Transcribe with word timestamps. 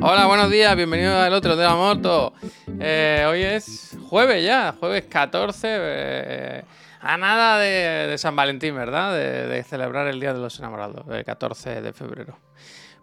Hola, 0.00 0.26
buenos 0.26 0.50
días, 0.50 0.76
bienvenidos 0.76 1.14
al 1.16 1.32
otro 1.34 1.56
de 1.56 1.64
la 1.64 1.74
moto. 1.74 2.32
Eh, 2.78 3.26
hoy 3.28 3.42
es 3.42 3.96
jueves 4.08 4.44
ya, 4.44 4.74
jueves 4.78 5.04
14, 5.10 5.68
eh, 5.68 6.64
a 7.00 7.16
nada 7.16 7.58
de, 7.58 8.06
de 8.08 8.18
San 8.18 8.36
Valentín, 8.36 8.76
¿verdad? 8.76 9.12
De, 9.14 9.48
de 9.48 9.64
celebrar 9.64 10.06
el 10.06 10.20
Día 10.20 10.32
de 10.32 10.38
los 10.38 10.58
Enamorados, 10.60 11.04
el 11.10 11.24
14 11.24 11.82
de 11.82 11.92
febrero. 11.92 12.38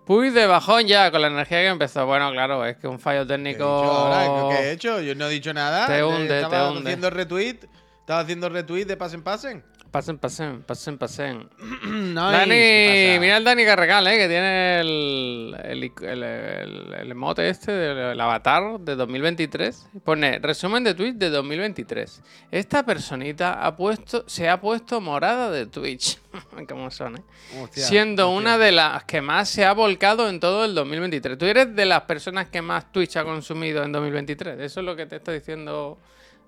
Puy 0.05 0.29
de 0.29 0.47
bajón 0.47 0.88
ya, 0.88 1.11
con 1.11 1.21
la 1.21 1.27
energía 1.27 1.57
que 1.59 1.68
empezó. 1.68 2.05
Bueno, 2.05 2.32
claro, 2.32 2.66
es 2.66 2.77
que 2.77 2.88
un 2.88 3.00
fallo 3.00 3.27
¿Qué 3.27 3.34
he 3.34 3.38
técnico... 3.38 3.57
hecho 3.84 3.91
ahora? 3.91 4.50
¿Qué 4.57 4.63
he 4.63 4.71
hecho? 4.71 5.02
Yo 5.02 5.13
no 5.16 5.25
he 5.25 5.29
dicho 5.32 5.54
nada. 5.54 5.88
Te 5.88 5.97
Eh, 5.97 6.04
hunde, 6.04 6.41
Estaba 6.41 6.70
te 6.70 6.77
hunde. 6.77 6.89
haciendo 6.91 7.09
retweet. 7.09 7.57
Estaba 8.00 8.21
haciendo 8.21 8.47
retweet 8.47 8.86
de 8.86 8.95
pasen, 8.95 9.23
pasen. 9.23 9.63
Pasen, 9.96 10.18
pasen, 10.18 10.62
pasen, 10.64 10.98
pasen. 10.98 11.50
No, 12.16 12.30
Dani, 12.32 13.18
mira 13.20 13.38
el 13.38 13.44
Dani 13.45 13.64
Carregal, 13.64 14.05
¿eh? 14.07 14.18
que 14.18 14.27
tiene 14.27 14.80
el, 14.81 15.55
el, 15.63 15.84
el, 16.02 16.23
el- 16.23 16.94
el 16.94 17.12
emote 17.12 17.48
este, 17.48 17.72
del 17.72 17.98
el 18.12 18.20
avatar 18.22 18.80
de 18.81 18.95
2023. 18.98 19.88
Pone 20.03 20.39
resumen 20.39 20.84
de 20.84 20.94
Twitch 20.95 21.16
de 21.16 21.30
2023. 21.30 22.22
Esta 22.52 22.84
personita 22.86 23.66
ha 23.66 23.76
puesto, 23.77 24.23
se 24.27 24.50
ha 24.50 24.59
puesto 24.59 25.00
morada 25.00 25.50
de 25.50 25.66
Twitch. 25.67 26.20
¿Cómo 26.70 26.91
son, 26.91 27.16
eh? 27.17 27.22
Hostia, 27.62 27.86
Siendo 27.86 28.27
hostia. 28.30 28.38
una 28.38 28.58
de 28.58 28.72
las 28.73 29.05
que 29.05 29.22
más 29.22 29.48
se 29.48 29.64
ha 29.66 29.72
volcado 29.73 30.27
en 30.27 30.41
todo 30.41 30.66
el 30.66 30.75
2023. 30.75 31.38
¿Tú 31.38 31.45
eres 31.45 31.73
de 31.73 31.86
las 31.86 32.02
personas 32.02 32.48
que 32.50 32.62
más 32.62 32.91
Twitch 32.91 33.16
ha 33.16 33.23
consumido 33.23 33.81
en 33.84 33.94
2023? 33.94 34.59
Eso 34.59 34.80
es 34.81 34.86
lo 34.86 34.95
que 34.98 35.05
te 35.05 35.16
está 35.16 35.31
diciendo 35.31 35.98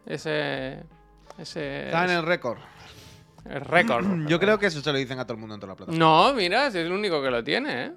ese... 0.06 0.84
Ese, 1.38 1.86
Está 1.86 2.06
en 2.06 2.12
el 2.12 2.24
récord. 2.24 2.58
El 3.50 3.62
récord. 3.62 4.06
Yo 4.28 4.40
creo 4.40 4.58
que 4.60 4.68
eso 4.68 4.82
se 4.82 4.92
lo 4.92 4.98
dicen 4.98 5.20
a 5.20 5.26
todo 5.26 5.34
el 5.34 5.40
mundo 5.40 5.56
en 5.56 5.62
toda 5.62 5.74
la 5.74 5.78
plataforma. 5.78 6.06
No, 6.06 6.34
mira, 6.34 6.72
si 6.72 6.80
es 6.80 6.86
el 6.86 6.92
único 6.92 7.22
que 7.22 7.32
lo 7.32 7.44
tiene, 7.44 7.86
¿eh? 7.86 7.92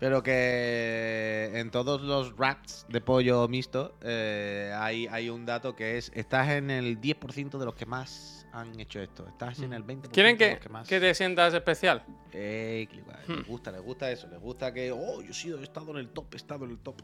Pero 0.00 0.22
que 0.22 1.52
en 1.54 1.70
todos 1.70 2.02
los 2.02 2.36
rats 2.36 2.84
de 2.88 3.00
pollo 3.00 3.46
mixto 3.48 3.96
eh, 4.02 4.72
hay, 4.76 5.06
hay 5.06 5.30
un 5.30 5.46
dato 5.46 5.74
que 5.74 5.96
es: 5.96 6.10
estás 6.14 6.48
en 6.50 6.70
el 6.70 7.00
10% 7.00 7.58
de 7.58 7.64
los 7.64 7.74
que 7.74 7.86
más 7.86 8.46
han 8.52 8.78
hecho 8.78 9.00
esto. 9.00 9.26
Estás 9.28 9.60
en 9.60 9.72
el 9.72 9.84
20% 9.84 10.10
¿Quieren 10.10 10.36
de 10.36 10.44
que, 10.44 10.50
los 10.52 10.60
que 10.60 10.68
más. 10.68 10.88
que 10.88 11.00
te 11.00 11.14
sientas 11.14 11.54
especial? 11.54 12.02
Hmm. 12.06 13.32
Les 13.32 13.46
gusta, 13.46 13.72
les 13.72 13.82
gusta 13.82 14.10
eso. 14.10 14.28
Les 14.28 14.40
gusta 14.40 14.74
que, 14.74 14.92
oh, 14.92 15.22
yo 15.22 15.30
he 15.30 15.34
sido, 15.34 15.58
he 15.60 15.62
estado 15.62 15.92
en 15.92 15.98
el 15.98 16.08
top, 16.08 16.34
he 16.34 16.36
estado 16.36 16.64
en 16.64 16.72
el 16.72 16.78
top. 16.78 17.00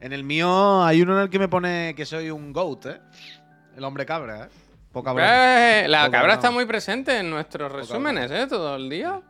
En 0.00 0.12
el 0.12 0.22
mío 0.22 0.84
hay 0.84 1.02
uno 1.02 1.16
en 1.16 1.22
el 1.22 1.30
que 1.30 1.38
me 1.38 1.48
pone 1.48 1.94
que 1.96 2.04
soy 2.04 2.30
un 2.30 2.52
GOAT, 2.52 2.86
¿eh? 2.86 3.00
El 3.76 3.84
hombre 3.84 4.06
cabra, 4.06 4.44
¿eh? 4.44 4.48
Poca 4.96 5.12
broma. 5.12 5.28
Eh, 5.82 5.88
la 5.88 6.06
Poca 6.06 6.10
cabra 6.10 6.20
broma. 6.22 6.34
está 6.36 6.50
muy 6.50 6.64
presente 6.64 7.18
en 7.18 7.28
nuestros 7.28 7.70
resúmenes, 7.70 8.30
¿eh? 8.30 8.46
Todo 8.48 8.76
el 8.76 8.88
día. 8.88 9.20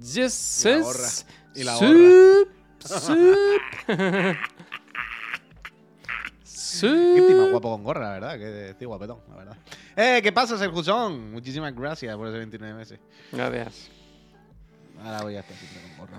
Yes, 0.00 0.66
Y 0.66 0.68
la 0.68 0.80
gorra. 0.82 1.08
Y 1.54 1.64
la 1.64 1.76
Sup, 1.76 2.48
sup. 2.78 3.36
Qué 6.82 7.24
tío 7.26 7.36
más 7.38 7.50
guapo 7.52 7.70
con 7.70 7.84
gorra, 7.84 8.00
la 8.02 8.10
verdad. 8.10 8.38
Que 8.38 8.74
tío 8.78 8.88
guapetón, 8.88 9.20
la 9.30 9.36
verdad. 9.36 9.56
Eh, 9.96 10.20
¿qué 10.22 10.30
pasa, 10.30 10.58
Serjusón? 10.58 11.32
Muchísimas 11.32 11.74
gracias 11.74 12.14
por 12.14 12.28
ese 12.28 12.36
29 12.36 12.74
meses. 12.74 13.00
Gracias. 13.32 13.90
Ahora 15.04 15.22
voy 15.22 15.36
a 15.36 15.40
estar. 15.40 15.56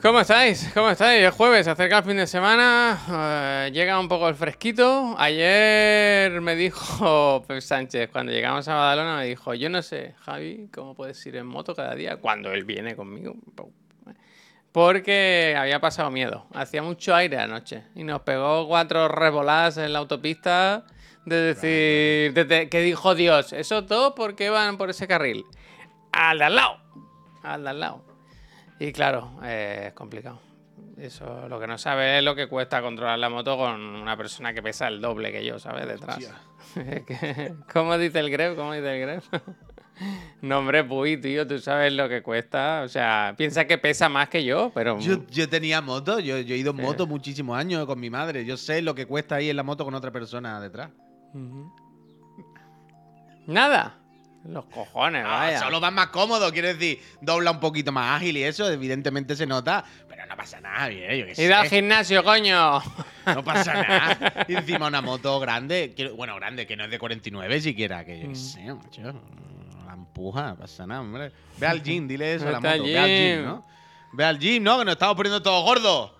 ¿Cómo 0.01 0.19
estáis? 0.19 0.69
¿Cómo 0.73 0.89
estáis? 0.89 1.23
Es 1.25 1.33
jueves, 1.33 1.65
se 1.65 1.71
acerca 1.71 1.99
el 1.99 2.03
fin 2.03 2.17
de 2.17 2.27
semana, 2.27 2.99
eh, 3.67 3.71
llega 3.71 3.99
un 3.99 4.07
poco 4.07 4.27
el 4.29 4.35
fresquito. 4.35 5.15
Ayer 5.17 6.39
me 6.41 6.55
dijo 6.55 7.43
Sánchez, 7.59 8.09
cuando 8.11 8.31
llegamos 8.31 8.67
a 8.67 8.75
Badalona, 8.75 9.17
me 9.17 9.25
dijo, 9.25 9.53
yo 9.53 9.69
no 9.69 9.81
sé, 9.81 10.13
Javi, 10.19 10.69
¿cómo 10.73 10.93
puedes 10.95 11.25
ir 11.25 11.35
en 11.37 11.47
moto 11.47 11.73
cada 11.75 11.95
día 11.95 12.17
cuando 12.17 12.51
él 12.51 12.63
viene 12.65 12.95
conmigo? 12.95 13.35
Porque 14.71 15.55
había 15.57 15.79
pasado 15.79 16.11
miedo, 16.11 16.45
hacía 16.53 16.83
mucho 16.83 17.15
aire 17.15 17.37
anoche 17.39 17.83
y 17.95 18.03
nos 18.03 18.21
pegó 18.21 18.67
cuatro 18.67 19.07
revoladas 19.07 19.77
en 19.77 19.93
la 19.93 19.99
autopista 19.99 20.83
de 21.25 21.35
decir, 21.37 22.33
de- 22.33 22.43
de- 22.45 22.69
que 22.69 22.81
dijo 22.81 23.15
Dios, 23.15 23.53
eso 23.53 23.85
todo 23.85 24.13
porque 24.15 24.49
van 24.49 24.77
por 24.77 24.89
ese 24.89 25.07
carril. 25.07 25.45
Al 26.11 26.39
de 26.39 26.43
al 26.45 26.55
lado, 26.55 26.77
al 27.41 27.63
de 27.63 27.69
al 27.69 27.79
lado. 27.79 28.14
Y 28.79 28.91
claro, 28.91 29.31
eh, 29.43 29.85
es 29.87 29.93
complicado. 29.93 30.39
Eso 30.97 31.47
lo 31.49 31.59
que 31.59 31.67
no 31.67 31.77
sabe 31.77 32.17
es 32.17 32.23
lo 32.23 32.35
que 32.35 32.47
cuesta 32.47 32.81
controlar 32.81 33.19
la 33.19 33.29
moto 33.29 33.57
con 33.57 33.79
una 33.81 34.15
persona 34.15 34.53
que 34.53 34.61
pesa 34.61 34.87
el 34.87 35.01
doble 35.01 35.31
que 35.31 35.43
yo, 35.45 35.59
¿sabes? 35.59 35.87
Detrás. 35.87 36.19
¿Cómo 37.73 37.97
dice 37.97 38.19
el 38.19 38.29
Gref? 38.29 38.55
¿Cómo 38.55 38.73
dice 38.73 38.93
el 38.95 39.01
Gref? 39.01 39.27
No, 40.41 40.57
hombre, 40.59 40.83
Puy, 40.83 41.15
tío, 41.15 41.47
tú 41.47 41.57
sabes 41.57 41.93
lo 41.93 42.09
que 42.09 42.21
cuesta. 42.21 42.81
O 42.83 42.89
sea, 42.89 43.33
piensa 43.37 43.65
que 43.65 43.77
pesa 43.77 44.09
más 44.09 44.27
que 44.27 44.43
yo, 44.43 44.69
pero. 44.75 44.99
Yo, 44.99 45.25
yo 45.27 45.47
tenía 45.47 45.79
moto, 45.79 46.19
yo, 46.19 46.37
yo 46.39 46.53
he 46.53 46.57
ido 46.57 46.71
en 46.71 46.77
Sí. 46.79 46.83
moto 46.83 47.07
muchísimos 47.07 47.57
años 47.57 47.85
con 47.85 47.97
mi 47.97 48.09
madre. 48.09 48.43
Yo 48.43 48.57
sé 48.57 48.81
lo 48.81 48.93
que 48.93 49.05
cuesta 49.05 49.39
ir 49.41 49.51
en 49.51 49.55
la 49.55 49.63
moto 49.63 49.85
con 49.85 49.93
otra 49.95 50.11
persona 50.11 50.59
detrás. 50.59 50.89
Nada. 53.47 53.97
Los 54.47 54.65
cojones, 54.65 55.25
Ah, 55.25 55.37
vaya. 55.39 55.59
solo 55.59 55.79
vas 55.79 55.91
más 55.91 56.07
cómodo, 56.09 56.51
quiero 56.51 56.67
decir, 56.67 57.01
dobla 57.19 57.49
un 57.49 57.59
poquito 57.59 57.91
más 57.91 58.17
ágil 58.21 58.37
y 58.37 58.43
eso, 58.43 58.69
evidentemente 58.69 59.35
se 59.35 59.47
nota, 59.47 59.83
pero 60.07 60.25
no 60.27 60.37
pasa 60.37 60.61
nada, 60.61 60.87
bien, 60.87 61.17
yo 61.17 61.25
qué 61.33 61.43
Id 61.45 61.51
al 61.51 61.67
gimnasio, 61.67 62.23
coño. 62.23 62.79
No 63.25 63.43
pasa 63.43 63.73
nada. 64.13 64.45
Y 64.47 64.53
encima 64.55 64.87
una 64.87 65.01
moto 65.01 65.39
grande, 65.39 65.93
que- 65.95 66.09
bueno, 66.09 66.35
grande, 66.35 66.67
que 66.67 66.75
no 66.77 66.83
es 66.83 66.91
de 66.91 66.99
49 66.99 67.59
siquiera, 67.59 68.05
que 68.05 68.17
yo 68.19 68.23
qué 68.27 68.27
Mm. 68.29 68.35
sé, 68.35 68.73
macho. 68.73 69.01
La 69.87 69.93
empuja, 69.93 70.49
no 70.49 70.57
pasa 70.57 70.85
nada, 70.85 71.01
hombre. 71.01 71.31
Ve 71.57 71.65
al 71.65 71.81
gym, 71.81 72.07
dile 72.07 72.35
eso 72.35 72.47
a 72.47 72.51
la 72.51 72.59
moto. 72.59 72.83
Ve 72.83 72.99
al 72.99 73.07
gym, 73.07 73.35
gym. 73.37 73.45
¿no? 73.45 73.65
Ve 74.13 74.25
al 74.25 74.37
gym, 74.39 74.63
¿no? 74.63 74.77
Que 74.77 74.85
nos 74.85 74.91
estamos 74.93 75.15
poniendo 75.15 75.41
todos 75.41 75.63
gordos. 75.65 76.11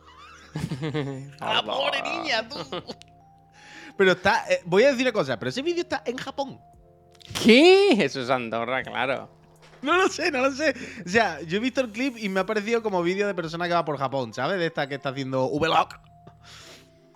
A 1.42 1.54
la 1.54 1.64
pobre 1.66 2.02
niña, 2.02 2.48
tú. 2.50 2.58
Pero 3.98 4.14
está. 4.14 4.46
eh, 4.50 4.62
voy 4.66 4.84
a 4.84 4.88
decir 4.88 5.04
una 5.04 5.12
cosa, 5.14 5.38
pero 5.38 5.50
ese 5.50 5.62
vídeo 5.62 5.82
está 5.84 6.02
en 6.06 6.18
Japón. 6.18 6.60
¿Qué? 7.44 7.92
Eso 8.04 8.22
es 8.22 8.30
Andorra, 8.30 8.84
claro. 8.84 9.30
No 9.82 9.98
lo 9.98 10.08
sé, 10.08 10.32
no 10.32 10.40
lo 10.42 10.52
sé. 10.52 10.74
O 11.06 11.10
sea, 11.10 11.42
yo 11.42 11.58
he 11.58 11.60
visto 11.60 11.82
el 11.82 11.92
clip 11.92 12.18
y 12.18 12.28
me 12.30 12.40
ha 12.40 12.46
parecido 12.46 12.82
como 12.82 13.04
vídeo 13.04 13.28
de 13.28 13.36
persona 13.36 13.68
que 13.68 13.74
va 13.74 13.86
por 13.86 13.98
Japón, 13.98 14.34
¿sabes? 14.34 14.58
De 14.58 14.66
esta 14.66 14.88
que 14.88 14.96
está 14.96 15.10
haciendo 15.10 15.48
vlog. 15.60 15.90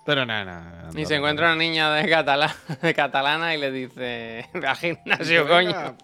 Pero 0.05 0.25
nada, 0.25 0.45
nada. 0.45 0.89
Y 0.99 1.05
se 1.05 1.15
encuentra 1.15 1.47
una 1.47 1.55
niña 1.55 1.91
de, 1.93 2.09
catala- 2.09 2.55
de 2.81 2.93
catalana 2.93 3.55
y 3.55 3.59
le 3.59 3.71
dice, 3.71 4.47
ve 4.53 4.67
al 4.67 4.75
gimnasio, 4.75 5.47
coño. 5.47 5.97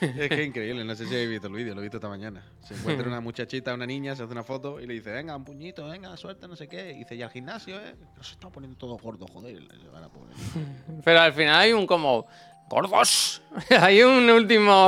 Es 0.00 0.28
que 0.28 0.42
es 0.42 0.46
increíble, 0.46 0.84
no 0.84 0.94
sé 0.94 1.06
si 1.06 1.14
habéis 1.14 1.28
visto 1.28 1.48
el 1.48 1.54
vídeo, 1.54 1.74
lo 1.74 1.80
he 1.80 1.82
visto 1.82 1.96
esta 1.96 2.08
mañana. 2.08 2.44
Se 2.60 2.74
encuentra 2.74 3.08
una 3.08 3.20
muchachita, 3.20 3.74
una 3.74 3.84
niña, 3.84 4.14
se 4.14 4.22
hace 4.22 4.32
una 4.32 4.44
foto 4.44 4.80
y 4.80 4.86
le 4.86 4.94
dice, 4.94 5.10
venga, 5.10 5.34
un 5.34 5.44
puñito, 5.44 5.88
venga, 5.88 6.16
suelta, 6.16 6.46
no 6.46 6.54
sé 6.54 6.68
qué. 6.68 6.92
Y 6.92 6.98
dice, 6.98 7.16
ya 7.16 7.26
al 7.26 7.32
gimnasio, 7.32 7.80
eh. 7.80 7.96
Nos 8.16 8.30
está 8.30 8.48
poniendo 8.48 8.78
todo 8.78 8.96
gordo, 8.96 9.26
joder. 9.26 9.56
Se. 9.56 11.02
Pero 11.04 11.20
al 11.20 11.32
final 11.32 11.56
hay 11.56 11.72
un 11.72 11.84
como, 11.84 12.28
gordos. 12.68 13.42
hay 13.80 14.02
un 14.02 14.28
último... 14.30 14.86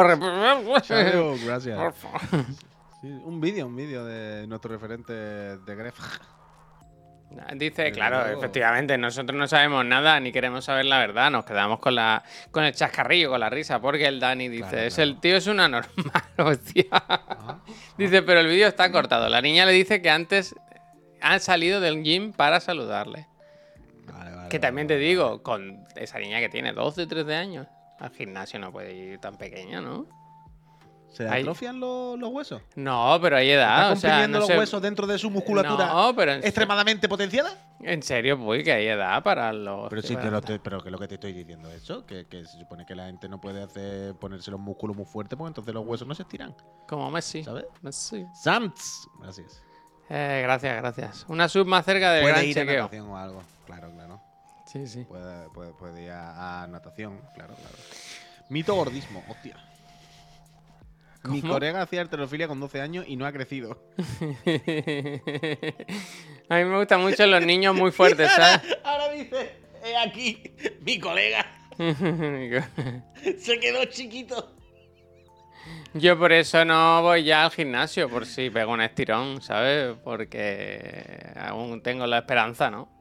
gracias. 1.45 1.79
Sí, 3.01 3.09
un 3.09 3.41
vídeo, 3.41 3.67
un 3.67 3.77
vídeo 3.77 4.05
de 4.05 4.47
nuestro 4.47 4.71
referente 4.73 5.13
de 5.13 5.75
Gref. 5.75 5.99
Dice, 7.55 7.83
Desde 7.83 7.93
claro, 7.93 8.25
luego. 8.25 8.39
efectivamente, 8.41 8.99
nosotros 8.99 9.39
no 9.39 9.47
sabemos 9.47 9.85
nada 9.85 10.19
ni 10.19 10.33
queremos 10.33 10.65
saber 10.65 10.85
la 10.87 10.99
verdad, 10.99 11.31
nos 11.31 11.45
quedamos 11.45 11.79
con 11.79 11.95
la 11.95 12.25
con 12.51 12.65
el 12.65 12.75
chascarrillo, 12.75 13.31
con 13.31 13.39
la 13.39 13.49
risa, 13.49 13.81
porque 13.81 14.07
el 14.07 14.19
Dani 14.19 14.49
dice, 14.49 14.69
Claro, 14.69 14.79
es 14.87 14.95
claro. 14.97 15.11
el 15.11 15.21
tío 15.21 15.37
es 15.37 15.47
una 15.47 15.69
normal, 15.69 16.25
hostia. 16.39 16.87
Dice, 17.97 18.23
pero 18.23 18.41
el 18.41 18.49
vídeo 18.49 18.67
está 18.67 18.91
cortado. 18.91 19.29
La 19.29 19.41
niña 19.41 19.65
le 19.65 19.71
dice 19.73 20.03
que 20.03 20.11
antes 20.11 20.57
han 21.21 21.39
salido 21.39 21.81
del 21.81 22.03
gym 22.03 22.33
para 22.33 22.59
saludarle. 22.59 23.29
Que 24.51 24.59
también 24.59 24.87
te 24.87 24.97
digo, 24.99 25.43
con 25.43 25.87
esa 25.97 26.19
niña 26.19 26.41
que 26.41 26.49
tiene 26.49 26.73
12, 26.73 27.07
13 27.07 27.35
años, 27.35 27.67
al 27.99 28.11
gimnasio 28.11 28.59
no 28.59 28.71
puede 28.73 28.95
ir 28.95 29.19
tan 29.19 29.37
pequeña, 29.37 29.81
¿no? 29.81 30.07
¿Se 31.09 31.25
le 31.25 31.31
atrofian 31.31 31.81
los, 31.81 32.17
los 32.21 32.31
huesos? 32.31 32.63
No, 32.77 33.19
pero 33.21 33.37
hay 33.37 33.51
edad, 33.51 33.93
¿Está 33.93 33.93
o 33.93 33.97
sea, 33.97 34.29
no 34.29 34.39
los 34.39 34.47
sé- 34.47 34.57
huesos 34.57 34.81
dentro 34.81 35.09
de 35.09 35.19
su 35.19 35.29
musculatura 35.29 35.87
No, 35.87 36.15
pero 36.15 36.35
en, 36.35 36.45
extremadamente 36.45 37.09
potenciada? 37.09 37.53
en 37.81 38.01
serio, 38.05 38.39
pues 38.39 38.63
que 38.63 38.71
hay 38.73 38.87
edad 38.87 39.21
para 39.25 39.53
los... 39.53 39.89
Pero 39.91 40.03
sí, 40.03 40.15
te 40.15 40.31
lo 40.31 40.39
estoy- 40.39 40.61
pero 40.61 40.81
que 40.81 40.89
lo 40.91 40.99
que 40.99 41.09
te 41.09 41.15
estoy 41.17 41.33
diciendo 41.33 41.69
es 41.69 41.83
eso, 41.83 42.07
que, 42.07 42.27
que 42.27 42.45
se 42.45 42.61
supone 42.61 42.87
que 42.87 42.95
la 42.95 43.07
gente 43.07 43.29
no 43.29 43.41
puede 43.41 43.61
hacer 43.61 44.15
ponerse 44.21 44.53
los 44.53 44.61
músculos 44.61 44.97
muy 44.97 45.05
fuertes 45.05 45.37
porque 45.37 45.49
entonces 45.49 45.75
los 45.75 45.85
huesos 45.85 46.07
no 46.07 46.15
se 46.15 46.23
estiran, 46.23 46.55
Como 46.87 47.11
Messi. 47.11 47.43
¿sabes? 47.43 47.65
Messi. 47.83 48.25
Sants, 48.33 49.09
gracias. 49.21 49.65
Eh, 50.11 50.41
gracias, 50.45 50.77
gracias. 50.77 51.25
Una 51.29 51.49
sub 51.49 51.67
más 51.67 51.85
cerca 51.85 52.13
del 52.13 52.25
gran 52.27 52.45
ir 52.45 52.55
chequeo. 52.55 52.89
o 53.09 53.17
algo, 53.17 53.43
claro, 53.67 53.91
claro. 53.93 54.21
Sí, 54.71 54.87
sí. 54.87 55.05
Puede, 55.05 55.49
puede, 55.51 55.73
puede 55.73 56.05
ir 56.05 56.11
a, 56.11 56.63
a 56.63 56.67
natación, 56.69 57.21
claro, 57.35 57.55
claro. 57.55 57.77
Mito 58.49 58.75
gordismo, 58.75 59.25
hostia. 59.29 59.57
Mi 61.25 61.43
colega 61.43 61.83
hacía 61.83 62.01
arterofilia 62.01 62.49
con 62.49 62.61
12 62.61 62.81
años 62.81 63.05
y 63.07 63.17
no 63.17 63.27
ha 63.27 63.33
crecido. 63.33 63.83
A 66.49 66.57
mí 66.57 66.65
me 66.65 66.79
gustan 66.79 67.03
mucho 67.03 67.27
los 67.27 67.45
niños 67.45 67.75
muy 67.75 67.91
fuertes, 67.91 68.31
¿sabes? 68.31 68.61
Ahora 68.85 69.11
dice, 69.11 69.57
he 69.85 69.97
aquí, 69.97 70.43
mi 70.81 70.99
colega 70.99 71.45
se 73.39 73.61
quedó 73.61 73.85
chiquito. 73.87 74.55
Yo 75.95 76.19
por 76.19 76.33
eso 76.33 76.65
no 76.65 77.03
voy 77.03 77.25
ya 77.25 77.45
al 77.45 77.51
gimnasio, 77.51 78.09
por 78.09 78.25
si 78.25 78.49
pego 78.51 78.73
un 78.73 78.81
estirón, 78.81 79.43
¿sabes? 79.43 79.97
Porque 80.05 81.33
aún 81.37 81.83
tengo 81.83 82.07
la 82.07 82.19
esperanza, 82.19 82.71
¿no? 82.71 83.00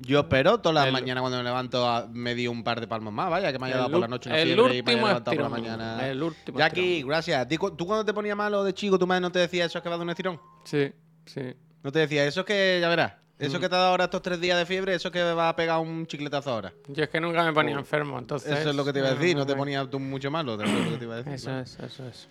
Yo 0.00 0.20
espero 0.20 0.58
todas 0.58 0.74
las 0.74 0.86
El- 0.86 0.92
mañanas 0.92 1.22
cuando 1.22 1.38
me 1.38 1.44
levanto 1.44 1.88
a- 1.88 2.06
me 2.12 2.34
di 2.34 2.46
un 2.46 2.62
par 2.62 2.80
de 2.80 2.86
palmos 2.86 3.12
más, 3.14 3.30
vaya, 3.30 3.50
que 3.52 3.58
me 3.58 3.66
haya 3.66 3.76
dado 3.78 3.90
por 3.92 4.00
la 4.00 4.08
noche 4.08 4.28
una 4.28 4.38
el 4.38 4.48
fiebre 4.54 4.76
y 4.76 4.82
me 4.82 4.90
haya 4.92 5.06
levantado 5.06 5.34
por 5.36 5.42
la 5.44 5.48
mañana. 5.48 6.08
el 6.08 6.22
último 6.22 6.58
Jackie, 6.58 6.80
estirón. 6.92 7.08
gracias. 7.08 7.48
¿Tú 7.48 7.86
cuando 7.86 8.04
te 8.04 8.12
ponías 8.12 8.36
malo 8.36 8.62
de 8.62 8.74
chico, 8.74 8.98
tu 8.98 9.06
madre 9.06 9.22
no 9.22 9.32
te 9.32 9.38
decía 9.38 9.64
eso 9.64 9.78
es 9.78 9.82
que 9.82 9.88
va 9.88 9.94
a 9.94 9.98
dar 9.98 10.04
un 10.04 10.10
estirón? 10.10 10.40
Sí, 10.64 10.92
sí. 11.24 11.54
No 11.82 11.90
te 11.92 12.00
decía, 12.00 12.26
eso 12.26 12.40
es 12.40 12.46
que, 12.46 12.78
ya 12.80 12.88
verás, 12.90 13.14
eso 13.38 13.56
Mm. 13.58 13.60
que 13.60 13.68
te 13.68 13.74
ha 13.74 13.78
dado 13.78 13.90
ahora 13.92 14.04
estos 14.04 14.20
tres 14.22 14.38
días 14.40 14.58
de 14.58 14.66
fiebre, 14.66 14.94
eso 14.94 15.08
es 15.08 15.12
que 15.12 15.22
va 15.22 15.48
a 15.48 15.56
pegar 15.56 15.78
un 15.78 16.06
chicletazo 16.06 16.50
ahora. 16.50 16.72
Yo 16.88 17.04
es 17.04 17.08
que 17.08 17.20
nunca 17.20 17.42
me 17.44 17.52
ponía 17.54 17.76
Oh. 17.76 17.78
enfermo, 17.78 18.18
entonces... 18.18 18.52
Eso 18.58 18.70
es 18.70 18.76
lo 18.76 18.84
que 18.84 18.92
te 18.92 18.98
iba 18.98 19.08
a 19.08 19.14
decir, 19.14 19.34
no 19.36 19.46
te 19.46 19.54
ponías 19.56 19.88
tú 19.88 19.98
mucho 19.98 20.30
malo, 20.30 20.54
eso 20.54 20.64
es 20.64 20.84
lo 20.84 20.90
que 20.90 20.96
te 20.98 21.04
iba 21.04 21.14
a 21.14 21.18
decir. 21.18 21.32
Eso 21.32 21.46
claro. 21.46 21.62
es, 21.62 21.78
eso 21.78 22.06
es. 22.06 22.28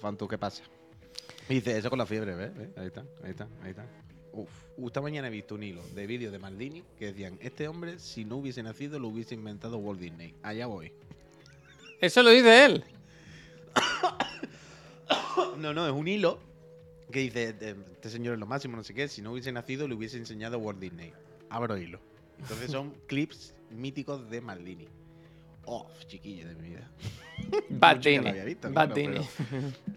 Fantu, 0.00 0.28
¿qué 0.28 0.38
pasa? 0.38 0.62
Y 1.48 1.54
dice, 1.54 1.76
eso 1.76 1.90
con 1.90 1.98
la 1.98 2.06
fiebre, 2.06 2.34
¿ves? 2.36 2.56
¿Ves? 2.56 2.68
Ahí 2.78 2.86
está, 2.86 3.00
ahí 3.24 3.30
está, 3.30 3.48
ahí 3.64 3.70
está. 3.70 3.84
Uf, 4.32 4.48
esta 4.86 5.00
mañana 5.00 5.28
he 5.28 5.30
visto 5.30 5.54
un 5.54 5.62
hilo 5.62 5.82
de 5.94 6.06
vídeos 6.06 6.32
de 6.32 6.38
Maldini 6.38 6.82
que 6.98 7.06
decían, 7.06 7.38
este 7.40 7.68
hombre, 7.68 7.98
si 7.98 8.24
no 8.24 8.36
hubiese 8.36 8.62
nacido, 8.62 8.98
lo 8.98 9.08
hubiese 9.08 9.34
inventado 9.34 9.78
Walt 9.78 10.00
Disney. 10.00 10.34
Allá 10.42 10.66
voy. 10.66 10.92
Eso 12.00 12.22
lo 12.22 12.30
dice 12.30 12.64
él. 12.64 12.84
No, 15.58 15.74
no, 15.74 15.86
es 15.86 15.92
un 15.92 16.08
hilo 16.08 16.38
que 17.12 17.20
dice, 17.20 17.54
"Eh, 17.60 17.74
este 17.92 18.08
señor 18.08 18.34
es 18.34 18.40
lo 18.40 18.46
máximo, 18.46 18.76
no 18.76 18.84
sé 18.84 18.94
qué, 18.94 19.08
si 19.08 19.20
no 19.20 19.32
hubiese 19.32 19.52
nacido, 19.52 19.86
le 19.88 19.94
hubiese 19.94 20.16
enseñado 20.16 20.58
Walt 20.58 20.78
Disney. 20.78 21.12
Abro 21.50 21.76
hilo. 21.76 22.00
Entonces 22.38 22.70
son 22.70 22.94
clips 23.06 23.54
míticos 23.70 24.30
de 24.30 24.40
Maldini. 24.40 24.88
Oh, 25.64 25.88
chiquillo 26.06 26.48
de 26.48 26.54
mi 26.56 26.68
vida. 26.70 26.88
Bad 27.70 28.00
ya 28.00 28.20
Bad 28.70 28.88
Dini. 28.90 29.20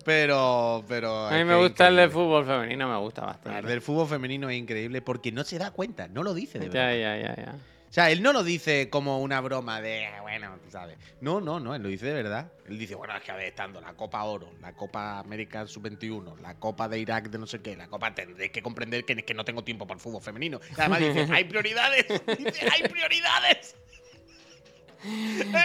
Pero, 0.05 0.83
pero... 0.87 1.27
A 1.27 1.31
mí 1.37 1.43
me 1.43 1.55
gusta 1.55 1.87
el 1.87 1.95
de 1.95 2.03
increíble. 2.03 2.09
fútbol 2.25 2.45
femenino, 2.45 2.89
me 2.89 2.97
gusta 2.97 3.21
El 3.21 3.27
bastante. 3.27 3.67
del 3.67 3.81
fútbol 3.81 4.07
femenino 4.07 4.49
es 4.49 4.57
increíble 4.57 5.01
porque 5.01 5.31
no 5.31 5.43
se 5.43 5.57
da 5.57 5.71
cuenta, 5.71 6.07
no 6.07 6.23
lo 6.23 6.33
dice 6.33 6.59
de 6.59 6.65
Ya, 6.69 6.85
verdad. 6.87 6.95
ya, 6.95 7.17
ya, 7.17 7.35
ya. 7.45 7.55
O 7.55 7.93
sea, 7.93 8.09
él 8.09 8.23
no 8.23 8.33
lo 8.33 8.43
dice 8.43 8.89
como 8.89 9.21
una 9.21 9.39
broma 9.39 9.79
de, 9.79 10.07
bueno, 10.23 10.57
tú 10.63 10.71
sabes. 10.71 10.97
No, 11.21 11.41
no, 11.41 11.59
no, 11.59 11.75
él 11.75 11.83
lo 11.83 11.89
dice 11.89 12.07
de 12.07 12.13
verdad. 12.13 12.51
Él 12.67 12.79
dice, 12.79 12.95
bueno, 12.95 13.15
es 13.15 13.21
que 13.21 13.31
a 13.31 13.35
ver, 13.35 13.45
estando 13.49 13.79
la 13.81 13.93
Copa 13.93 14.23
Oro, 14.23 14.49
la 14.61 14.73
Copa 14.73 15.19
América 15.19 15.67
Sub-21, 15.67 16.39
la 16.39 16.55
Copa 16.55 16.89
de 16.89 16.97
Irak 16.97 17.29
de 17.29 17.37
no 17.37 17.45
sé 17.45 17.61
qué, 17.61 17.75
la 17.75 17.87
Copa 17.87 18.15
tendréis 18.15 18.51
que 18.51 18.63
comprender 18.63 19.05
que, 19.05 19.15
que 19.17 19.33
no 19.35 19.45
tengo 19.45 19.63
tiempo 19.63 19.85
para 19.85 19.97
el 19.97 20.01
fútbol 20.01 20.23
femenino. 20.23 20.59
Y 20.75 20.81
además 20.81 20.99
dice, 21.01 21.27
hay 21.31 21.43
prioridades, 21.43 22.05
dice, 22.39 22.67
hay 22.71 22.81
prioridades. 22.89 23.75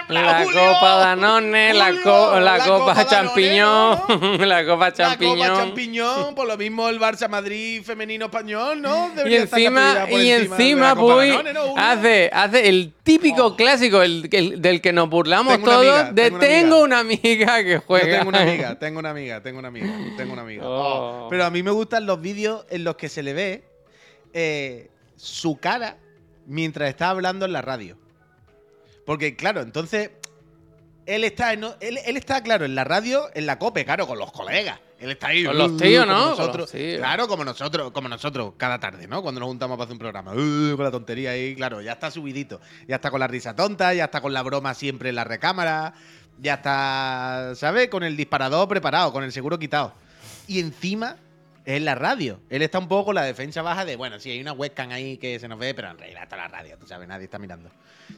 La 0.08 0.42
Julio, 0.42 0.60
copa 0.74 0.96
Danone, 0.96 1.72
la, 1.72 1.86
Julio, 1.86 2.02
co- 2.02 2.40
la, 2.40 2.58
copa, 2.66 3.06
champiñón, 3.06 4.00
¿no? 4.08 4.36
la 4.46 4.66
copa 4.66 4.86
La 4.86 4.92
champiñón. 4.92 5.38
Copa 5.38 5.56
Champiñón, 5.58 6.34
por 6.34 6.48
lo 6.48 6.56
mismo 6.56 6.88
el 6.88 6.98
Barça 6.98 7.28
Madrid 7.28 7.82
femenino 7.84 8.24
español, 8.26 8.80
¿no? 8.82 9.10
Y 9.12 9.16
Debería 9.16 9.40
encima, 9.42 10.06
y 10.10 10.30
encima 10.30 10.56
encima 10.56 10.94
Copa 10.96 11.14
Puy 11.14 11.32
hace, 11.76 12.30
hace 12.32 12.68
el 12.68 12.92
típico 13.04 13.46
Oh. 13.46 13.56
clásico 13.56 14.02
el, 14.02 14.28
el- 14.32 14.60
del 14.60 14.80
que 14.80 14.92
nos 14.92 15.08
burlamos 15.08 15.52
Tengo 15.54 15.70
todos 15.70 16.00
amiga, 16.00 16.12
de 16.12 16.30
tengo 16.32 16.82
una 16.82 16.98
amiga 16.98 17.62
que 17.62 17.72
Yo 17.74 17.80
juega. 17.86 18.16
tengo 18.18 18.28
una 18.30 18.40
amiga, 18.42 18.78
tengo 18.78 18.98
una 18.98 19.10
amiga, 19.10 19.40
tengo 19.42 19.58
una 19.60 19.68
amiga, 19.68 19.94
tengo 20.16 20.32
una 20.32 20.42
amiga. 20.42 20.62
Oh. 20.66 21.24
Oh, 21.24 21.28
Pero 21.30 21.44
a 21.44 21.50
mí 21.50 21.62
me 21.62 21.70
gustan 21.70 22.06
los 22.06 22.20
vídeos 22.20 22.66
en 22.70 22.82
los 22.82 22.96
que 22.96 23.08
se 23.08 23.22
le 23.22 23.32
ve 23.34 23.64
eh, 24.32 24.90
su 25.16 25.58
cara 25.58 25.96
mientras 26.46 26.88
está 26.88 27.10
hablando 27.10 27.44
en 27.44 27.52
la 27.52 27.62
radio. 27.62 27.96
Porque, 29.08 29.34
claro, 29.36 29.62
entonces. 29.62 30.10
Él 31.06 31.24
está, 31.24 31.54
en- 31.54 31.64
él, 31.80 31.98
él 32.04 32.16
está, 32.18 32.42
claro, 32.42 32.66
en 32.66 32.74
la 32.74 32.84
radio, 32.84 33.30
en 33.32 33.46
la 33.46 33.58
COPE, 33.58 33.86
claro, 33.86 34.06
con 34.06 34.18
los 34.18 34.30
colegas. 34.30 34.78
Él 35.00 35.12
está 35.12 35.28
ahí. 35.28 35.42
Con 35.46 35.56
los 35.56 35.70
uh, 35.70 35.76
tíos, 35.78 36.06
¿no? 36.06 36.12
Con 36.12 36.28
nosotros. 36.32 36.56
los 36.58 36.70
tíos. 36.72 36.98
Claro, 36.98 37.26
como 37.26 37.42
nosotros, 37.46 37.90
como 37.92 38.10
nosotros, 38.10 38.52
cada 38.58 38.78
tarde, 38.78 39.06
¿no? 39.08 39.22
Cuando 39.22 39.40
nos 39.40 39.48
juntamos 39.48 39.78
para 39.78 39.84
hacer 39.86 39.94
un 39.94 39.98
programa. 39.98 40.34
uh, 40.34 40.76
con 40.76 40.84
la 40.84 40.90
tontería 40.90 41.30
ahí, 41.30 41.54
claro, 41.54 41.80
ya 41.80 41.92
está 41.92 42.10
subidito. 42.10 42.60
Ya 42.86 42.96
está 42.96 43.10
con 43.10 43.20
la 43.20 43.26
risa 43.26 43.56
tonta, 43.56 43.94
ya 43.94 44.04
está 44.04 44.20
con 44.20 44.34
la 44.34 44.42
broma 44.42 44.74
siempre 44.74 45.08
en 45.08 45.14
la 45.14 45.24
recámara. 45.24 45.94
Ya 46.38 46.54
está, 46.56 47.52
¿sabes? 47.54 47.88
Con 47.88 48.02
el 48.02 48.14
disparador 48.14 48.68
preparado, 48.68 49.10
con 49.10 49.24
el 49.24 49.32
seguro 49.32 49.58
quitado. 49.58 49.94
Y 50.46 50.60
encima 50.60 51.16
es 51.68 51.76
en 51.76 51.84
la 51.84 51.94
radio. 51.94 52.40
Él 52.48 52.62
está 52.62 52.78
un 52.78 52.88
poco 52.88 53.06
con 53.06 53.14
la 53.14 53.24
defensa 53.24 53.60
baja 53.60 53.84
de, 53.84 53.96
bueno, 53.96 54.18
sí, 54.18 54.30
hay 54.30 54.40
una 54.40 54.54
webcam 54.54 54.90
ahí 54.90 55.18
que 55.18 55.38
se 55.38 55.48
nos 55.48 55.58
ve, 55.58 55.74
pero 55.74 55.90
en 55.90 55.98
realidad 55.98 56.22
está 56.22 56.38
la 56.38 56.48
radio, 56.48 56.78
tú 56.78 56.86
sabes, 56.86 57.06
nadie 57.06 57.24
está 57.24 57.38
mirando. 57.38 57.70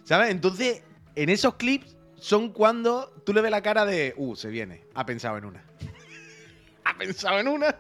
¿Sabes? 0.04 0.30
Entonces, 0.30 0.84
en 1.16 1.28
esos 1.30 1.54
clips 1.56 1.96
son 2.14 2.52
cuando 2.52 3.10
tú 3.26 3.34
le 3.34 3.40
ves 3.40 3.50
la 3.50 3.60
cara 3.60 3.84
de, 3.84 4.14
uh, 4.16 4.36
se 4.36 4.50
viene, 4.50 4.84
ha 4.94 5.04
pensado 5.04 5.36
en 5.36 5.46
una. 5.46 5.64
ha 6.84 6.96
pensado 6.96 7.40
en 7.40 7.48
una. 7.48 7.76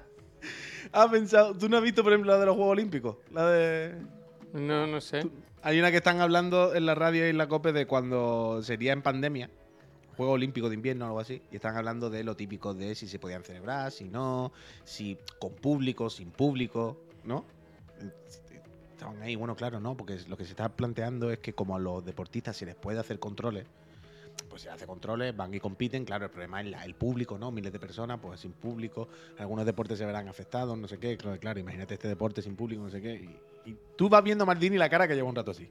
Ha 0.90 1.08
pensado. 1.08 1.56
¿Tú 1.56 1.68
no 1.68 1.76
has 1.76 1.84
visto, 1.84 2.02
por 2.02 2.12
ejemplo, 2.12 2.32
la 2.32 2.40
de 2.40 2.46
los 2.46 2.56
Juegos 2.56 2.72
Olímpicos? 2.72 3.18
La 3.30 3.48
de. 3.48 3.94
No, 4.52 4.88
no 4.88 5.00
sé. 5.00 5.24
Hay 5.62 5.78
una 5.78 5.92
que 5.92 5.98
están 5.98 6.20
hablando 6.20 6.74
en 6.74 6.84
la 6.84 6.96
radio 6.96 7.24
y 7.26 7.30
en 7.30 7.38
la 7.38 7.46
COPE 7.46 7.72
de 7.72 7.86
cuando 7.86 8.60
sería 8.64 8.92
en 8.92 9.02
pandemia, 9.02 9.50
Juego 10.16 10.32
Olímpico 10.32 10.68
de 10.68 10.74
invierno 10.74 11.04
o 11.04 11.08
algo 11.08 11.20
así, 11.20 11.42
y 11.50 11.56
están 11.56 11.76
hablando 11.76 12.10
de 12.10 12.24
lo 12.24 12.36
típico 12.36 12.74
de 12.74 12.94
si 12.94 13.08
se 13.08 13.18
podían 13.18 13.42
celebrar, 13.42 13.90
si 13.92 14.08
no, 14.08 14.52
si 14.84 15.18
con 15.38 15.52
público, 15.54 16.10
sin 16.10 16.30
público, 16.30 16.98
¿no? 17.24 17.44
Estaban 18.92 19.22
ahí, 19.22 19.34
bueno, 19.34 19.56
claro, 19.56 19.80
¿no? 19.80 19.96
Porque 19.96 20.18
lo 20.28 20.36
que 20.36 20.44
se 20.44 20.50
está 20.50 20.68
planteando 20.68 21.30
es 21.30 21.38
que 21.38 21.54
como 21.54 21.76
a 21.76 21.78
los 21.78 22.04
deportistas 22.04 22.56
se 22.56 22.66
les 22.66 22.74
puede 22.74 22.98
hacer 22.98 23.18
controles, 23.18 23.66
pues 24.48 24.62
se 24.62 24.70
hace 24.70 24.86
controles, 24.86 25.36
van 25.36 25.54
y 25.54 25.60
compiten, 25.60 26.04
claro, 26.04 26.26
el 26.26 26.30
problema 26.30 26.60
es 26.60 26.84
el 26.84 26.94
público, 26.94 27.38
¿no? 27.38 27.50
Miles 27.50 27.72
de 27.72 27.78
personas, 27.78 28.18
pues 28.20 28.40
sin 28.40 28.52
público, 28.52 29.08
algunos 29.38 29.64
deportes 29.64 29.98
se 29.98 30.04
verán 30.04 30.28
afectados, 30.28 30.76
no 30.76 30.88
sé 30.88 30.98
qué, 30.98 31.16
claro, 31.16 31.38
claro, 31.38 31.60
imagínate 31.60 31.94
este 31.94 32.08
deporte 32.08 32.42
sin 32.42 32.56
público, 32.56 32.82
no 32.82 32.90
sé 32.90 33.00
qué, 33.00 33.14
y, 33.14 33.70
y 33.70 33.76
tú 33.96 34.08
vas 34.08 34.22
viendo 34.22 34.44
a 34.44 34.46
Maldini 34.46 34.76
la 34.76 34.88
cara 34.88 35.06
que 35.06 35.14
lleva 35.14 35.28
un 35.28 35.36
rato 35.36 35.52
así. 35.52 35.68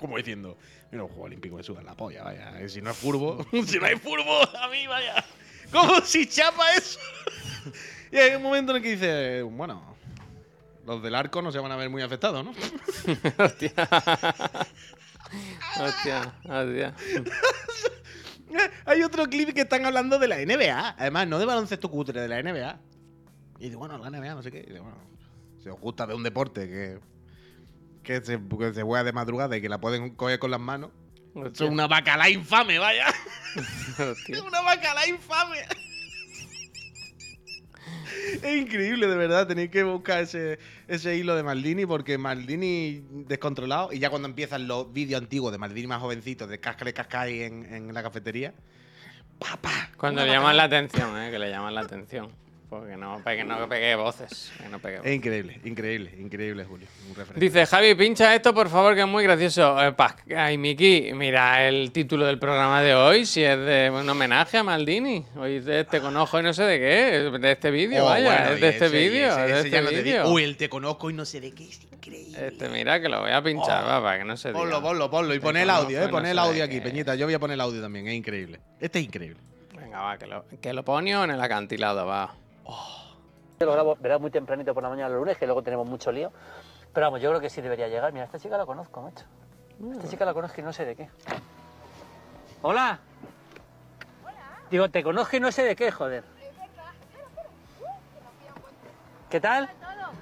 Como 0.00 0.16
diciendo, 0.16 0.56
mira, 0.90 1.02
los 1.02 1.10
Juegos 1.10 1.26
Olímpicos 1.26 1.58
me 1.58 1.62
sudan 1.62 1.84
la 1.84 1.94
polla, 1.94 2.24
vaya, 2.24 2.58
eh, 2.58 2.70
si 2.70 2.80
no 2.80 2.90
es 2.90 2.96
furbo, 2.96 3.44
si 3.66 3.78
no 3.78 3.84
hay 3.84 3.96
furbo, 3.96 4.40
a 4.56 4.68
mí, 4.68 4.86
vaya, 4.86 5.22
como 5.70 6.00
si 6.04 6.26
chapa 6.26 6.72
eso. 6.72 6.98
y 8.10 8.16
hay 8.16 8.34
un 8.34 8.42
momento 8.42 8.72
en 8.72 8.76
el 8.78 8.82
que 8.82 8.92
dice, 8.92 9.42
bueno, 9.42 9.94
los 10.86 11.02
del 11.02 11.14
arco 11.14 11.42
no 11.42 11.52
se 11.52 11.58
van 11.58 11.70
a 11.70 11.76
ver 11.76 11.90
muy 11.90 12.00
afectados, 12.00 12.42
¿no? 12.42 12.52
Hostia. 13.38 13.72
Hostia, 15.78 16.34
hostia. 16.44 16.94
Hay 18.86 19.02
otro 19.02 19.26
clip 19.26 19.52
que 19.52 19.60
están 19.60 19.84
hablando 19.84 20.18
de 20.18 20.26
la 20.26 20.38
NBA. 20.38 20.96
Además, 20.98 21.28
no 21.28 21.38
de 21.38 21.44
baloncesto 21.44 21.90
cutre, 21.90 22.20
de 22.20 22.26
la 22.26 22.42
NBA. 22.42 22.80
Y 23.60 23.64
dice, 23.64 23.76
bueno, 23.76 23.98
la 23.98 24.10
NBA, 24.10 24.34
no 24.34 24.42
sé 24.42 24.50
qué. 24.50 24.58
Y 24.60 24.66
dice, 24.66 24.80
bueno, 24.80 24.96
si 25.62 25.68
os 25.68 25.78
gusta 25.78 26.06
de 26.06 26.14
un 26.14 26.22
deporte 26.24 26.66
que, 26.66 26.98
que, 28.02 28.20
se, 28.22 28.38
que 28.58 28.74
se 28.74 28.82
juega 28.82 29.04
de 29.04 29.12
madrugada 29.12 29.56
y 29.56 29.60
que 29.60 29.68
la 29.68 29.80
pueden 29.80 30.14
coger 30.14 30.38
con 30.38 30.50
las 30.50 30.60
manos. 30.60 30.90
Hostia, 31.34 31.66
es 31.66 31.72
una 31.72 31.86
bacala 31.86 32.28
infame, 32.28 32.78
vaya. 32.78 33.06
Es 34.28 34.40
una 34.40 34.60
bacala 34.62 35.06
infame. 35.06 35.58
Es 38.42 38.56
increíble, 38.56 39.06
de 39.06 39.16
verdad. 39.16 39.46
Tenéis 39.46 39.70
que 39.70 39.82
buscar 39.82 40.20
ese, 40.20 40.58
ese 40.88 41.16
hilo 41.16 41.34
de 41.34 41.42
Maldini 41.42 41.86
porque 41.86 42.18
Maldini 42.18 43.02
descontrolado. 43.26 43.92
Y 43.92 43.98
ya 43.98 44.10
cuando 44.10 44.28
empiezan 44.28 44.66
los 44.66 44.92
vídeos 44.92 45.20
antiguos 45.20 45.52
de 45.52 45.58
Maldini 45.58 45.86
más 45.86 46.00
jovencito, 46.00 46.46
de 46.46 46.58
cascale 46.58 46.92
cascai 46.92 47.42
en, 47.42 47.72
en 47.72 47.94
la 47.94 48.02
cafetería. 48.02 48.54
¡Papá! 49.38 49.90
Cuando 49.96 50.24
le 50.24 50.32
llaman 50.32 50.56
la 50.56 50.64
atención, 50.64 51.20
eh, 51.20 51.30
que 51.30 51.38
le 51.38 51.50
llaman 51.50 51.74
la 51.74 51.80
atención. 51.80 52.30
Porque 52.70 52.96
no, 52.96 53.20
para 53.24 53.36
que 53.36 53.42
no 53.42 53.68
pegue 53.68 53.96
voces. 53.96 54.52
Que 54.56 54.68
no 54.68 54.78
pegue 54.78 54.94
Es 54.94 55.00
voces. 55.02 55.16
increíble, 55.16 55.60
increíble, 55.64 56.14
increíble, 56.20 56.64
Julio. 56.64 56.86
Un. 57.08 57.40
Dice 57.40 57.66
Javi, 57.66 57.96
pincha 57.96 58.32
esto 58.32 58.54
por 58.54 58.68
favor, 58.68 58.94
que 58.94 59.00
es 59.00 59.08
muy 59.08 59.24
gracioso. 59.24 59.82
Eh, 59.84 59.90
pa- 59.90 60.14
ay, 60.36 60.56
Miki, 60.56 61.10
mira 61.12 61.66
el 61.66 61.90
título 61.90 62.26
del 62.26 62.38
programa 62.38 62.80
de 62.80 62.94
hoy, 62.94 63.26
si 63.26 63.42
es 63.42 63.58
de 63.58 63.90
un 63.92 64.08
homenaje 64.08 64.58
a 64.58 64.62
Maldini. 64.62 65.26
Hoy 65.36 65.58
de 65.58 65.80
este 65.80 66.00
con 66.00 66.16
ojo 66.16 66.38
y 66.38 66.44
no 66.44 66.54
sé 66.54 66.62
de 66.62 66.78
qué, 66.78 67.38
de 67.40 67.50
este 67.52 67.72
vídeo, 67.72 68.04
Oh, 68.04 68.08
vaya, 68.08 68.24
bueno, 68.36 68.54
es 68.54 68.60
de 68.60 68.68
este 68.68 68.88
vídeo, 68.88 69.36
es 69.36 69.64
este 69.66 69.82
no 69.82 69.88
te. 69.90 70.28
Uy, 70.28 70.44
el 70.44 70.56
te 70.56 70.68
conozco 70.68 71.10
y 71.10 71.12
no 71.12 71.24
sé 71.24 71.40
de 71.40 71.50
qué, 71.52 71.64
es 71.68 71.82
increíble. 71.82 72.46
Este, 72.46 72.68
mira, 72.68 73.00
que 73.00 73.08
lo 73.08 73.20
voy 73.20 73.32
a 73.32 73.42
pinchar, 73.42 73.82
Oh. 73.82 73.88
va, 73.88 74.00
para 74.00 74.18
que 74.18 74.24
no 74.24 74.36
se 74.36 74.50
diga. 74.50 74.60
Ponlo, 74.60 74.80
ponlo, 74.80 75.10
ponlo. 75.10 75.34
Y 75.34 75.38
Te 75.38 75.42
pon 75.42 75.56
el 75.56 75.66
conozco 75.66 75.86
audio, 75.86 76.02
eh. 76.04 76.08
Pon 76.08 76.24
sé 76.24 76.30
el 76.30 76.38
audio 76.38 76.62
aquí. 76.64 76.80
Peñita. 76.80 77.16
Yo 77.16 77.26
voy 77.26 77.34
a 77.34 77.40
poner 77.40 77.54
el 77.54 77.60
audio 77.62 77.82
también, 77.82 78.06
es 78.06 78.14
increíble. 78.14 78.60
Este 78.78 79.00
es 79.00 79.06
increíble. 79.06 79.40
Venga, 79.76 80.02
va, 80.02 80.16
que 80.18 80.28
lo, 80.28 80.44
que 80.62 80.72
lo 80.72 80.84
ponio 80.84 81.24
en 81.24 81.32
el 81.32 81.40
acantilado, 81.40 82.06
va. 82.06 82.32
Yo 83.60 83.66
lo 83.66 83.72
grabo, 83.72 83.96
verás, 84.00 84.20
muy 84.20 84.30
tempranito 84.30 84.72
por 84.72 84.82
la 84.82 84.88
mañana 84.88 85.08
los 85.10 85.18
lunes, 85.18 85.36
que 85.36 85.46
luego 85.46 85.62
tenemos 85.62 85.86
mucho 85.86 86.10
lío. 86.10 86.32
Pero 86.92 87.06
vamos, 87.06 87.20
yo 87.20 87.30
creo 87.30 87.40
que 87.40 87.50
sí 87.50 87.60
debería 87.60 87.88
llegar. 87.88 88.12
Mira, 88.12 88.24
esta 88.24 88.38
chica 88.38 88.56
la 88.56 88.66
conozco, 88.66 89.02
macho. 89.02 89.24
Esta 89.92 90.08
chica 90.08 90.24
la 90.24 90.34
conozco 90.34 90.60
y 90.60 90.64
no 90.64 90.72
sé 90.72 90.84
de 90.84 90.96
qué. 90.96 91.08
Hola. 92.62 92.98
Digo, 94.70 94.88
te 94.88 95.02
conozco 95.02 95.36
y 95.36 95.40
no 95.40 95.52
sé 95.52 95.62
de 95.64 95.76
qué, 95.76 95.90
joder. 95.90 96.24
¿Qué 99.28 99.40
tal? 99.40 99.70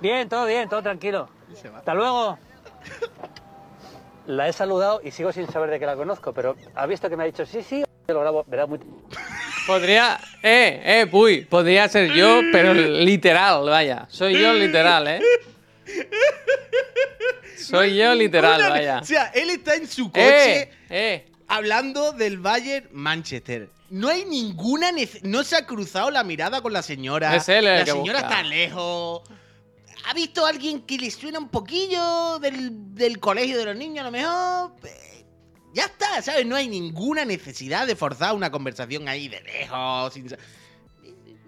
Bien, 0.01 0.29
todo 0.29 0.47
bien, 0.47 0.69
todo 0.69 0.83
tranquilo. 0.83 1.29
Hasta 1.75 1.95
luego. 1.95 2.39
La 4.27 4.47
he 4.47 4.53
saludado 4.53 5.01
y 5.03 5.11
sigo 5.11 5.33
sin 5.33 5.51
saber 5.51 5.71
de 5.71 5.81
qué 5.81 5.87
la 5.87 5.97
conozco, 5.97 6.35
pero 6.35 6.55
ha 6.75 6.87
visto 6.87 7.09
que 7.09 7.17
me 7.17 7.23
ha 7.23 7.27
dicho 7.27 7.47
sí, 7.47 7.63
sí, 7.63 7.85
yo 8.07 8.15
lo 8.15 8.21
grabo, 8.21 8.45
verás, 8.47 8.69
muy... 8.69 8.79
Podría. 9.69 10.19
Eh, 10.43 10.81
eh, 10.83 11.07
puy. 11.11 11.43
Podría 11.45 11.87
ser 11.89 12.11
yo, 12.13 12.41
pero 12.51 12.73
literal, 12.75 13.65
vaya. 13.69 14.07
Soy 14.11 14.41
yo 14.41 14.53
literal, 14.55 15.07
eh. 15.07 15.21
Soy 17.57 17.97
yo 17.97 18.15
literal, 18.15 18.61
Una- 18.61 18.69
vaya. 18.71 18.99
O 19.01 19.05
sea, 19.05 19.27
él 19.35 19.51
está 19.51 19.75
en 19.75 19.87
su 19.87 20.11
coche 20.11 20.63
Eh, 20.63 20.71
eh. 20.89 21.27
hablando 21.49 22.13
del 22.13 22.39
Bayern 22.39 22.89
Manchester. 22.93 23.69
No 23.91 24.09
hay 24.09 24.25
ninguna 24.25 24.91
nece- 24.91 25.21
no 25.23 25.45
se 25.45 25.57
ha 25.57 25.67
cruzado 25.67 26.11
la 26.11 26.25
mirada 26.25 26.61
con 26.63 26.73
la 26.73 26.83
señora. 26.83 27.35
Es 27.37 27.49
él 27.49 27.67
el 27.67 27.79
la 27.81 27.85
que 27.85 27.91
señora 27.93 28.21
busca. 28.21 28.35
está 28.39 28.43
lejos. 28.49 29.23
¿Ha 30.07 30.15
visto 30.15 30.47
a 30.47 30.49
alguien 30.51 30.81
que 30.83 30.97
le 30.97 31.11
suena 31.11 31.39
un 31.39 31.49
poquillo 31.49 32.39
del, 32.39 32.95
del 32.95 33.19
colegio 33.19 33.59
de 33.59 33.65
los 33.67 33.77
niños 33.77 34.01
a 34.01 34.05
lo 34.05 34.11
mejor? 34.13 34.73
Ya 35.75 35.85
está, 35.85 36.23
¿sabes? 36.23 36.47
No 36.47 36.57
hay 36.57 36.69
ninguna 36.69 37.25
necesidad 37.25 37.87
de 37.87 37.95
forzar 37.97 38.35
una 38.35 38.51
conversación 38.51 39.07
ahí 39.09 39.29
de 39.29 39.41
lejos. 39.43 40.13
sin 40.15 40.27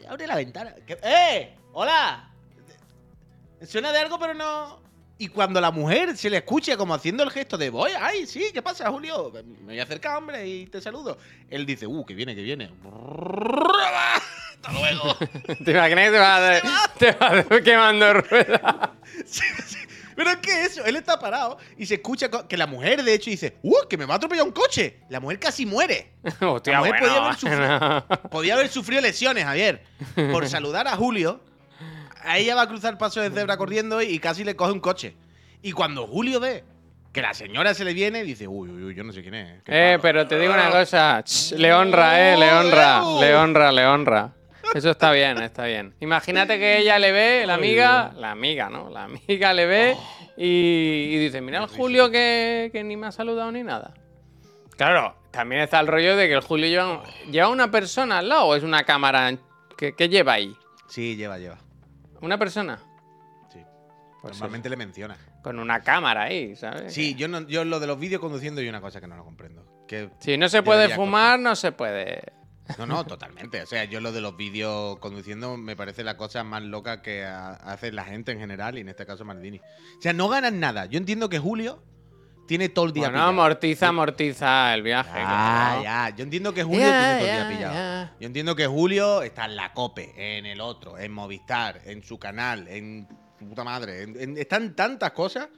Abre 0.09 0.27
la 0.27 0.37
ventana. 0.37 0.75
¿Qué- 0.87 0.99
¡Eh! 1.03 1.57
¡Hola! 1.73 2.31
Suena 3.67 3.93
de 3.93 3.99
algo, 3.99 4.19
pero 4.19 4.35
no. 4.35 4.81
Y 5.19 5.29
cuando 5.29 5.61
la 5.61 5.71
mujer 5.71 6.17
se 6.17 6.31
le 6.31 6.39
escucha 6.39 6.77
como 6.79 6.95
haciendo 6.95 7.23
el 7.23 7.31
gesto 7.31 7.59
de 7.59 7.69
voy, 7.69 7.91
ay, 7.99 8.27
sí, 8.27 8.47
¿qué 8.55 8.63
pasa, 8.63 8.91
Julio? 8.91 9.31
Me 9.61 9.65
voy 9.67 9.79
a 9.81 9.83
acercar, 9.83 10.17
hombre, 10.17 10.47
y 10.49 10.67
te 10.67 10.81
saludo. 10.81 11.19
Él 11.51 11.67
dice, 11.67 11.87
uh, 11.87 12.05
que 12.07 12.15
viene, 12.15 12.35
que 12.35 12.43
viene. 12.43 12.71
Hasta 14.55 14.73
luego. 14.73 15.15
¿Te 15.65 15.71
imaginas 15.73 16.05
que 16.07 16.11
te 16.11 16.19
va 16.19 16.37
a 16.37 16.61
te 16.99 17.13
va 17.13 17.39
a 17.39 17.61
quemando 17.63 18.13
ruedas? 18.15 18.91
Sí, 19.27 19.45
sí. 19.67 19.77
Pero 20.21 20.33
es 20.33 20.37
que 20.37 20.65
eso, 20.67 20.85
él 20.85 20.97
está 20.97 21.19
parado 21.19 21.57
y 21.79 21.87
se 21.87 21.95
escucha 21.95 22.29
que 22.47 22.59
la 22.59 22.67
mujer, 22.67 23.03
de 23.03 23.15
hecho, 23.15 23.31
dice, 23.31 23.57
¡Uh, 23.63 23.89
que 23.89 23.97
me 23.97 24.05
va 24.05 24.13
a 24.13 24.17
atropellar 24.19 24.45
un 24.45 24.53
coche! 24.53 24.99
La 25.09 25.19
mujer 25.19 25.39
casi 25.39 25.65
muere. 25.65 26.13
Hostia, 26.43 26.75
La 26.75 26.79
mujer 26.81 26.95
bueno, 27.01 27.07
podía 27.07 27.25
haber 27.25 27.37
sufrido- 27.39 27.79
bueno. 27.79 28.05
Podía 28.31 28.55
haber 28.55 28.69
sufrido 28.69 29.01
lesiones, 29.01 29.45
Javier. 29.45 29.83
Por 30.31 30.47
saludar 30.51 30.89
a 30.89 30.97
Julio, 30.97 31.41
a 32.23 32.37
ella 32.37 32.55
va 32.55 32.63
a 32.63 32.69
cruzar 32.69 32.99
paso 32.99 33.23
de 33.23 33.31
cebra 33.31 33.57
corriendo 33.57 34.03
y 34.03 34.19
casi 34.19 34.45
le 34.45 34.55
coge 34.57 34.73
un 34.73 34.81
coche. 34.81 35.17
Y 35.63 35.73
cuando 35.73 36.07
Julio 36.07 36.39
ve 36.39 36.65
que 37.15 37.23
la 37.23 37.33
señora 37.33 37.73
se 37.73 37.87
le 37.87 37.95
viene, 37.95 38.23
dice, 38.23 38.47
uy, 38.47 38.69
uy, 38.69 38.83
uy, 38.83 38.95
yo 38.95 39.03
no 39.05 39.15
sé 39.15 39.23
quién 39.23 39.35
es. 39.37 39.63
qué 39.63 39.73
Eh, 39.73 39.91
palo". 39.93 40.03
pero 40.03 40.29
te 40.29 40.39
digo 40.39 40.53
una 40.53 40.71
cosa. 40.71 41.23
ch, 41.25 41.53
le 41.53 41.73
honra, 41.73 42.21
eh, 42.35 42.37
le 42.37 42.53
honra, 42.53 43.03
le 43.21 43.35
honra, 43.37 43.73
le 43.73 43.87
honra. 43.87 44.33
Eso 44.75 44.91
está 44.91 45.11
bien, 45.13 45.39
está 45.43 45.65
bien. 45.65 45.95
Imagínate 46.01 46.59
que 46.59 46.79
ella 46.79 46.99
le 46.99 47.11
ve, 47.13 47.45
la 47.47 47.55
amiga, 47.55 48.13
la 48.17 48.31
amiga, 48.31 48.69
¿no? 48.71 48.89
La 48.89 49.05
amiga 49.05 49.53
le 49.53 49.67
ve 49.67 49.97
y, 50.37 51.15
y 51.15 51.19
dice, 51.19 51.41
mira 51.41 51.59
el 51.59 51.67
Julio 51.67 52.11
que, 52.11 52.71
que 52.73 52.85
ni 52.85 52.97
me 52.97 53.09
ha 53.09 53.13
saludado 53.13 53.51
ni 53.51 53.63
nada. 53.63 53.95
Claro, 54.77 55.17
también 55.31 55.61
está 55.63 55.81
el 55.81 55.89
rollo 55.89 56.17
de 56.17 56.29
que 56.29 56.35
el 56.35 56.41
Julio 56.41 56.67
lleva, 56.67 57.03
lleva 57.31 57.49
una 57.49 57.71
persona 57.71 58.19
al 58.19 58.29
lado 58.29 58.47
o 58.47 58.55
es 58.55 58.63
una 58.63 58.85
cámara 58.85 59.37
que, 59.77 59.95
que 59.95 60.09
lleva 60.09 60.35
ahí. 60.35 60.57
Sí, 60.89 61.17
lleva, 61.17 61.39
lleva. 61.39 61.59
¿Una 62.21 62.39
persona? 62.39 62.79
Sí. 63.53 63.61
Pues 64.23 64.35
Normalmente 64.35 64.69
le 64.69 64.77
menciona. 64.77 65.17
Con 65.43 65.59
una 65.59 65.81
cámara 65.81 66.25
ahí, 66.25 66.55
¿sabes? 66.55 66.93
Sí, 66.93 67.15
yo, 67.15 67.29
no, 67.29 67.47
yo 67.49 67.65
lo 67.65 67.81
de 67.81 67.87
los 67.87 67.99
vídeos 67.99 68.21
conduciendo 68.21 68.61
hay 68.61 68.69
una 68.69 68.81
cosa 68.81 69.01
que 69.01 69.07
no 69.07 69.17
lo 69.17 69.25
comprendo. 69.25 69.65
Que 69.89 70.11
Si 70.21 70.37
no 70.37 70.49
se 70.49 70.63
puede 70.63 70.91
fumar, 70.91 71.41
no 71.41 71.57
se 71.57 71.73
puede. 71.73 72.23
No, 72.79 72.87
no, 72.87 73.05
totalmente. 73.05 73.63
O 73.63 73.67
sea, 73.67 73.85
yo 73.85 74.01
lo 74.01 74.13
de 74.13 74.21
los 74.21 74.37
vídeos 74.37 74.99
conduciendo 74.99 75.57
me 75.57 75.77
parece 75.77 76.05
la 76.05 76.17
cosa 76.17 76.45
más 76.45 76.63
loca 76.63 77.03
que 77.03 77.25
ha- 77.25 77.53
hace 77.53 77.93
la 77.93 78.05
gente 78.05 78.33
en 78.33 78.39
general 78.41 78.77
y 78.79 78.83
en 78.83 78.89
este 78.89 79.07
caso 79.07 79.25
Maldini. 79.25 79.59
O 79.59 80.01
sea, 80.03 80.13
no 80.13 80.29
ganan 80.29 80.61
nada. 80.61 80.87
Yo 80.87 80.99
entiendo 80.99 81.29
que 81.29 81.39
Julio 81.39 81.83
tiene 82.47 82.69
todo 82.69 82.87
el 82.87 82.93
día 82.93 83.05
Bueno, 83.05 83.15
pillado. 83.19 83.29
amortiza, 83.31 83.89
amortiza 83.89 84.75
el 84.75 84.83
viaje. 84.83 85.11
Ah, 85.15 85.81
ya. 85.83 86.17
Yo 86.17 86.25
entiendo 86.25 86.53
que 86.53 86.63
Julio 86.65 86.81
tiene 86.81 87.19
todo 87.19 87.27
el 87.29 87.33
día 87.37 87.49
pillado. 87.49 88.11
Yo 88.21 88.27
entiendo 88.27 88.57
que 88.57 88.67
Julio 88.67 89.23
está 89.23 89.45
en 89.45 89.55
la 89.57 89.73
COPE, 89.73 90.39
en 90.39 90.47
el 90.47 90.61
otro, 90.61 90.99
en 90.99 91.13
Movistar, 91.13 91.81
en 91.85 92.03
su 92.03 92.19
canal, 92.19 92.67
en 92.69 93.07
su 93.39 93.47
puta 93.49 93.63
madre. 93.65 94.03
en- 94.03 94.21
en- 94.21 94.37
están 94.39 94.75
tantas 94.75 95.13
cosas 95.13 95.49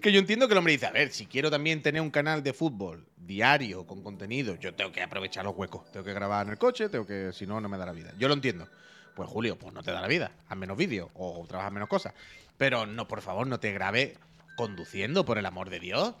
que 0.00 0.12
yo 0.12 0.18
entiendo 0.20 0.46
que 0.46 0.52
el 0.52 0.58
hombre 0.58 0.74
dice, 0.74 0.86
a 0.86 0.92
ver, 0.92 1.10
si 1.10 1.26
quiero 1.26 1.50
también 1.50 1.82
tener 1.82 2.00
un 2.02 2.10
canal 2.10 2.42
de 2.42 2.52
fútbol 2.52 3.07
diario 3.28 3.86
con 3.86 4.02
contenido, 4.02 4.56
yo 4.56 4.74
tengo 4.74 4.90
que 4.90 5.02
aprovechar 5.02 5.44
los 5.44 5.54
huecos. 5.56 5.88
Tengo 5.92 6.04
que 6.04 6.14
grabar 6.14 6.46
en 6.46 6.52
el 6.52 6.58
coche, 6.58 6.88
tengo 6.88 7.06
que, 7.06 7.32
si 7.32 7.46
no, 7.46 7.60
no 7.60 7.68
me 7.68 7.78
da 7.78 7.86
la 7.86 7.92
vida. 7.92 8.12
Yo 8.18 8.26
lo 8.26 8.34
entiendo. 8.34 8.66
Pues 9.14 9.28
Julio, 9.28 9.56
pues 9.56 9.72
no 9.74 9.82
te 9.82 9.92
da 9.92 10.00
la 10.00 10.08
vida. 10.08 10.32
Haz 10.48 10.56
menos 10.56 10.76
vídeos 10.76 11.10
o 11.14 11.44
trabajas 11.46 11.72
menos 11.72 11.88
cosas. 11.88 12.14
Pero 12.56 12.86
no, 12.86 13.06
por 13.06 13.20
favor, 13.20 13.46
no 13.46 13.60
te 13.60 13.72
grabes 13.72 14.18
conduciendo, 14.56 15.24
por 15.24 15.38
el 15.38 15.46
amor 15.46 15.70
de 15.70 15.78
Dios. 15.78 16.14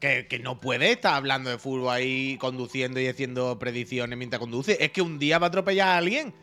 Que, 0.00 0.26
que 0.28 0.38
no 0.38 0.60
puede 0.60 0.92
estar 0.92 1.14
hablando 1.14 1.50
de 1.50 1.58
fútbol 1.58 1.90
ahí, 1.90 2.36
conduciendo 2.38 3.00
y 3.00 3.08
haciendo 3.08 3.58
predicciones 3.58 4.18
mientras 4.18 4.40
conduce. 4.40 4.76
Es 4.80 4.92
que 4.92 5.00
un 5.00 5.18
día 5.18 5.38
va 5.38 5.46
a 5.46 5.48
atropellar 5.48 5.88
a 5.88 5.96
alguien 5.96 6.34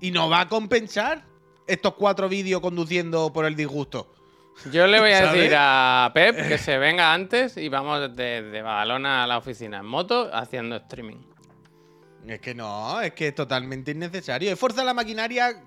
y 0.00 0.10
no 0.10 0.28
va 0.28 0.40
a 0.40 0.48
compensar 0.48 1.24
estos 1.66 1.94
cuatro 1.94 2.28
vídeos 2.28 2.60
conduciendo 2.60 3.32
por 3.32 3.44
el 3.44 3.54
disgusto. 3.56 4.12
Yo 4.70 4.86
le 4.86 5.00
voy 5.00 5.12
a 5.12 5.32
decir 5.32 5.54
a 5.56 6.10
Pep 6.12 6.36
que 6.48 6.58
se 6.58 6.76
venga 6.76 7.14
antes 7.14 7.56
y 7.56 7.68
vamos 7.68 8.14
de, 8.14 8.42
de 8.42 8.62
Badalona 8.62 9.24
a 9.24 9.26
la 9.26 9.38
oficina 9.38 9.78
en 9.78 9.86
moto 9.86 10.30
haciendo 10.32 10.76
streaming. 10.76 11.30
Es 12.26 12.40
que 12.40 12.54
no, 12.54 13.00
es 13.00 13.12
que 13.12 13.28
es 13.28 13.34
totalmente 13.34 13.92
innecesario. 13.92 14.52
Es 14.52 14.58
fuerza 14.58 14.84
la 14.84 14.94
maquinaria, 14.94 15.62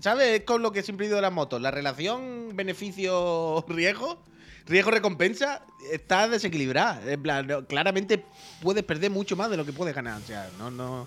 ¿sabes? 0.00 0.40
Es 0.40 0.44
con 0.44 0.62
lo 0.62 0.72
que 0.72 0.82
siempre 0.82 1.06
he 1.06 1.08
dicho 1.08 1.16
de 1.16 1.22
las 1.22 1.32
motos. 1.32 1.60
La 1.60 1.70
relación 1.70 2.56
beneficio-riesgo, 2.56 4.22
riesgo-recompensa, 4.66 5.66
está 5.92 6.28
desequilibrada. 6.28 7.00
En 7.10 7.22
plan, 7.22 7.66
claramente 7.68 8.24
puedes 8.62 8.84
perder 8.84 9.10
mucho 9.10 9.36
más 9.36 9.50
de 9.50 9.58
lo 9.58 9.66
que 9.66 9.72
puedes 9.72 9.94
ganar. 9.94 10.20
O 10.20 10.26
sea, 10.26 10.48
no, 10.58 10.70
no. 10.70 11.06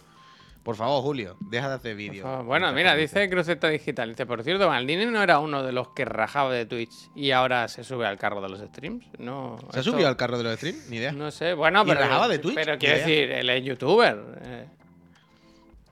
Por 0.63 0.75
favor, 0.75 1.01
Julio, 1.01 1.37
deja 1.39 1.69
de 1.69 1.75
hacer 1.75 1.95
vídeos. 1.95 2.45
Bueno, 2.45 2.71
mira, 2.71 2.95
dice 2.95 3.27
Cruceta 3.29 3.67
Digital. 3.67 4.09
Dice, 4.09 4.27
por 4.27 4.43
cierto, 4.43 4.67
Maldini 4.69 5.05
no 5.07 5.23
era 5.23 5.39
uno 5.39 5.63
de 5.63 5.71
los 5.71 5.87
que 5.89 6.05
rajaba 6.05 6.53
de 6.53 6.67
Twitch 6.67 7.09
y 7.15 7.31
ahora 7.31 7.67
se 7.67 7.83
sube 7.83 8.05
al 8.05 8.19
carro 8.19 8.41
de 8.41 8.49
los 8.49 8.59
streams. 8.61 9.03
No, 9.17 9.57
¿Se 9.71 9.79
ha 9.79 9.83
subido 9.83 10.07
al 10.07 10.17
carro 10.17 10.37
de 10.37 10.43
los 10.43 10.55
streams? 10.57 10.87
Ni 10.89 10.97
idea. 10.97 11.11
No 11.13 11.31
sé, 11.31 11.53
bueno, 11.55 11.81
¿Y 11.83 11.87
pero. 11.87 12.01
rajaba 12.01 12.27
de 12.27 12.37
Twitch? 12.37 12.53
Pero 12.55 12.75
idea. 12.75 12.93
decir, 12.93 13.31
él 13.31 13.49
es 13.49 13.63
youtuber. 13.63 14.23
eh. 14.43 14.67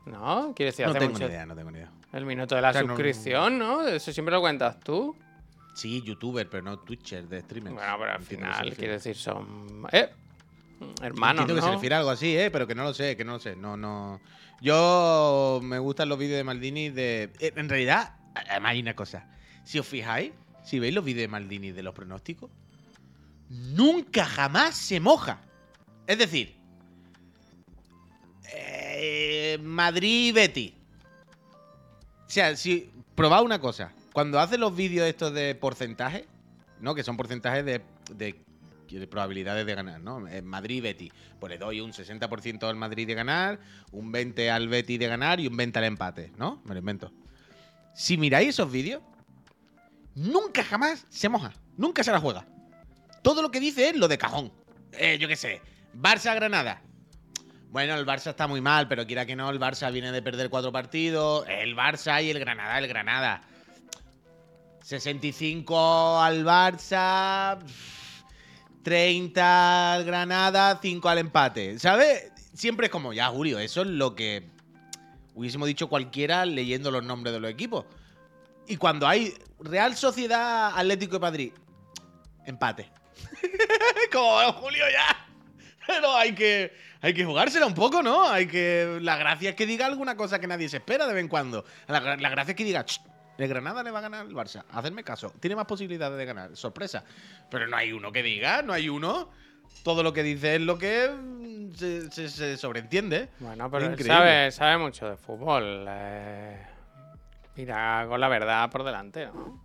No, 0.05 0.53
quiero 0.55 0.67
decir, 0.71 0.85
No 0.85 0.91
hace 0.91 0.99
tengo 0.99 1.13
mucho. 1.13 1.25
ni 1.25 1.31
idea, 1.31 1.45
no 1.45 1.55
tengo 1.55 1.71
ni 1.71 1.77
idea. 1.79 1.91
El 2.13 2.25
minuto 2.25 2.55
de 2.55 2.61
la 2.61 2.69
O 2.69 2.73
sea, 2.73 2.81
no- 2.81 2.88
suscripción, 2.89 3.57
¿no? 3.59 3.88
Eso 3.88 4.11
siempre 4.11 4.33
lo 4.33 4.41
cuentas 4.41 4.79
tú. 4.79 5.15
Sí, 5.75 6.01
youtuber, 6.03 6.49
pero 6.49 6.63
no 6.63 6.79
twitcher 6.79 7.27
de 7.27 7.41
streamers. 7.41 7.75
Bueno, 7.75 7.95
pero 7.99 8.11
al 8.13 8.21
final, 8.23 8.73
quiero 8.75 8.93
decir, 8.93 9.15
son. 9.15 9.88
¡Eh! 9.91 10.09
Hermanos, 11.01 11.41
Entiendo 11.41 11.55
que 11.55 11.62
se 11.62 11.67
¿no? 11.67 11.74
refiere 11.74 11.95
a 11.95 11.98
algo 12.00 12.09
así, 12.09 12.38
¿eh? 12.38 12.50
Pero 12.51 12.67
que 12.67 12.75
no 12.75 12.83
lo 12.83 12.93
sé, 12.93 13.15
que 13.17 13.25
no 13.25 13.33
lo 13.33 13.39
sé. 13.39 13.55
No, 13.55 13.75
no. 13.77 14.19
Yo 14.62 15.59
me 15.63 15.79
gustan 15.79 16.09
los 16.09 16.17
vídeos 16.19 16.38
de 16.38 16.43
Maldini 16.43 16.89
de. 16.89 17.31
eh, 17.39 17.53
En 17.55 17.69
realidad, 17.69 18.15
además 18.33 18.71
hay 18.71 18.81
una 18.81 18.95
cosa. 18.95 19.27
Si 19.63 19.79
os 19.79 19.88
fijáis, 19.88 20.31
si 20.63 20.79
veis 20.79 20.93
los 20.93 21.03
vídeos 21.03 21.24
de 21.24 21.27
Maldini 21.27 21.71
de 21.71 21.83
los 21.83 21.93
pronósticos, 21.93 22.50
nunca 23.50 24.25
jamás 24.25 24.75
se 24.75 25.00
moja. 25.00 25.41
Es 26.07 26.17
decir, 26.17 26.55
eh, 28.53 29.57
Madrid-Betty. 29.62 30.74
O 32.27 32.29
sea, 32.29 32.55
si. 32.55 32.91
Probad 33.15 33.43
una 33.43 33.59
cosa. 33.59 33.91
Cuando 34.13 34.39
hace 34.39 34.57
los 34.57 34.75
vídeos 34.75 35.07
estos 35.07 35.33
de 35.33 35.53
porcentaje, 35.55 36.25
¿no? 36.79 36.95
Que 36.95 37.03
son 37.03 37.17
porcentajes 37.17 37.65
de, 37.65 37.81
de 38.15 38.36
de 38.98 39.08
probabilidades 39.08 39.65
de 39.65 39.75
ganar, 39.75 40.01
¿no? 40.01 40.27
En 40.27 40.46
Madrid 40.46 40.81
Betty, 40.81 41.12
pues 41.39 41.51
le 41.51 41.58
doy 41.58 41.81
un 41.81 41.91
60% 41.91 42.63
al 42.67 42.75
Madrid 42.75 43.05
de 43.08 43.13
ganar, 43.13 43.60
un 43.91 44.12
20 44.12 44.50
al 44.50 44.67
Betty 44.67 44.98
de 44.98 45.08
ganar 45.08 45.39
y 45.39 45.48
un 45.48 45.55
20 45.55 45.79
al 45.79 45.86
empate, 45.86 46.31
¿no? 46.38 46.62
Me 46.65 46.74
lo 46.74 46.79
invento. 46.79 47.12
Si 47.93 48.17
miráis 48.17 48.50
esos 48.50 48.72
vídeos, 48.72 49.01
nunca 50.15 50.63
jamás 50.63 51.05
se 51.10 51.29
moja, 51.29 51.53
nunca 51.77 52.03
se 52.03 52.12
la 52.12 52.19
juega. 52.19 52.46
Todo 53.22 53.41
lo 53.41 53.51
que 53.51 53.60
dice 53.60 53.89
es 53.89 53.96
lo 53.96 54.08
de 54.08 54.17
cajón. 54.17 54.51
Eh, 54.93 55.17
yo 55.19 55.27
qué 55.27 55.36
sé, 55.36 55.62
Barça 55.93 56.34
Granada. 56.34 56.81
Bueno, 57.72 57.93
el 57.96 58.05
Barça 58.05 58.31
está 58.31 58.48
muy 58.48 58.62
mal, 58.62 58.88
pero 58.88 59.05
quiera 59.05 59.25
que 59.25 59.36
no, 59.36 59.50
el 59.50 59.60
Barça 59.60 59.91
viene 59.91 60.12
de 60.12 60.24
perder 60.24 60.50
cuatro 60.50 60.72
partidos. 60.72 61.46
El 61.48 61.75
Barça 61.75 62.24
y 62.24 62.31
el 62.31 62.39
Granada, 62.39 62.79
el 62.79 62.88
Granada. 62.88 63.41
65 64.81 66.19
al 66.19 66.43
Barça. 66.43 67.60
30 68.83 69.93
al 69.93 70.03
Granada, 70.05 70.79
5 70.81 71.09
al 71.09 71.17
empate. 71.19 71.79
¿Sabes? 71.79 72.31
Siempre 72.53 72.88
es 72.88 72.91
como, 72.91 73.13
ya, 73.13 73.27
Julio, 73.27 73.59
eso 73.59 73.81
es 73.81 73.88
lo 73.88 74.15
que 74.15 74.50
hubiésemos 75.33 75.67
dicho 75.67 75.88
cualquiera 75.88 76.45
leyendo 76.45 76.91
los 76.91 77.03
nombres 77.03 77.33
de 77.33 77.39
los 77.39 77.51
equipos. 77.51 77.86
Y 78.67 78.77
cuando 78.77 79.07
hay 79.07 79.33
Real 79.59 79.95
Sociedad 79.95 80.74
Atlético 80.75 81.13
de 81.13 81.19
Madrid, 81.19 81.53
empate. 82.45 82.89
como, 84.12 84.53
Julio, 84.53 84.83
ya. 84.91 85.25
Pero 85.88 86.15
hay 86.15 86.33
que, 86.36 86.71
hay 87.01 87.13
que 87.13 87.25
jugársela 87.25 87.65
un 87.65 87.74
poco, 87.74 88.03
¿no? 88.03 88.29
Hay 88.29 88.48
que. 88.48 89.00
La 89.01 89.17
gracia 89.17 89.51
es 89.51 89.55
que 89.55 89.65
diga 89.65 89.88
alguna 89.88 90.15
cosa 90.15 90.39
que 90.39 90.45
nadie 90.45 90.69
se 90.69 90.77
espera 90.77 91.07
de 91.07 91.13
vez 91.13 91.21
en 91.21 91.27
cuando. 91.29 91.65
La, 91.88 92.00
la 92.15 92.29
gracia 92.29 92.51
es 92.51 92.55
que 92.55 92.63
diga, 92.63 92.86
"Ch, 92.86 93.01
el 93.39 93.48
Granada 93.50 93.81
le 93.84 93.91
va 93.91 94.00
a 94.00 94.01
ganar 94.03 94.22
al 94.22 94.34
Barça. 94.34 94.63
Hacerme 94.72 95.03
caso. 95.03 95.31
Tiene 95.39 95.55
más 95.55 95.65
posibilidades 95.65 96.17
de 96.17 96.25
ganar. 96.25 96.55
Sorpresa. 96.55 97.03
Pero 97.50 97.67
no 97.67 97.75
hay 97.77 97.91
uno 97.91 98.12
que 98.12 98.22
diga, 98.24 98.62
no 98.62 98.74
hay 98.74 98.89
uno. 98.89 99.29
Todo 99.84 100.03
lo 100.03 100.12
que 100.13 100.24
dice 100.24 100.55
es 100.55 100.62
lo 100.62 100.77
que 100.77 101.10
mm, 101.10 101.72
se, 101.75 102.12
se- 102.12 102.29
se 102.29 102.58
sobreentiende. 102.58 103.29
Bueno, 103.39 103.69
pero 103.72 103.86
él 103.86 103.91
Increíble. 103.91 104.13
sabe, 104.15 104.51
sabe 104.51 104.77
mucho 104.77 105.10
de 105.10 105.15
fútbol. 105.17 105.86
eh, 105.88 106.65
Mira, 107.55 108.05
con 108.08 108.19
la 108.19 108.27
verdad 108.29 108.69
por 108.69 108.84
delante, 108.84 109.25
¿no? 109.27 109.60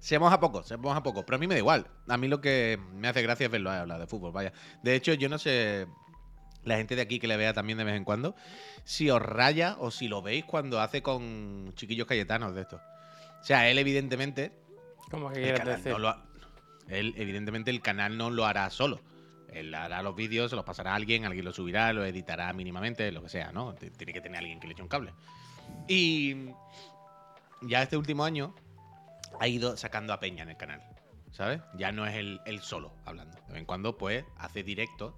Seamos 0.00 0.32
a 0.32 0.40
poco, 0.40 0.62
seamos 0.64 0.96
a 0.96 1.02
poco. 1.02 1.24
Pero 1.24 1.36
a 1.36 1.38
mí 1.38 1.46
me 1.46 1.54
da 1.54 1.58
igual. 1.58 1.86
A 2.08 2.16
mí 2.16 2.26
lo 2.26 2.40
que 2.40 2.78
me 2.94 3.08
hace 3.08 3.22
gracia 3.22 3.46
es 3.46 3.52
verlo 3.52 3.70
hablar 3.70 4.00
de 4.00 4.06
fútbol, 4.08 4.32
vaya. 4.32 4.52
De 4.82 4.94
hecho, 4.96 5.14
yo 5.14 5.28
no 5.28 5.38
sé, 5.38 5.86
la 6.64 6.76
gente 6.76 6.94
de 6.96 7.02
aquí 7.02 7.18
que 7.18 7.26
le 7.28 7.36
vea 7.36 7.52
también 7.52 7.78
de 7.78 7.84
vez 7.84 7.96
en 7.96 8.04
cuando, 8.04 8.34
si 8.84 9.10
os 9.10 9.20
raya 9.20 9.76
o 9.78 9.90
si 9.90 10.08
lo 10.08 10.22
veis 10.22 10.44
cuando 10.44 10.80
hace 10.80 11.02
con 11.02 11.72
chiquillos 11.74 12.06
cayetanos 12.06 12.54
de 12.54 12.62
esto. 12.62 12.80
O 13.40 13.44
sea, 13.44 13.68
él 13.68 13.78
evidentemente, 13.78 14.52
¿Cómo 15.10 15.30
que 15.30 15.50
el 15.50 15.56
canal 15.58 15.76
decir? 15.76 15.92
no 15.92 15.98
lo 15.98 16.08
ha- 16.08 16.24
él 16.88 17.14
evidentemente 17.16 17.70
el 17.70 17.80
canal 17.80 18.16
no 18.16 18.30
lo 18.30 18.44
hará 18.46 18.68
solo. 18.70 19.00
Él 19.52 19.74
hará 19.74 20.02
los 20.02 20.14
vídeos, 20.16 20.50
se 20.50 20.56
los 20.56 20.64
pasará 20.64 20.92
a 20.92 20.94
alguien, 20.94 21.24
alguien 21.26 21.44
lo 21.44 21.52
subirá, 21.52 21.92
lo 21.92 22.04
editará 22.04 22.52
mínimamente, 22.54 23.10
lo 23.12 23.22
que 23.22 23.28
sea, 23.28 23.52
¿no? 23.52 23.74
Tiene 23.74 24.12
que 24.12 24.20
tener 24.20 24.38
alguien 24.38 24.58
que 24.60 24.66
le 24.66 24.72
eche 24.72 24.82
un 24.82 24.88
cable. 24.88 25.12
Y 25.88 26.46
ya 27.60 27.82
este 27.82 27.96
último 27.96 28.24
año 28.24 28.54
ha 29.40 29.48
ido 29.48 29.76
sacando 29.76 30.12
a 30.12 30.20
Peña 30.20 30.42
en 30.42 30.50
el 30.50 30.56
canal, 30.56 30.82
¿sabes? 31.32 31.60
Ya 31.76 31.92
no 31.92 32.06
es 32.06 32.14
él, 32.16 32.40
él 32.46 32.60
solo 32.60 32.92
hablando. 33.04 33.36
De 33.46 33.52
vez 33.52 33.60
en 33.60 33.66
cuando, 33.66 33.98
pues, 33.98 34.24
hace 34.38 34.62
directo, 34.62 35.16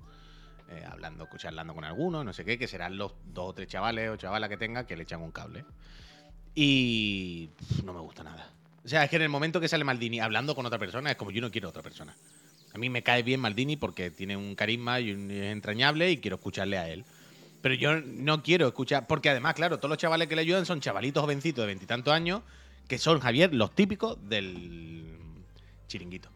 eh, 0.71 0.85
hablando, 0.91 1.29
charlando 1.37 1.75
con 1.75 1.85
alguno, 1.85 2.25
no 2.25 2.33
sé 2.33 2.45
qué, 2.45 2.59
que 2.59 2.67
serán 2.67 2.97
los 2.97 3.13
dos 3.25 3.51
o 3.51 3.53
tres 3.53 3.69
chavales 3.69 4.11
o 4.11 4.17
chavalas 4.17 4.49
que 4.49 4.57
tenga 4.57 4.87
que 4.87 4.97
le 4.97 5.03
echan 5.03 5.23
un 5.23 5.33
cable. 5.33 5.65
Y 6.55 7.51
no 7.85 7.93
me 7.93 8.01
gusta 8.01 8.23
nada. 8.23 8.51
O 8.85 8.89
sea, 8.89 9.05
es 9.05 9.11
que 9.11 9.17
en 9.17 9.23
el 9.23 9.29
momento 9.29 9.61
que 9.61 9.69
sale 9.69 9.83
Maldini 9.83 10.21
hablando 10.21 10.55
con 10.55 10.67
otra 10.67 10.79
persona, 10.79 11.11
es 11.11 11.17
como 11.17 11.31
yo 11.31 11.41
no 11.41 11.51
quiero 11.51 11.69
otra 11.69 11.83
persona. 11.83 12.15
A 12.75 12.79
mí 12.79 12.91
me 12.91 13.03
cae 13.03 13.23
bien 13.23 13.41
Maldini 13.41 13.77
porque 13.77 14.11
tiene 14.11 14.37
un 14.37 14.55
carisma 14.55 15.01
y 15.01 15.11
es 15.11 15.53
entrañable 15.53 16.11
y 16.11 16.19
quiero 16.19 16.37
escucharle 16.37 16.77
a 16.79 16.89
él. 16.89 17.05
Pero 17.63 17.75
yo 17.77 18.01
no 18.01 18.43
quiero 18.43 18.67
escuchar, 18.67 19.07
porque 19.07 19.31
además, 19.31 19.55
claro, 19.55 19.79
todos 19.79 19.89
los 19.89 19.99
chavales 19.99 20.29
que 20.29 20.37
le 20.37 20.43
ayudan 20.43 20.67
son 20.67 20.81
chavalitos 20.81 21.23
jovencitos 21.23 21.63
de 21.63 21.67
veintitantos 21.69 22.13
años, 22.13 22.43
que 22.87 22.99
son, 22.99 23.21
Javier, 23.21 23.55
los 23.55 23.75
típicos 23.75 24.19
del 24.29 25.17
chiringuito. 25.87 26.29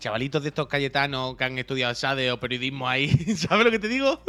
Chavalitos 0.00 0.42
de 0.42 0.48
estos 0.48 0.66
cayetanos 0.66 1.36
que 1.36 1.44
han 1.44 1.58
estudiado 1.58 1.94
SADE 1.94 2.32
o 2.32 2.40
periodismo 2.40 2.88
ahí, 2.88 3.08
¿sabes 3.36 3.66
lo 3.66 3.70
que 3.70 3.78
te 3.78 3.86
digo? 3.86 4.22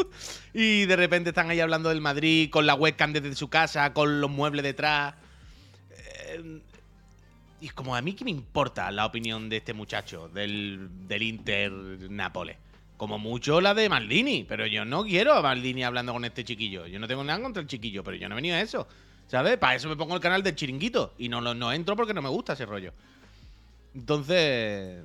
Y 0.53 0.85
de 0.85 0.95
repente 0.97 1.29
están 1.29 1.49
ahí 1.49 1.61
hablando 1.61 1.89
del 1.89 2.01
Madrid 2.01 2.49
con 2.51 2.67
la 2.67 2.75
webcam 2.75 3.13
desde 3.13 3.33
su 3.35 3.47
casa, 3.47 3.93
con 3.93 4.19
los 4.19 4.29
muebles 4.29 4.63
detrás. 4.63 5.15
Eh, 5.91 6.59
y 7.61 7.67
es 7.67 7.73
como, 7.73 7.95
a 7.95 8.01
mí 8.01 8.13
qué 8.13 8.25
me 8.25 8.31
importa 8.31 8.91
la 8.91 9.05
opinión 9.05 9.47
de 9.47 9.57
este 9.57 9.73
muchacho, 9.73 10.27
del, 10.27 10.89
del 11.07 11.21
Inter 11.21 11.71
Nápoles. 11.71 12.57
Como 12.97 13.17
mucho 13.17 13.61
la 13.61 13.73
de 13.73 13.87
Maldini, 13.87 14.43
pero 14.43 14.67
yo 14.67 14.83
no 14.83 15.03
quiero 15.03 15.33
a 15.33 15.41
Maldini 15.41 15.83
hablando 15.83 16.11
con 16.11 16.25
este 16.25 16.43
chiquillo. 16.43 16.85
Yo 16.85 16.99
no 16.99 17.07
tengo 17.07 17.23
nada 17.23 17.41
contra 17.41 17.61
el 17.61 17.67
chiquillo, 17.67 18.03
pero 18.03 18.17
yo 18.17 18.27
no 18.27 18.35
he 18.35 18.37
venido 18.37 18.57
a 18.57 18.61
eso. 18.61 18.87
¿Sabes? 19.27 19.57
Para 19.57 19.75
eso 19.75 19.87
me 19.87 19.95
pongo 19.95 20.15
el 20.15 20.21
canal 20.21 20.43
del 20.43 20.55
chiringuito. 20.55 21.13
Y 21.17 21.29
no, 21.29 21.39
no 21.41 21.71
entro 21.71 21.95
porque 21.95 22.13
no 22.13 22.21
me 22.21 22.29
gusta 22.29 22.53
ese 22.53 22.65
rollo. 22.65 22.93
Entonces, 23.95 25.03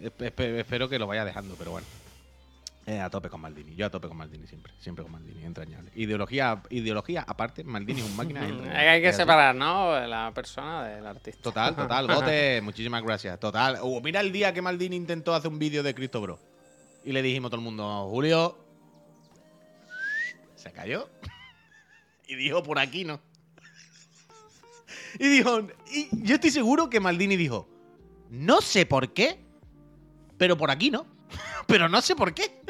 espero 0.00 0.88
que 0.88 0.98
lo 0.98 1.06
vaya 1.06 1.24
dejando, 1.24 1.54
pero 1.56 1.72
bueno. 1.72 1.86
Eh, 2.86 3.00
a 3.00 3.08
tope 3.08 3.30
con 3.30 3.40
Maldini. 3.40 3.74
Yo 3.74 3.86
a 3.86 3.90
tope 3.90 4.08
con 4.08 4.16
Maldini 4.16 4.46
siempre. 4.46 4.74
Siempre 4.78 5.02
con 5.02 5.12
Maldini, 5.12 5.42
entrañable. 5.44 5.90
Ideología, 5.94 6.62
ideología 6.68 7.24
aparte, 7.26 7.64
Maldini 7.64 8.02
es 8.02 8.06
un 8.06 8.14
máquina. 8.14 8.42
Hay, 8.42 9.00
que 9.00 9.12
separar, 9.14 9.54
¿no? 9.54 9.98
La 10.06 10.32
persona 10.34 10.84
del 10.84 11.06
artista. 11.06 11.40
Total, 11.42 11.74
total, 11.74 12.06
Gote, 12.14 12.60
muchísimas 12.60 13.02
gracias. 13.02 13.40
Total. 13.40 13.78
Uh, 13.82 14.02
mira 14.02 14.20
el 14.20 14.32
día 14.32 14.52
que 14.52 14.60
Maldini 14.60 14.96
intentó 14.96 15.34
hacer 15.34 15.50
un 15.50 15.58
vídeo 15.58 15.82
de 15.82 15.94
Cristo 15.94 16.20
Bro. 16.20 16.38
Y 17.04 17.12
le 17.12 17.22
dijimos 17.22 17.48
a 17.48 17.50
todo 17.50 17.60
el 17.60 17.64
mundo, 17.64 18.08
Julio. 18.10 18.58
Se 20.56 20.72
cayó. 20.72 21.08
Y 22.26 22.36
dijo, 22.36 22.62
por 22.62 22.78
aquí 22.78 23.04
no. 23.04 23.20
Y 25.18 25.28
dijo, 25.28 25.60
y 25.92 26.08
yo 26.24 26.36
estoy 26.36 26.50
seguro 26.50 26.88
que 26.88 26.98
Maldini 26.98 27.36
dijo, 27.36 27.68
no 28.30 28.62
sé 28.62 28.86
por 28.86 29.12
qué, 29.12 29.43
pero 30.38 30.56
por 30.56 30.70
aquí 30.70 30.90
no. 30.90 31.06
Pero 31.66 31.88
no 31.88 32.00
sé 32.02 32.14
por 32.14 32.34
qué. 32.34 32.60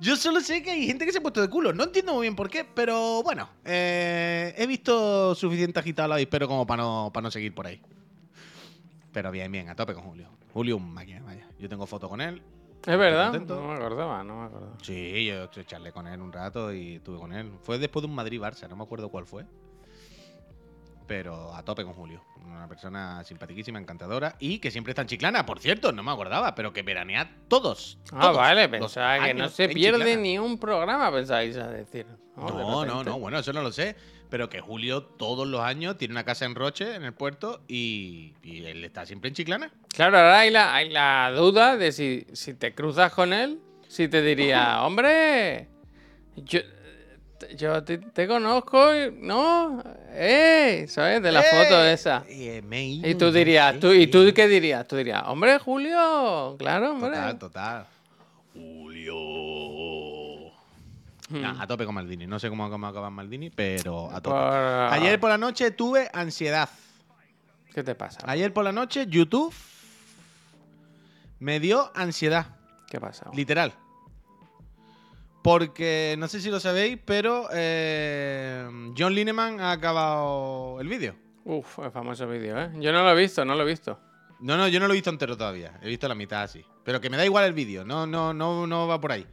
Yo 0.00 0.16
solo 0.16 0.40
sé 0.40 0.62
que 0.62 0.70
hay 0.70 0.86
gente 0.86 1.04
que 1.04 1.10
se 1.10 1.18
ha 1.18 1.20
puesto 1.20 1.40
de 1.40 1.48
culo. 1.50 1.72
No 1.72 1.84
entiendo 1.84 2.14
muy 2.14 2.22
bien 2.22 2.36
por 2.36 2.48
qué, 2.48 2.64
pero 2.64 3.22
bueno. 3.24 3.48
eh, 3.64 4.54
he 4.56 4.66
visto 4.68 5.34
suficiente 5.34 5.80
agitado 5.80 6.08
la 6.08 6.24
pero 6.30 6.46
como 6.46 6.64
para 6.66 6.84
no, 6.84 7.10
para 7.12 7.24
no 7.24 7.30
seguir 7.32 7.52
por 7.52 7.66
ahí. 7.66 7.80
Pero 9.12 9.32
bien, 9.32 9.50
bien, 9.50 9.68
a 9.68 9.74
tope 9.74 9.94
con 9.94 10.04
Julio. 10.04 10.28
Julio 10.52 10.76
un 10.76 10.92
máquina, 10.92 11.22
vaya. 11.24 11.48
Yo 11.58 11.68
tengo 11.68 11.86
foto 11.86 12.08
con 12.08 12.20
él. 12.20 12.40
Es 12.86 12.96
verdad. 12.96 13.30
contento. 13.30 13.60
No 13.60 13.68
me 13.68 13.74
acordaba, 13.74 14.22
no 14.22 14.40
me 14.40 14.46
acordaba. 14.46 14.76
Sí, 14.80 15.26
yo 15.26 15.48
charlé 15.64 15.90
con 15.90 16.06
él 16.06 16.20
un 16.20 16.32
rato 16.32 16.72
y 16.72 16.96
estuve 16.96 17.18
con 17.18 17.32
él. 17.32 17.50
Fue 17.62 17.78
después 17.78 18.02
de 18.02 18.08
un 18.08 18.14
Madrid-Barça, 18.14 18.68
no 18.68 18.76
me 18.76 18.84
acuerdo 18.84 19.08
cuál 19.08 19.26
fue. 19.26 19.44
Pero 21.08 21.54
a 21.54 21.64
tope 21.64 21.84
con 21.84 21.94
Julio. 21.94 22.22
Una 22.46 22.68
persona 22.68 23.24
simpaticísima, 23.24 23.78
encantadora 23.78 24.36
y 24.38 24.58
que 24.58 24.70
siempre 24.70 24.92
está 24.92 25.02
en 25.02 25.08
Chiclana, 25.08 25.46
por 25.46 25.58
cierto, 25.58 25.90
no 25.90 26.02
me 26.02 26.12
acordaba, 26.12 26.54
pero 26.54 26.72
que 26.72 26.82
veranea 26.82 27.30
todos. 27.48 27.98
Ah, 28.12 28.20
todos 28.20 28.36
vale, 28.36 28.68
pensaba 28.68 29.24
que 29.24 29.34
no 29.34 29.48
se 29.48 29.68
pierde 29.68 30.00
Chiclana. 30.00 30.20
ni 30.20 30.38
un 30.38 30.58
programa, 30.58 31.10
pensáis 31.10 31.56
a 31.56 31.68
decir. 31.68 32.06
de 32.06 32.12
No, 32.36 32.84
no, 32.84 33.02
no, 33.02 33.18
bueno, 33.18 33.38
eso 33.38 33.52
no 33.52 33.62
lo 33.62 33.72
sé. 33.72 33.96
Pero 34.28 34.50
que 34.50 34.60
Julio 34.60 35.02
todos 35.04 35.48
los 35.48 35.62
años 35.62 35.96
tiene 35.96 36.12
una 36.12 36.24
casa 36.24 36.44
en 36.44 36.54
Roche, 36.54 36.94
en 36.94 37.04
el 37.04 37.14
puerto, 37.14 37.62
y, 37.66 38.34
y 38.42 38.62
él 38.66 38.84
está 38.84 39.06
siempre 39.06 39.28
en 39.28 39.34
Chiclana. 39.34 39.72
Claro, 39.88 40.18
ahora 40.18 40.40
hay 40.40 40.50
la, 40.50 40.74
hay 40.74 40.90
la 40.90 41.32
duda 41.34 41.78
de 41.78 41.92
si, 41.92 42.26
si 42.34 42.52
te 42.52 42.74
cruzas 42.74 43.10
con 43.14 43.32
él, 43.32 43.58
si 43.88 44.08
te 44.08 44.20
diría, 44.20 44.82
hombre, 44.84 45.68
yo, 46.36 46.60
yo 47.56 47.82
te, 47.84 47.98
te 47.98 48.26
conozco, 48.28 48.94
y- 48.94 49.10
¿no? 49.20 49.82
¡Eh! 50.12 50.86
¿Sabes? 50.88 51.22
De 51.22 51.30
la 51.32 51.42
foto 51.42 51.84
¡Eh! 51.84 51.92
esa. 51.92 52.24
Eh, 52.28 52.62
me 52.66 52.78
he 52.80 52.84
ido, 52.86 53.08
Y 53.08 53.14
tú 53.14 53.30
dirías, 53.32 53.78
tú, 53.78 53.92
¿y 53.92 54.06
tú 54.06 54.24
qué. 54.34 54.48
dirías? 54.48 54.86
Tú 54.86 54.96
dirías, 54.96 55.22
hombre, 55.26 55.58
Julio, 55.58 56.56
claro, 56.58 56.92
hombre. 56.92 57.10
Total, 57.10 57.38
total. 57.38 57.86
Julio. 58.54 59.14
Nah, 61.30 61.60
a 61.62 61.66
tope 61.66 61.84
con 61.84 61.94
Maldini. 61.94 62.26
No 62.26 62.38
sé 62.38 62.48
cómo, 62.48 62.70
cómo 62.70 62.86
acaba 62.86 63.10
Maldini, 63.10 63.50
pero 63.50 64.06
a 64.10 64.14
tope. 64.20 64.30
Por- 64.36 64.92
Ayer 64.92 65.20
por 65.20 65.28
la 65.30 65.38
noche 65.38 65.70
tuve 65.72 66.08
ansiedad. 66.12 66.68
¿Qué 67.74 67.82
te 67.82 67.94
pasa? 67.94 68.20
Ayer 68.24 68.52
por 68.52 68.64
la 68.64 68.72
noche 68.72 69.06
YouTube 69.06 69.54
me 71.38 71.60
dio 71.60 71.92
ansiedad. 71.94 72.46
¿Qué 72.88 72.98
pasa? 72.98 73.26
Literal. 73.34 73.72
Porque 75.48 76.14
no 76.18 76.28
sé 76.28 76.42
si 76.42 76.50
lo 76.50 76.60
sabéis, 76.60 76.98
pero 77.02 77.48
eh, 77.54 78.68
John 78.94 79.14
Lineman 79.14 79.60
ha 79.60 79.72
acabado 79.72 80.78
el 80.78 80.88
vídeo. 80.88 81.16
Uf, 81.46 81.78
el 81.78 81.90
famoso 81.90 82.28
vídeo, 82.28 82.60
¿eh? 82.60 82.70
Yo 82.74 82.92
no 82.92 83.02
lo 83.02 83.12
he 83.12 83.14
visto, 83.18 83.46
no 83.46 83.54
lo 83.54 83.62
he 83.62 83.66
visto. 83.66 83.98
No, 84.40 84.58
no, 84.58 84.68
yo 84.68 84.78
no 84.78 84.86
lo 84.86 84.92
he 84.92 84.96
visto 84.96 85.08
entero 85.08 85.38
todavía. 85.38 85.80
He 85.80 85.88
visto 85.88 86.06
la 86.06 86.14
mitad 86.14 86.42
así. 86.42 86.62
Pero 86.84 87.00
que 87.00 87.08
me 87.08 87.16
da 87.16 87.24
igual 87.24 87.46
el 87.46 87.54
vídeo. 87.54 87.82
No, 87.82 88.06
no, 88.06 88.34
no, 88.34 88.66
no 88.66 88.86
va 88.86 89.00
por 89.00 89.10
ahí. 89.10 89.26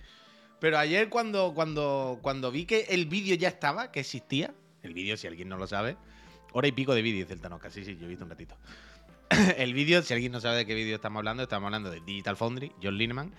Pero 0.62 0.78
ayer 0.78 1.10
cuando, 1.10 1.54
cuando, 1.54 2.19
cuando 2.21 2.49
vi 2.49 2.63
que 2.63 2.86
el 2.91 3.08
vídeo 3.08 3.36
ya 3.36 3.49
estaba, 3.49 3.91
que 3.91 3.99
existía, 3.99 4.54
el 4.84 4.93
vídeo, 4.93 5.17
si 5.17 5.28
alguien 5.28 5.49
no 5.49 5.58
lo 5.58 5.67
sabe, 5.67 5.97
hora 6.54 6.69
y 6.69 6.71
pico 6.71 6.95
de 6.95 7.01
vídeo, 7.01 7.25
dice 7.25 7.34
el 7.34 7.41
Tanoca. 7.41 7.69
Sí, 7.69 7.84
sí, 7.84 7.97
yo 7.97 8.06
he 8.06 8.08
visto 8.08 8.23
un 8.23 8.30
ratito. 8.30 8.56
el 9.58 9.73
vídeo, 9.73 10.01
si 10.01 10.13
alguien 10.13 10.32
no 10.32 10.39
sabe 10.39 10.56
de 10.56 10.65
qué 10.65 10.75
vídeo 10.75 10.95
estamos 10.95 11.19
hablando, 11.19 11.43
estamos 11.43 11.67
hablando 11.67 11.91
de 11.91 11.99
Digital 11.99 12.38
Foundry, 12.38 12.71
John 12.82 12.97
Lineman. 12.97 13.36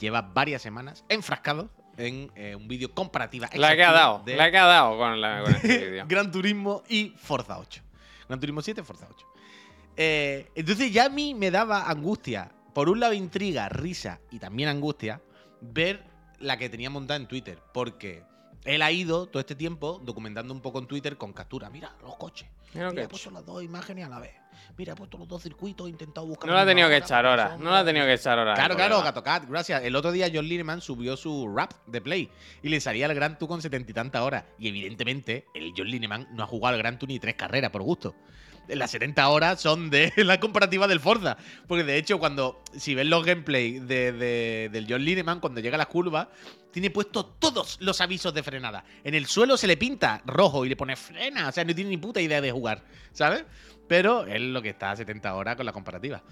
Lleva 0.00 0.22
varias 0.22 0.60
semanas 0.60 1.04
enfrascado 1.08 1.70
en 1.96 2.30
eh, 2.34 2.54
un 2.54 2.66
vídeo 2.68 2.92
comparativa. 2.92 3.48
La 3.54 3.74
que 3.76 3.84
ha 3.84 3.92
dado, 3.92 4.22
de- 4.24 4.36
la 4.36 4.50
que 4.50 4.58
ha 4.58 4.64
dado 4.66 4.98
con, 4.98 5.20
la, 5.20 5.42
con 5.42 5.54
este 5.54 5.78
vídeo. 5.90 6.04
Gran 6.08 6.30
Turismo 6.30 6.82
y 6.88 7.10
Forza 7.16 7.58
8. 7.58 7.82
Gran 8.28 8.40
Turismo 8.40 8.62
7, 8.62 8.82
Forza 8.82 9.06
8. 9.10 9.26
Eh, 9.96 10.50
entonces 10.54 10.92
ya 10.92 11.06
a 11.06 11.08
mí 11.08 11.34
me 11.34 11.50
daba 11.50 11.88
angustia, 11.88 12.50
por 12.72 12.88
un 12.88 12.98
lado 13.00 13.12
intriga, 13.12 13.68
risa 13.68 14.20
y 14.30 14.38
también 14.38 14.68
angustia, 14.68 15.20
ver 15.60 16.02
la 16.40 16.56
que 16.58 16.68
tenía 16.68 16.90
montada 16.90 17.16
en 17.20 17.26
Twitter, 17.28 17.58
porque 17.72 18.24
él 18.64 18.82
ha 18.82 18.90
ido 18.90 19.26
todo 19.26 19.40
este 19.40 19.54
tiempo 19.54 20.00
documentando 20.02 20.52
un 20.52 20.60
poco 20.60 20.78
en 20.80 20.86
Twitter 20.86 21.16
con 21.16 21.32
captura. 21.32 21.70
Mira 21.70 21.94
los 22.02 22.16
coches. 22.16 22.48
Mira 22.72 22.90
Mira, 22.90 23.04
he 23.04 23.08
puesto 23.08 23.30
las 23.30 23.44
dos 23.46 23.62
imágenes 23.62 24.04
a 24.06 24.08
la 24.08 24.18
vez. 24.18 24.34
Mira, 24.76 24.92
he 24.92 24.96
puesto 24.96 25.18
los 25.18 25.28
dos 25.28 25.42
circuitos, 25.42 25.86
he 25.86 25.90
intentado 25.90 26.26
buscar. 26.26 26.48
No 26.48 26.54
la 26.54 26.62
ha 26.62 26.66
tenido 26.66 26.88
que 26.88 26.96
echar 26.96 27.24
ahora. 27.24 27.56
No 27.58 27.70
la 27.70 27.80
ha 27.80 27.84
tenido 27.84 28.04
que 28.06 28.14
echar 28.14 28.38
ahora. 28.38 28.54
Claro, 28.54 28.72
el 28.72 28.76
claro, 28.76 28.96
colega. 28.96 29.12
GatoCat, 29.12 29.48
gracias. 29.48 29.84
El 29.84 29.94
otro 29.94 30.10
día 30.10 30.28
John 30.32 30.48
Lineman 30.48 30.80
subió 30.80 31.16
su 31.16 31.48
rap 31.54 31.72
de 31.86 32.00
Play 32.00 32.28
y 32.62 32.68
le 32.68 32.80
salía 32.80 33.06
el 33.06 33.14
Gran 33.14 33.38
Tour 33.38 33.48
con 33.48 33.62
setenta 33.62 33.90
y 33.90 33.94
tantas 33.94 34.22
horas. 34.22 34.44
Y 34.58 34.68
evidentemente, 34.68 35.46
el 35.54 35.72
John 35.76 35.86
Lineman 35.86 36.28
no 36.32 36.42
ha 36.42 36.46
jugado 36.46 36.74
al 36.74 36.78
Gran 36.78 36.98
Tour 36.98 37.08
ni 37.08 37.20
tres 37.20 37.36
carreras 37.36 37.70
por 37.70 37.82
gusto. 37.82 38.16
Las 38.68 38.90
70 38.92 39.28
horas 39.28 39.60
son 39.60 39.90
de 39.90 40.12
la 40.16 40.40
comparativa 40.40 40.86
del 40.86 41.00
Forza. 41.00 41.36
Porque 41.66 41.84
de 41.84 41.96
hecho, 41.98 42.18
cuando 42.18 42.62
si 42.76 42.94
ves 42.94 43.06
los 43.06 43.24
gameplay 43.24 43.78
de, 43.78 44.12
de- 44.12 44.68
del 44.72 44.86
John 44.88 45.04
Lineman, 45.04 45.40
cuando 45.40 45.60
llega 45.60 45.74
a 45.76 45.78
las 45.78 45.86
curvas, 45.88 46.28
tiene 46.70 46.90
puesto 46.90 47.24
todos 47.26 47.76
los 47.80 48.00
avisos 48.00 48.32
de 48.34 48.42
frenada. 48.42 48.84
En 49.04 49.14
el 49.14 49.26
suelo 49.26 49.56
se 49.56 49.66
le 49.66 49.76
pinta 49.76 50.22
rojo 50.26 50.64
y 50.64 50.68
le 50.68 50.76
pone 50.76 50.96
frena. 50.96 51.48
O 51.48 51.52
sea, 51.52 51.64
no 51.64 51.74
tiene 51.74 51.90
ni 51.90 51.96
puta 51.98 52.20
idea 52.20 52.40
de 52.40 52.50
jugar, 52.52 52.82
¿sabes? 53.12 53.44
Pero 53.86 54.26
él 54.26 54.52
lo 54.54 54.62
que 54.62 54.70
está 54.70 54.90
a 54.92 54.96
70 54.96 55.34
horas 55.34 55.56
con 55.56 55.66
la 55.66 55.72
comparativa. 55.72 56.22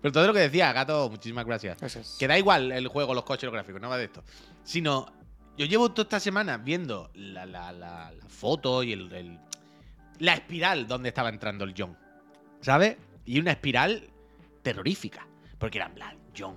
Pero 0.00 0.10
todo 0.12 0.26
lo 0.26 0.32
que 0.32 0.40
decía, 0.40 0.72
Gato, 0.72 1.08
muchísimas 1.10 1.44
gracias. 1.46 1.78
Gracias. 1.78 2.16
Que 2.18 2.26
da 2.26 2.36
igual 2.36 2.72
el 2.72 2.88
juego, 2.88 3.14
los 3.14 3.22
coches, 3.24 3.44
los 3.44 3.52
gráficos, 3.52 3.80
no 3.80 3.88
va 3.88 3.96
de 3.98 4.04
esto. 4.06 4.24
Sino, 4.64 5.06
yo 5.56 5.66
llevo 5.66 5.90
toda 5.92 6.02
esta 6.04 6.18
semana 6.20 6.56
viendo 6.56 7.10
la, 7.14 7.46
la- 7.46 7.70
la- 7.70 8.10
la 8.10 8.28
foto 8.28 8.82
y 8.82 8.92
el, 8.92 9.12
el- 9.12 9.38
la 10.18 10.34
espiral 10.34 10.86
donde 10.86 11.08
estaba 11.08 11.28
entrando 11.28 11.64
el 11.64 11.74
John. 11.76 11.96
¿Sabes? 12.60 12.96
Y 13.24 13.38
una 13.40 13.52
espiral 13.52 14.08
terrorífica. 14.62 15.26
Porque 15.58 15.78
era 15.78 15.86
en 15.86 15.94
plan, 15.94 16.18
John. 16.36 16.56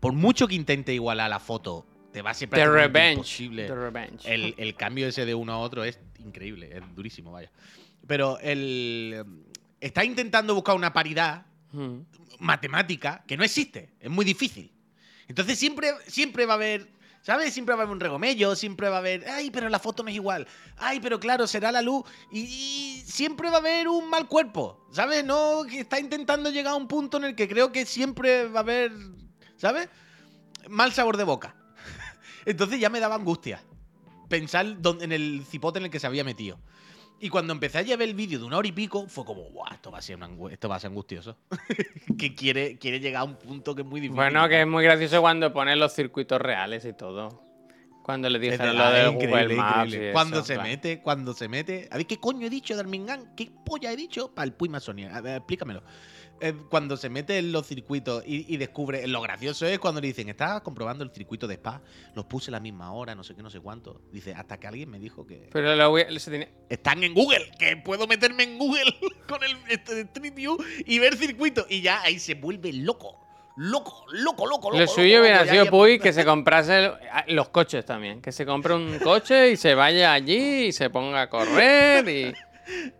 Por 0.00 0.12
mucho 0.12 0.46
que 0.46 0.54
intente 0.54 0.94
igualar 0.94 1.28
la 1.30 1.40
foto, 1.40 1.86
te 2.12 2.22
va 2.22 2.30
a 2.30 2.34
ser 2.34 2.48
The 2.48 2.56
prácticamente 2.56 2.86
Revenge. 2.86 3.12
imposible. 3.14 3.66
The 3.66 3.74
Revenge. 3.74 4.32
El, 4.34 4.54
el 4.56 4.74
cambio 4.74 5.08
ese 5.08 5.26
de 5.26 5.34
uno 5.34 5.52
a 5.52 5.58
otro 5.58 5.84
es 5.84 5.98
increíble, 6.18 6.70
es 6.72 6.82
durísimo, 6.94 7.32
vaya. 7.32 7.50
Pero 8.06 8.38
el. 8.40 9.24
Está 9.80 10.04
intentando 10.04 10.54
buscar 10.54 10.74
una 10.74 10.92
paridad 10.92 11.46
matemática 12.38 13.22
que 13.26 13.36
no 13.36 13.44
existe. 13.44 13.90
Es 14.00 14.10
muy 14.10 14.24
difícil. 14.24 14.72
Entonces 15.28 15.58
siempre, 15.58 15.90
siempre 16.06 16.46
va 16.46 16.54
a 16.54 16.56
haber. 16.56 16.88
¿Sabes? 17.22 17.52
Siempre 17.52 17.74
va 17.74 17.82
a 17.82 17.84
haber 17.84 17.92
un 17.92 18.00
regomello, 18.00 18.54
siempre 18.54 18.88
va 18.88 18.96
a 18.96 18.98
haber. 19.00 19.28
Ay, 19.28 19.50
pero 19.50 19.68
la 19.68 19.78
foto 19.78 20.02
me 20.02 20.10
es 20.10 20.16
igual. 20.16 20.46
Ay, 20.76 21.00
pero 21.00 21.20
claro, 21.20 21.46
será 21.46 21.72
la 21.72 21.82
luz. 21.82 22.04
Y, 22.30 23.02
siempre 23.06 23.50
va 23.50 23.56
a 23.56 23.60
haber 23.60 23.88
un 23.88 24.08
mal 24.08 24.28
cuerpo. 24.28 24.86
¿Sabes? 24.92 25.24
No, 25.24 25.64
que 25.68 25.80
está 25.80 25.98
intentando 25.98 26.50
llegar 26.50 26.72
a 26.72 26.76
un 26.76 26.88
punto 26.88 27.18
en 27.18 27.24
el 27.24 27.34
que 27.34 27.48
creo 27.48 27.72
que 27.72 27.84
siempre 27.86 28.48
va 28.48 28.60
a 28.60 28.62
haber. 28.62 28.92
¿Sabes? 29.56 29.88
Mal 30.68 30.92
sabor 30.92 31.16
de 31.16 31.24
boca. 31.24 31.54
Entonces 32.46 32.80
ya 32.80 32.88
me 32.88 33.00
daba 33.00 33.16
angustia. 33.16 33.62
Pensar 34.28 34.66
en 35.00 35.12
el 35.12 35.44
cipote 35.48 35.78
en 35.78 35.86
el 35.86 35.90
que 35.90 36.00
se 36.00 36.06
había 36.06 36.24
metido. 36.24 36.58
Y 37.20 37.28
cuando 37.30 37.52
empecé 37.52 37.78
a 37.78 37.82
ver 37.82 38.02
el 38.08 38.14
vídeo 38.14 38.38
de 38.38 38.44
una 38.44 38.58
hora 38.58 38.68
y 38.68 38.72
pico, 38.72 39.06
fue 39.08 39.24
como, 39.24 39.42
guau, 39.50 39.72
esto 39.72 39.90
va 39.90 39.98
a 39.98 40.02
ser, 40.02 40.16
una 40.16 40.28
angu- 40.28 40.52
esto 40.52 40.68
va 40.68 40.76
a 40.76 40.80
ser 40.80 40.90
angustioso. 40.90 41.36
que 42.18 42.34
quiere, 42.34 42.78
quiere 42.78 43.00
llegar 43.00 43.22
a 43.22 43.24
un 43.24 43.36
punto 43.36 43.74
que 43.74 43.82
es 43.82 43.88
muy 43.88 44.00
difícil. 44.00 44.16
Bueno, 44.16 44.48
que 44.48 44.60
es 44.60 44.66
muy 44.66 44.84
gracioso 44.84 45.20
cuando 45.20 45.52
ponen 45.52 45.78
los 45.80 45.92
circuitos 45.92 46.40
reales 46.40 46.84
y 46.84 46.92
todo. 46.92 47.42
Cuando 48.04 48.30
le 48.30 48.38
dijeron 48.38 48.76
lo 48.78 48.90
de 48.90 49.08
Google 49.08 49.54
Maps. 49.56 49.92
y 49.92 50.12
Cuando 50.12 50.38
eso, 50.38 50.46
se 50.46 50.58
mete, 50.58 51.02
cuando 51.02 51.34
se 51.34 51.48
mete. 51.48 51.88
A 51.90 51.96
ver, 51.98 52.06
¿qué 52.06 52.16
coño 52.18 52.46
he 52.46 52.50
dicho 52.50 52.74
de 52.74 52.80
Armingán? 52.80 53.34
¿Qué 53.36 53.50
polla 53.66 53.92
he 53.92 53.96
dicho? 53.96 54.34
Para 54.34 54.46
el 54.46 54.52
Puy 54.54 54.68
Masonia. 54.70 55.14
A 55.14 55.20
ver, 55.20 55.36
explícamelo. 55.38 55.82
Eh, 56.40 56.54
cuando 56.70 56.96
se 56.96 57.08
mete 57.08 57.38
en 57.38 57.52
los 57.52 57.66
circuitos 57.66 58.22
y, 58.26 58.52
y 58.52 58.56
descubre. 58.56 59.06
Lo 59.06 59.20
gracioso 59.20 59.66
es 59.66 59.78
cuando 59.78 60.00
le 60.00 60.08
dicen, 60.08 60.28
estaba 60.28 60.62
comprobando 60.62 61.04
el 61.04 61.10
circuito 61.10 61.46
de 61.46 61.54
Spa, 61.54 61.80
los 62.14 62.24
puse 62.26 62.50
a 62.50 62.52
la 62.52 62.60
misma 62.60 62.92
hora, 62.92 63.14
no 63.14 63.24
sé 63.24 63.34
qué, 63.34 63.42
no 63.42 63.50
sé 63.50 63.60
cuánto. 63.60 64.00
Dice, 64.12 64.34
hasta 64.34 64.58
que 64.58 64.66
alguien 64.66 64.90
me 64.90 64.98
dijo 64.98 65.26
que. 65.26 65.48
Pero 65.52 65.74
lo 65.76 65.90
voy- 65.90 66.18
se 66.20 66.30
tenía- 66.30 66.48
Están 66.68 67.02
en 67.04 67.14
Google, 67.14 67.50
que 67.58 67.76
puedo 67.78 68.06
meterme 68.06 68.44
en 68.44 68.58
Google 68.58 68.84
con 69.28 69.42
el 69.42 69.56
este, 69.68 70.00
Street 70.02 70.34
View 70.34 70.56
y 70.86 70.98
ver 70.98 71.16
circuito. 71.16 71.66
Y 71.68 71.80
ya 71.82 72.02
ahí 72.02 72.18
se 72.18 72.34
vuelve 72.34 72.72
loco. 72.72 73.24
Loco, 73.60 74.04
loco, 74.12 74.46
loco, 74.46 74.68
loco. 74.70 74.78
Lo 74.80 74.86
suyo 74.86 75.20
hubiera 75.20 75.44
sido 75.44 75.66
Puy 75.66 75.98
que 75.98 76.12
se 76.12 76.24
comprase 76.24 76.92
los 77.26 77.48
coches 77.48 77.84
también. 77.84 78.22
Que 78.22 78.30
se 78.30 78.46
compre 78.46 78.72
un 78.74 79.00
coche 79.00 79.50
y 79.50 79.56
se 79.56 79.74
vaya 79.74 80.12
allí 80.12 80.66
y 80.66 80.72
se 80.72 80.90
ponga 80.90 81.22
a 81.22 81.28
correr 81.28 82.08
y. 82.08 82.32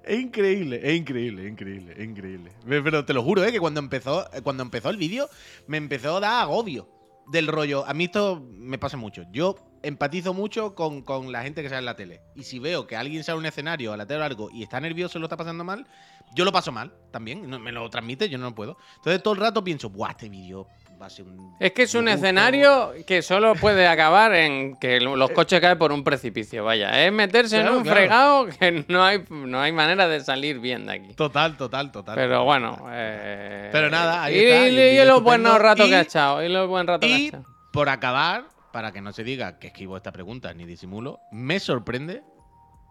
Es 0.05 0.19
increíble, 0.21 0.81
es 0.83 0.97
increíble, 0.99 1.45
es 1.45 1.51
increíble, 1.53 1.95
es 1.97 2.05
increíble. 2.05 2.53
Pero 2.67 3.05
te 3.05 3.13
lo 3.15 3.23
juro, 3.23 3.45
¿eh? 3.45 3.53
que 3.53 3.61
cuando 3.61 3.81
empezó, 3.81 4.27
eh, 4.33 4.41
cuando 4.43 4.63
empezó 4.63 4.91
el 4.91 4.97
vídeo, 4.97 5.29
me 5.67 5.77
empezó 5.77 6.17
a 6.17 6.21
dar 6.21 6.43
agobio 6.43 6.89
del 7.31 7.47
rollo. 7.47 7.85
A 7.87 7.93
mí 7.95 8.05
esto 8.05 8.43
me 8.57 8.79
pasa 8.79 8.97
mucho. 8.97 9.25
Yo 9.31 9.57
empatizo 9.83 10.33
mucho 10.35 10.75
con, 10.75 11.03
con 11.03 11.31
la 11.31 11.43
gente 11.43 11.63
que 11.63 11.69
sale 11.69 11.81
en 11.81 11.85
la 11.85 11.97
tele. 11.97 12.23
Y 12.35 12.45
si 12.45 12.59
veo 12.59 12.87
que 12.87 12.97
alguien 12.97 13.23
sale 13.25 13.37
a 13.37 13.39
un 13.41 13.47
escenario 13.47 13.93
a 13.93 13.97
la 13.97 14.07
tele 14.07 14.21
o 14.21 14.25
algo 14.25 14.51
y 14.51 14.63
está 14.63 14.81
nervioso 14.81 15.19
y 15.19 15.21
lo 15.21 15.27
está 15.27 15.37
pasando 15.37 15.63
mal, 15.65 15.87
yo 16.35 16.45
lo 16.45 16.53
paso 16.53 16.73
mal 16.73 16.93
también. 17.13 17.49
No- 17.49 17.59
me 17.59 17.71
lo 17.73 17.89
transmite, 17.91 18.29
yo 18.29 18.39
no 18.39 18.55
puedo. 18.55 18.77
Entonces 18.97 19.23
todo 19.23 19.35
el 19.35 19.41
rato 19.41 19.63
pienso, 19.63 19.91
¡buah, 19.91 20.11
este 20.13 20.29
vídeo 20.31 20.67
va 21.01 21.07
a 21.07 21.11
ser 21.11 21.27
un. 21.27 21.55
Es 21.61 21.73
que 21.73 21.83
es 21.85 21.95
un 21.95 22.05
disgusto". 22.07 22.27
escenario 22.27 22.93
que 23.07 23.23
solo 23.23 23.55
puede 23.55 23.87
acabar 23.87 24.35
en 24.35 24.77
que 24.77 25.01
lo- 25.01 25.17
los 25.17 25.31
coches 25.31 25.61
caen 25.61 25.79
por 25.79 25.93
un 25.93 26.03
precipicio. 26.05 26.65
Vaya, 26.65 27.05
es 27.07 27.13
meterse 27.13 27.57
Claro, 27.61 27.71
en 27.73 27.77
un 27.79 27.83
claro. 27.85 27.97
fregado 27.99 28.47
que 28.47 28.85
no 28.89 29.05
hay, 29.05 29.25
no 29.31 29.61
hay 29.61 29.73
manera 29.73 30.09
de 30.09 30.21
salir 30.21 30.59
bien 30.59 30.87
de 30.87 30.93
aquí. 30.95 31.15
Total, 31.15 31.57
total, 31.57 31.93
total. 31.93 32.15
Pero 32.15 32.29
total, 32.41 32.45
bueno, 32.45 32.77
total. 32.77 32.93
eh, 32.95 33.69
Pero 33.73 33.91
nada, 33.91 34.25
ahí 34.25 34.35
y, 34.37 34.45
está, 34.45 34.69
y 34.69 35.01
y- 35.01 35.05
los 35.05 35.23
buenos 35.23 35.59
ratos 35.61 35.87
que 35.89 35.95
ha 35.97 36.01
echado. 36.01 36.43
Y 36.43 36.49
los 36.49 36.69
buen 36.69 36.87
rato 36.87 37.07
que 37.07 37.15
ha 37.15 37.19
Y 37.19 37.27
echado. 37.29 37.45
por 37.73 37.89
acabar, 37.89 38.45
para 38.73 38.93
que 38.93 39.01
no 39.01 39.13
se 39.13 39.25
diga 39.25 39.59
que 39.59 39.69
esquivo 39.69 39.97
esta 39.97 40.13
pregunta 40.13 40.53
ni 40.55 40.65
disimulo, 40.67 41.21
me 41.33 41.59
sorprende 41.61 42.23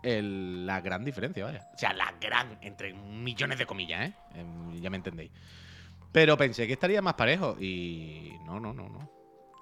el- 0.04 0.65
la 0.65 0.80
gran 0.82 1.04
diferencia, 1.04 1.43
vaya. 1.46 1.67
O 1.74 1.78
sea, 1.78 1.93
la 1.93 2.13
gran, 2.22 2.58
entre 2.62 2.93
millones 2.93 3.58
de 3.58 3.65
comillas, 3.65 4.08
¿eh? 4.10 4.13
Em, 4.36 4.80
ya 4.80 4.89
me 4.89 4.98
entendéis. 4.98 5.32
Pero 6.19 6.36
pensé 6.38 6.65
que 6.65 6.73
estaría 6.73 7.01
más 7.01 7.13
parejo 7.13 7.56
y 7.60 8.34
no, 8.45 8.60
no, 8.60 8.73
no, 8.73 8.89
no. 8.89 9.10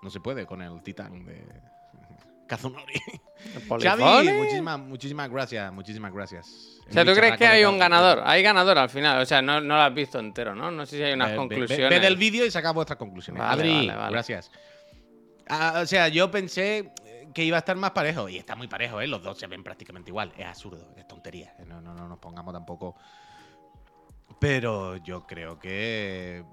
No 0.02 0.10
se 0.10 0.20
puede 0.22 0.46
con 0.46 0.62
el 0.62 0.82
titán 0.84 1.26
de 1.26 1.44
Kazunori. 2.48 2.94
Xavi, 3.82 4.32
muchísimas, 4.32 4.80
muchísimas 4.80 5.30
gracias, 5.30 5.74
muchísimas 5.74 6.14
gracias. 6.14 6.80
O 6.88 6.94
sea, 6.94 7.04
¿tú 7.04 7.14
crees 7.14 7.36
que 7.38 7.48
hay 7.48 7.66
un 7.66 7.78
ganador? 7.80 8.22
Hay 8.24 8.42
ganador 8.44 8.78
al 8.78 8.90
final. 8.90 9.22
O 9.22 9.26
sea, 9.26 9.42
no, 9.42 9.60
no 9.60 9.76
lo 9.76 9.82
has 9.82 9.94
visto 9.94 10.20
entero, 10.20 10.54
¿no? 10.56 10.70
No 10.72 10.86
sé 10.86 10.98
si 10.98 11.04
hay 11.04 11.14
unas 11.14 11.30
Ve- 11.32 11.38
ve- 11.38 11.44
ve- 11.44 11.50
conclusiones. 11.50 11.90
Ved 11.90 12.04
el 12.08 12.16
vídeo 12.18 12.46
y 12.46 12.52
sacad 12.52 12.74
vuestras 12.74 12.98
conclusiones. 12.98 13.42
Vale, 13.42 13.62
Adri, 13.64 13.88
vale, 13.88 13.96
vale. 14.00 14.12
gracias. 14.14 14.52
Ah, 15.50 15.80
o 15.82 15.86
sea, 15.86 16.08
yo 16.08 16.32
pensé 16.32 16.92
que 17.34 17.44
iba 17.44 17.58
a 17.58 17.60
estar 17.60 17.76
más 17.76 17.92
parejo. 17.92 18.30
Y 18.30 18.38
está 18.38 18.56
muy 18.56 18.68
parejo, 18.68 19.02
¿eh? 19.02 19.08
Los 19.08 19.22
dos 19.24 19.38
se 19.38 19.48
ven 19.48 19.64
prácticamente 19.64 20.10
igual. 20.12 20.32
Es 20.38 20.46
absurdo, 20.46 20.94
es 20.96 21.08
tontería. 21.08 21.54
No, 21.66 21.82
no, 21.82 21.94
no 21.94 22.08
nos 22.08 22.20
pongamos 22.20 22.54
tampoco. 22.54 22.96
Pero 24.40 24.98
yo 24.98 25.26
creo 25.26 25.60
que. 25.60 26.44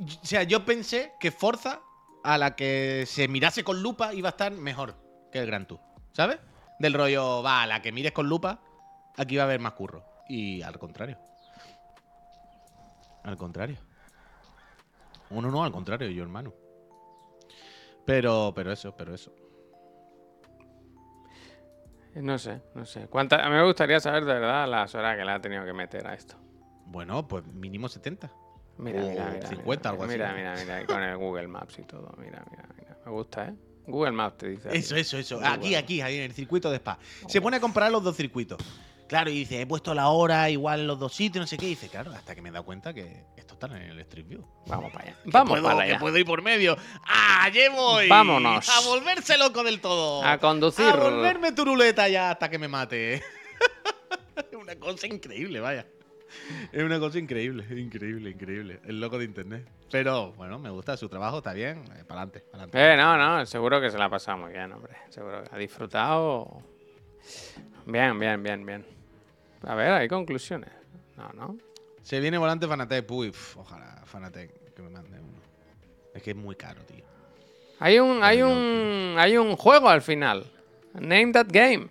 O 0.00 0.24
sea, 0.26 0.42
yo 0.42 0.64
pensé 0.64 1.14
que 1.20 1.30
Forza, 1.30 1.80
a 2.22 2.38
la 2.38 2.54
que 2.56 3.04
se 3.06 3.28
mirase 3.28 3.64
con 3.64 3.82
lupa, 3.82 4.14
iba 4.14 4.28
a 4.28 4.30
estar 4.30 4.52
mejor 4.52 4.94
que 5.32 5.38
el 5.38 5.46
Gran 5.46 5.66
Tour. 5.66 5.80
¿Sabes? 6.12 6.38
Del 6.78 6.94
rollo, 6.94 7.42
va, 7.42 7.62
a 7.62 7.66
la 7.66 7.82
que 7.82 7.92
mires 7.92 8.12
con 8.12 8.28
lupa, 8.28 8.60
aquí 9.16 9.36
va 9.36 9.42
a 9.42 9.46
haber 9.46 9.60
más 9.60 9.72
curro. 9.72 10.04
Y 10.28 10.62
al 10.62 10.78
contrario. 10.78 11.18
Al 13.22 13.36
contrario. 13.36 13.76
Uno 15.30 15.50
no, 15.50 15.62
al 15.62 15.72
contrario, 15.72 16.08
yo 16.10 16.22
hermano. 16.22 16.52
Pero, 18.04 18.52
pero 18.54 18.72
eso, 18.72 18.96
pero 18.96 19.14
eso. 19.14 19.32
No 22.14 22.38
sé, 22.38 22.60
no 22.74 22.84
sé. 22.84 23.06
¿Cuánta- 23.08 23.44
A 23.44 23.48
mí 23.48 23.54
me 23.54 23.64
gustaría 23.64 24.00
saber 24.00 24.24
de 24.24 24.34
verdad 24.34 24.68
las 24.68 24.94
horas 24.94 25.16
que 25.16 25.24
le 25.24 25.30
ha 25.30 25.40
tenido 25.40 25.64
que 25.64 25.72
meter 25.72 26.06
a 26.06 26.14
esto. 26.14 26.36
Bueno, 26.90 27.26
pues 27.26 27.46
mínimo 27.46 27.88
70. 27.88 28.30
Mira, 28.78 29.00
mira, 29.02 29.30
mira. 29.32 29.46
50, 29.48 29.64
mira, 29.64 29.90
algo 29.90 30.04
así, 30.04 30.12
Mira, 30.12 30.34
mira, 30.34 30.54
mira. 30.56 30.86
Con 30.86 31.02
el 31.02 31.16
Google 31.16 31.46
Maps 31.46 31.78
y 31.78 31.82
todo. 31.82 32.12
Mira, 32.18 32.44
mira, 32.50 32.68
mira. 32.76 32.98
Me 33.04 33.12
gusta, 33.12 33.48
¿eh? 33.48 33.54
Google 33.86 34.12
Maps 34.12 34.38
te 34.38 34.48
dice. 34.48 34.68
Eso, 34.76 34.96
eso, 34.96 35.18
eso. 35.18 35.40
Aquí, 35.44 35.74
aquí, 35.76 36.00
ahí 36.00 36.16
en 36.16 36.22
el 36.22 36.32
circuito 36.32 36.68
de 36.70 36.76
Spa. 36.78 36.98
Se 37.28 37.40
pone 37.40 37.58
a 37.58 37.60
comparar 37.60 37.92
los 37.92 38.02
dos 38.02 38.16
circuitos. 38.16 38.58
Claro, 39.06 39.30
y 39.30 39.34
dice, 39.34 39.60
he 39.60 39.66
puesto 39.66 39.92
la 39.94 40.08
hora 40.08 40.50
igual 40.50 40.80
en 40.80 40.86
los 40.86 40.98
dos 40.98 41.14
sitios, 41.14 41.42
no 41.42 41.46
sé 41.46 41.56
qué. 41.56 41.66
Y 41.66 41.70
dice, 41.70 41.88
claro, 41.88 42.12
hasta 42.12 42.34
que 42.34 42.42
me 42.42 42.48
he 42.48 42.52
dado 42.52 42.64
cuenta 42.64 42.92
que 42.92 43.24
esto 43.36 43.54
está 43.54 43.66
en 43.66 43.82
el 43.90 44.00
Street 44.00 44.26
View. 44.26 44.44
Vamos 44.66 44.92
para 44.92 45.06
allá. 45.06 45.16
Vamos 45.26 45.50
puedo, 45.50 45.64
para 45.64 45.84
que 45.84 45.90
allá. 45.92 45.98
puedo 46.00 46.18
ir 46.18 46.24
por 46.26 46.42
medio. 46.42 46.76
¡Ah, 47.06 47.44
allí 47.44 47.68
voy! 47.72 48.08
Vámonos. 48.08 48.68
A 48.68 48.80
volverse 48.88 49.36
loco 49.38 49.62
del 49.62 49.80
todo. 49.80 50.24
A 50.24 50.38
conducir. 50.38 50.86
A 50.86 50.96
volverme 50.96 51.52
turuleta 51.52 52.08
ya 52.08 52.30
hasta 52.30 52.48
que 52.48 52.58
me 52.58 52.68
mate. 52.68 53.22
una 54.60 54.76
cosa 54.76 55.06
increíble, 55.06 55.60
vaya. 55.60 55.86
Es 56.72 56.82
una 56.82 56.98
cosa 56.98 57.18
increíble, 57.18 57.64
increíble, 57.78 58.30
increíble. 58.30 58.80
El 58.84 59.00
loco 59.00 59.18
de 59.18 59.24
internet. 59.24 59.66
Pero 59.90 60.32
bueno, 60.32 60.58
me 60.58 60.70
gusta 60.70 60.96
su 60.96 61.08
trabajo, 61.08 61.38
está 61.38 61.52
bien. 61.52 61.82
para 61.84 62.22
adelante, 62.22 62.40
para 62.40 62.64
adelante. 62.64 62.94
Eh, 62.94 62.96
no, 62.96 63.16
no, 63.16 63.46
seguro 63.46 63.80
que 63.80 63.90
se 63.90 63.98
la 63.98 64.06
ha 64.06 64.10
pasado 64.10 64.38
muy 64.38 64.52
bien, 64.52 64.72
hombre. 64.72 64.94
Seguro 65.08 65.42
que 65.42 65.54
ha 65.54 65.58
disfrutado. 65.58 66.62
Bien, 67.86 68.18
bien, 68.18 68.42
bien, 68.42 68.64
bien. 68.64 68.86
A 69.62 69.74
ver, 69.74 69.92
hay 69.92 70.08
conclusiones. 70.08 70.70
No, 71.16 71.30
no. 71.34 71.58
Se 72.02 72.20
viene 72.20 72.38
volante 72.38 72.66
Fanatec. 72.66 73.10
Uy, 73.10 73.32
ojalá 73.56 74.02
Fanatec 74.06 74.74
que 74.74 74.82
me 74.82 74.90
mande 74.90 75.18
uno. 75.18 75.40
Es 76.14 76.22
que 76.22 76.30
es 76.30 76.36
muy 76.36 76.56
caro, 76.56 76.82
tío. 76.82 77.04
Hay 77.78 77.98
un, 77.98 78.22
hay 78.22 78.42
un, 78.42 79.16
hay 79.18 79.36
un 79.36 79.56
juego 79.56 79.88
al 79.88 80.02
final. 80.02 80.44
Name 80.94 81.32
that 81.32 81.46
game. 81.48 81.88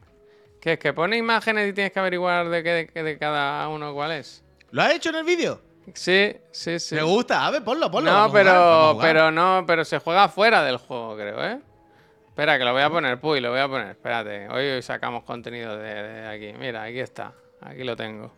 Que 0.60 0.74
es 0.74 0.80
que 0.80 0.94
pone 0.94 1.18
imágenes 1.18 1.70
y 1.70 1.74
tienes 1.74 1.92
que 1.92 2.00
averiguar 2.00 2.50
de, 2.50 2.64
qué, 2.64 2.92
de, 2.94 3.04
de 3.04 3.18
cada 3.18 3.68
uno 3.70 3.94
cuál 3.94 4.12
es. 4.12 4.44
¿Lo 4.72 4.82
has 4.82 4.94
hecho 4.94 5.10
en 5.10 5.16
el 5.16 5.24
vídeo? 5.24 5.62
Sí, 5.94 6.36
sí, 6.52 6.80
sí. 6.80 6.96
Me 6.96 7.04
gusta. 7.04 7.46
A 7.46 7.52
ver, 7.52 7.64
ponlo, 7.64 7.90
ponlo. 7.90 8.12
no, 8.12 8.32
pero, 8.32 8.94
jugar. 8.94 9.08
pero 9.08 9.32
no, 9.32 9.64
pero 9.66 9.86
se 9.86 10.00
juega 10.00 10.28
fuera 10.30 10.64
del 10.64 10.78
juego, 10.78 11.16
creo, 11.16 11.44
¿eh? 11.44 11.60
Espera, 12.28 12.58
que 12.58 12.64
lo 12.64 12.74
voy 12.74 12.82
a 12.82 12.90
poner, 12.90 13.20
Puy, 13.20 13.42
lo 13.42 13.52
voy 13.52 13.60
a 13.60 13.68
poner. 13.68 13.90
Espérate, 13.92 14.48
hoy 14.50 14.82
sacamos 14.82 15.24
contenido 15.24 15.78
de, 15.78 15.94
de 15.94 16.28
aquí. 16.28 16.58
Mira, 16.58 16.84
aquí 16.84 17.00
está. 17.00 17.34
Aquí 17.62 17.84
lo 17.84 17.96
tengo. 17.96 18.32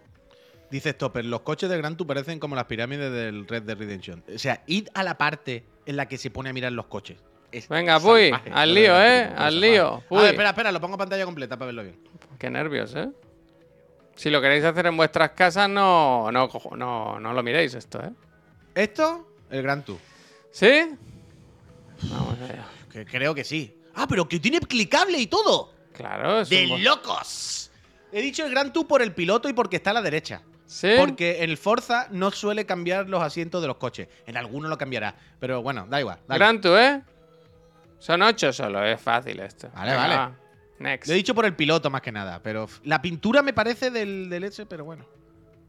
Dice 0.71 0.91
Stopper, 0.91 1.25
los 1.25 1.41
coches 1.41 1.69
de 1.69 1.77
Gran 1.77 1.97
Tour 1.97 2.07
parecen 2.07 2.39
como 2.39 2.55
las 2.55 2.65
pirámides 2.65 3.11
del 3.11 3.45
Red 3.47 3.63
Dead 3.63 3.77
Redemption. 3.77 4.23
O 4.33 4.39
sea, 4.39 4.63
id 4.67 4.87
a 4.93 5.03
la 5.03 5.17
parte 5.17 5.65
en 5.85 5.97
la 5.97 6.07
que 6.07 6.17
se 6.17 6.31
pone 6.31 6.49
a 6.49 6.53
mirar 6.53 6.71
los 6.71 6.87
coches. 6.87 7.21
Es 7.51 7.67
Venga, 7.67 7.99
Puy, 7.99 8.29
salvaje, 8.29 8.51
al 8.53 8.73
lío, 8.73 9.01
¿eh? 9.01 9.29
Al 9.35 9.59
lío. 9.59 9.87
A 9.95 9.99
Puy. 10.01 10.19
ver, 10.19 10.31
espera, 10.31 10.49
espera, 10.49 10.71
lo 10.71 10.79
pongo 10.79 10.95
a 10.95 10.97
pantalla 10.99 11.25
completa 11.25 11.57
para 11.57 11.67
verlo 11.67 11.83
bien. 11.83 11.99
Qué 12.39 12.49
nervios, 12.49 12.95
¿eh? 12.95 13.09
Si 14.15 14.29
lo 14.29 14.41
queréis 14.41 14.63
hacer 14.63 14.85
en 14.85 14.95
vuestras 14.97 15.31
casas, 15.31 15.69
no, 15.69 16.31
no, 16.31 16.49
no, 16.75 17.19
no 17.19 17.33
lo 17.33 17.43
miréis 17.43 17.73
esto, 17.73 17.99
¿eh? 18.01 18.11
Esto, 18.75 19.27
el 19.49 19.63
Gran 19.63 19.83
Tour. 19.83 19.97
¿Sí? 20.51 20.95
Vamos 22.03 22.37
allá. 22.41 22.65
Que 22.91 23.05
creo 23.05 23.33
que 23.35 23.43
sí. 23.43 23.75
Ah, 23.95 24.05
pero 24.07 24.27
que 24.27 24.39
tiene 24.39 24.59
clicable 24.59 25.17
y 25.17 25.27
todo. 25.27 25.73
Claro, 25.93 26.41
es 26.41 26.49
¡De 26.49 26.65
un 26.71 26.83
locos! 26.83 27.71
He 28.13 28.21
dicho 28.21 28.45
el 28.45 28.51
Gran 28.51 28.71
Tour 28.71 28.87
por 28.87 29.01
el 29.01 29.13
piloto 29.13 29.49
y 29.49 29.53
porque 29.53 29.77
está 29.77 29.91
a 29.91 29.93
la 29.93 30.01
derecha. 30.01 30.41
¿Sí? 30.65 30.93
Porque 30.97 31.43
el 31.43 31.57
Forza 31.57 32.07
no 32.11 32.31
suele 32.31 32.65
cambiar 32.65 33.09
los 33.09 33.21
asientos 33.21 33.61
de 33.61 33.67
los 33.67 33.75
coches. 33.77 34.07
En 34.25 34.37
alguno 34.37 34.69
lo 34.69 34.77
cambiará. 34.77 35.15
Pero 35.39 35.61
bueno, 35.61 35.85
da 35.89 35.99
igual. 35.99 36.19
dale. 36.27 36.39
Gran 36.39 36.61
Tour, 36.61 36.79
¿eh? 36.79 37.01
Son 38.01 38.21
ocho 38.23 38.51
solo, 38.51 38.83
es 38.83 38.99
fácil 38.99 39.39
esto. 39.39 39.69
Vale, 39.75 39.91
Venga, 39.91 40.01
vale. 40.01 40.15
va. 40.15 40.31
Next. 40.79 41.07
Lo 41.07 41.13
he 41.13 41.17
dicho 41.17 41.35
por 41.35 41.45
el 41.45 41.55
piloto 41.55 41.89
más 41.91 42.01
que 42.01 42.11
nada. 42.11 42.39
Pero 42.41 42.63
f- 42.63 42.81
la 42.83 42.99
pintura 43.01 43.43
me 43.43 43.53
parece 43.53 43.91
del, 43.91 44.27
del 44.29 44.43
ese, 44.45 44.65
pero 44.65 44.83
bueno. 44.83 45.05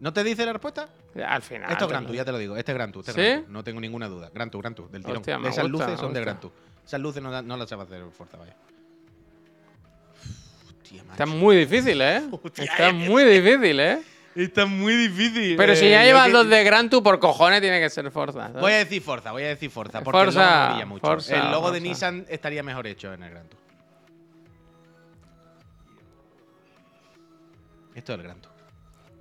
¿No 0.01 0.13
te 0.15 0.25
dice 0.25 0.45
la 0.47 0.53
respuesta? 0.55 0.89
Al 1.27 1.43
final. 1.43 1.71
Esto 1.71 1.85
es 1.85 1.91
Gran 1.91 2.07
Tour, 2.07 2.17
ya 2.17 2.25
te 2.25 2.33
lo 2.33 2.39
digo. 2.39 2.57
Este 2.57 2.73
es 2.73 2.77
Gran 2.79 2.91
Tour. 2.91 3.05
este 3.07 3.11
es 3.11 3.15
¿Sí? 3.17 3.23
Gran 3.33 3.43
Tour. 3.43 3.53
No 3.53 3.63
tengo 3.65 3.81
ninguna 3.81 4.09
duda. 4.09 4.31
Gran 4.33 4.51
Tour, 4.51 4.63
Gran 4.63 4.75
Tour, 4.75 4.91
del 4.91 5.03
tirón. 5.05 5.19
Hostia, 5.19 5.39
me 5.39 5.49
Esas 5.51 5.65
gusta, 5.65 5.69
luces 5.85 5.89
me 5.91 5.97
son 5.99 6.13
de 6.15 6.21
gusta. 6.21 6.31
Gran 6.31 6.41
Tour. 6.41 6.53
Esas 6.87 7.01
luces 7.01 7.23
no, 7.23 7.31
la- 7.31 7.43
no 7.43 7.57
las 7.59 7.69
sabe 7.69 7.83
hacer 7.83 8.03
Forza, 8.11 8.39
vaya. 8.39 8.57
Hostia, 10.83 11.03
Está 11.03 11.27
macho. 11.27 11.39
muy 11.39 11.57
difícil, 11.57 12.01
¿eh? 12.01 12.23
Está 12.57 12.63
es 12.65 12.71
que- 12.77 12.93
muy 13.09 13.25
difícil, 13.25 13.79
¿eh? 13.81 14.03
Está 14.35 14.65
muy 14.67 14.95
difícil. 14.97 15.57
Pero 15.57 15.77
si 15.77 15.87
eh, 15.87 15.91
ya 15.91 16.05
llevas 16.05 16.27
que- 16.27 16.33
dos 16.33 16.49
de 16.49 16.65
Gran 16.65 16.89
Tour, 16.89 17.03
por 17.03 17.19
cojones 17.19 17.61
tiene 17.61 17.81
que 17.81 17.91
ser 17.91 18.11
Forza. 18.11 18.47
¿sabes? 18.49 18.61
Voy 18.63 18.73
a 18.73 18.77
decir 18.79 19.03
Forza, 19.03 19.31
voy 19.33 19.43
a 19.45 19.49
decir 19.49 19.71
Forza. 19.71 20.03
Porque 20.03 20.19
Forza, 20.19 20.41
el 20.43 20.59
logo 20.61 20.71
brilla 20.73 20.87
mucho. 20.87 21.07
Forza, 21.07 21.37
el 21.37 21.51
logo 21.51 21.71
de. 21.71 21.81
Nissan 21.81 22.27
estaría 22.29 22.63
mejor 22.63 22.87
hecho 22.87 23.13
en 23.13 23.23
el 23.23 23.31
Gran 23.31 23.47
Tour. 23.49 23.61
Esto 27.95 28.13
es 28.13 28.19
el 28.19 28.25
Gran 28.25 28.41
Tour. 28.41 28.53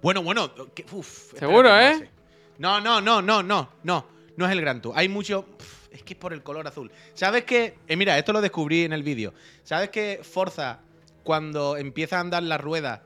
Bueno, 0.02 0.24
bueno. 0.24 0.52
que- 0.74 0.86
uf, 0.92 1.34
¿Seguro, 1.38 1.78
eh? 1.80 2.10
No, 2.58 2.80
no, 2.80 3.02
no, 3.02 3.22
no, 3.22 3.44
no, 3.44 3.70
no. 3.84 4.06
No 4.38 4.46
es 4.46 4.52
el 4.52 4.62
Gran 4.62 4.82
Tour. 4.82 4.94
Hay 4.98 5.10
mucho. 5.10 5.46
es 5.92 6.04
que 6.04 6.14
es 6.14 6.20
por 6.20 6.32
el 6.32 6.42
color 6.42 6.66
azul. 6.68 6.90
¿Sabes 7.14 7.44
qué? 7.44 7.78
Eh, 7.86 7.98
mira, 7.98 8.18
esto 8.18 8.32
lo 8.32 8.40
descubrí 8.40 8.86
en 8.86 8.94
el 8.94 9.04
vídeo. 9.04 9.34
¿Sabes 9.66 9.90
que 9.90 10.22
Forza, 10.24 10.80
cuando 11.24 11.76
empieza 11.76 12.18
a 12.18 12.22
andar 12.22 12.44
la 12.44 12.58
rueda 12.58 13.04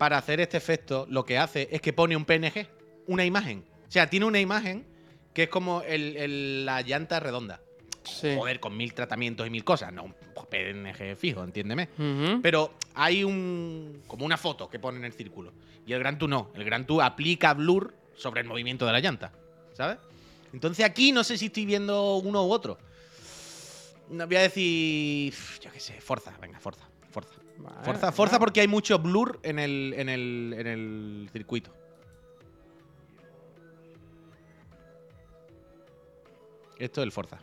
para 0.00 0.16
hacer 0.16 0.40
este 0.40 0.56
efecto, 0.56 1.06
lo 1.10 1.26
que 1.26 1.36
hace 1.36 1.68
es 1.70 1.82
que 1.82 1.92
pone 1.92 2.16
un 2.16 2.24
PNG, 2.24 2.66
una 3.06 3.22
imagen. 3.22 3.66
O 3.86 3.90
sea, 3.90 4.08
tiene 4.08 4.24
una 4.24 4.40
imagen 4.40 4.86
que 5.34 5.42
es 5.42 5.48
como 5.50 5.82
el- 5.82 6.16
el- 6.16 6.64
la 6.64 6.80
llanta 6.80 7.20
redonda. 7.20 7.60
Sí. 8.02 8.34
Joder, 8.34 8.60
con 8.60 8.74
mil 8.74 8.94
tratamientos 8.94 9.46
y 9.46 9.50
mil 9.50 9.62
cosas. 9.62 9.92
No 9.92 10.04
un 10.04 10.14
PNG 10.48 11.16
fijo, 11.16 11.44
entiéndeme. 11.44 11.90
Pero 12.42 12.72
hay 12.94 13.22
un. 13.24 14.02
como 14.06 14.24
una 14.24 14.38
foto 14.38 14.70
que 14.70 14.78
pone 14.78 14.96
en 14.96 15.04
el 15.04 15.12
círculo. 15.12 15.52
Y 15.86 15.92
el 15.92 15.98
Gran 15.98 16.16
Tour 16.18 16.30
no. 16.30 16.50
El 16.54 16.64
Gran 16.64 16.86
Tour 16.86 17.02
aplica 17.02 17.52
blur 17.52 17.94
sobre 18.16 18.40
el 18.40 18.46
movimiento 18.46 18.86
de 18.86 18.92
la 18.92 19.00
llanta. 19.00 19.32
¿Sabes? 19.74 19.98
Entonces 20.54 20.82
aquí 20.86 21.12
no 21.12 21.22
sé 21.24 21.36
si 21.36 21.46
estoy 21.46 21.66
viendo 21.66 22.16
uno 22.16 22.46
u 22.46 22.50
otro. 22.52 22.78
No 24.08 24.26
voy 24.26 24.36
a 24.36 24.40
decir. 24.40 25.34
Yo 25.62 25.70
qué 25.70 25.78
sé, 25.78 26.00
Forza, 26.00 26.32
venga, 26.40 26.58
Forza. 26.58 26.88
Forza. 27.10 27.34
Vale, 27.62 27.84
Forza. 27.84 28.12
Forza 28.12 28.38
porque 28.38 28.60
hay 28.60 28.68
mucho 28.68 28.98
blur 28.98 29.38
en 29.42 29.58
el, 29.58 29.94
en 29.96 30.08
el, 30.08 30.54
en 30.58 30.66
el 30.66 31.28
circuito. 31.32 31.72
Esto 36.78 37.00
es 37.00 37.04
el 37.04 37.12
Forza. 37.12 37.38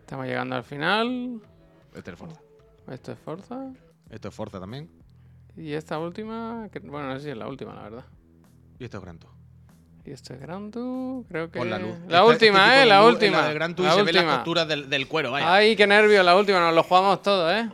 Estamos 0.00 0.26
llegando 0.26 0.56
al 0.56 0.64
final. 0.64 1.40
Este 1.94 2.00
es 2.00 2.08
el 2.08 2.16
Forza. 2.16 2.40
Esto 2.88 3.12
es 3.12 3.18
Forza. 3.18 3.72
Esto 4.10 4.28
es 4.28 4.34
Forza 4.34 4.60
también. 4.60 4.90
Y 5.56 5.72
esta 5.72 5.98
última. 5.98 6.68
que- 6.70 6.80
bueno, 6.80 7.08
no 7.08 7.14
sé 7.16 7.24
si 7.24 7.30
es 7.30 7.36
la 7.36 7.48
última, 7.48 7.74
la 7.74 7.82
verdad. 7.82 8.04
Y 8.78 8.84
esto 8.84 8.98
es 8.98 9.02
Gran. 9.04 9.18
Y 10.04 10.12
esto 10.12 10.32
es 10.34 10.40
Gran 10.40 10.70
Tour. 10.70 11.24
Creo 11.28 11.50
que. 11.50 11.58
Con 11.58 11.68
la 11.70 11.78
luz. 11.78 11.90
La 12.08 12.20
Este- 12.20 12.32
este 12.32 12.46
última, 12.50 12.82
¿eh? 12.82 12.86
La 12.86 13.00
luz 13.00 13.08
es 13.08 13.14
última. 13.14 13.36
La 13.38 13.44
del 13.48 13.54
Gran 13.54 13.74
Tour 13.76 13.86
la 13.86 13.92
y 13.92 13.96
se 13.96 14.02
ven 14.02 14.14
las 14.14 14.22
última. 14.24 14.36
costuras 14.36 14.68
del, 14.68 14.88
del 14.90 15.08
cuero, 15.08 15.30
vaya. 15.32 15.52
Ay, 15.54 15.76
qué 15.76 15.86
nervio, 15.86 16.22
la 16.22 16.36
última. 16.36 16.58
Nos 16.60 16.74
lo 16.74 16.82
jugamos 16.82 17.22
todo, 17.22 17.52
¿eh? 17.52 17.68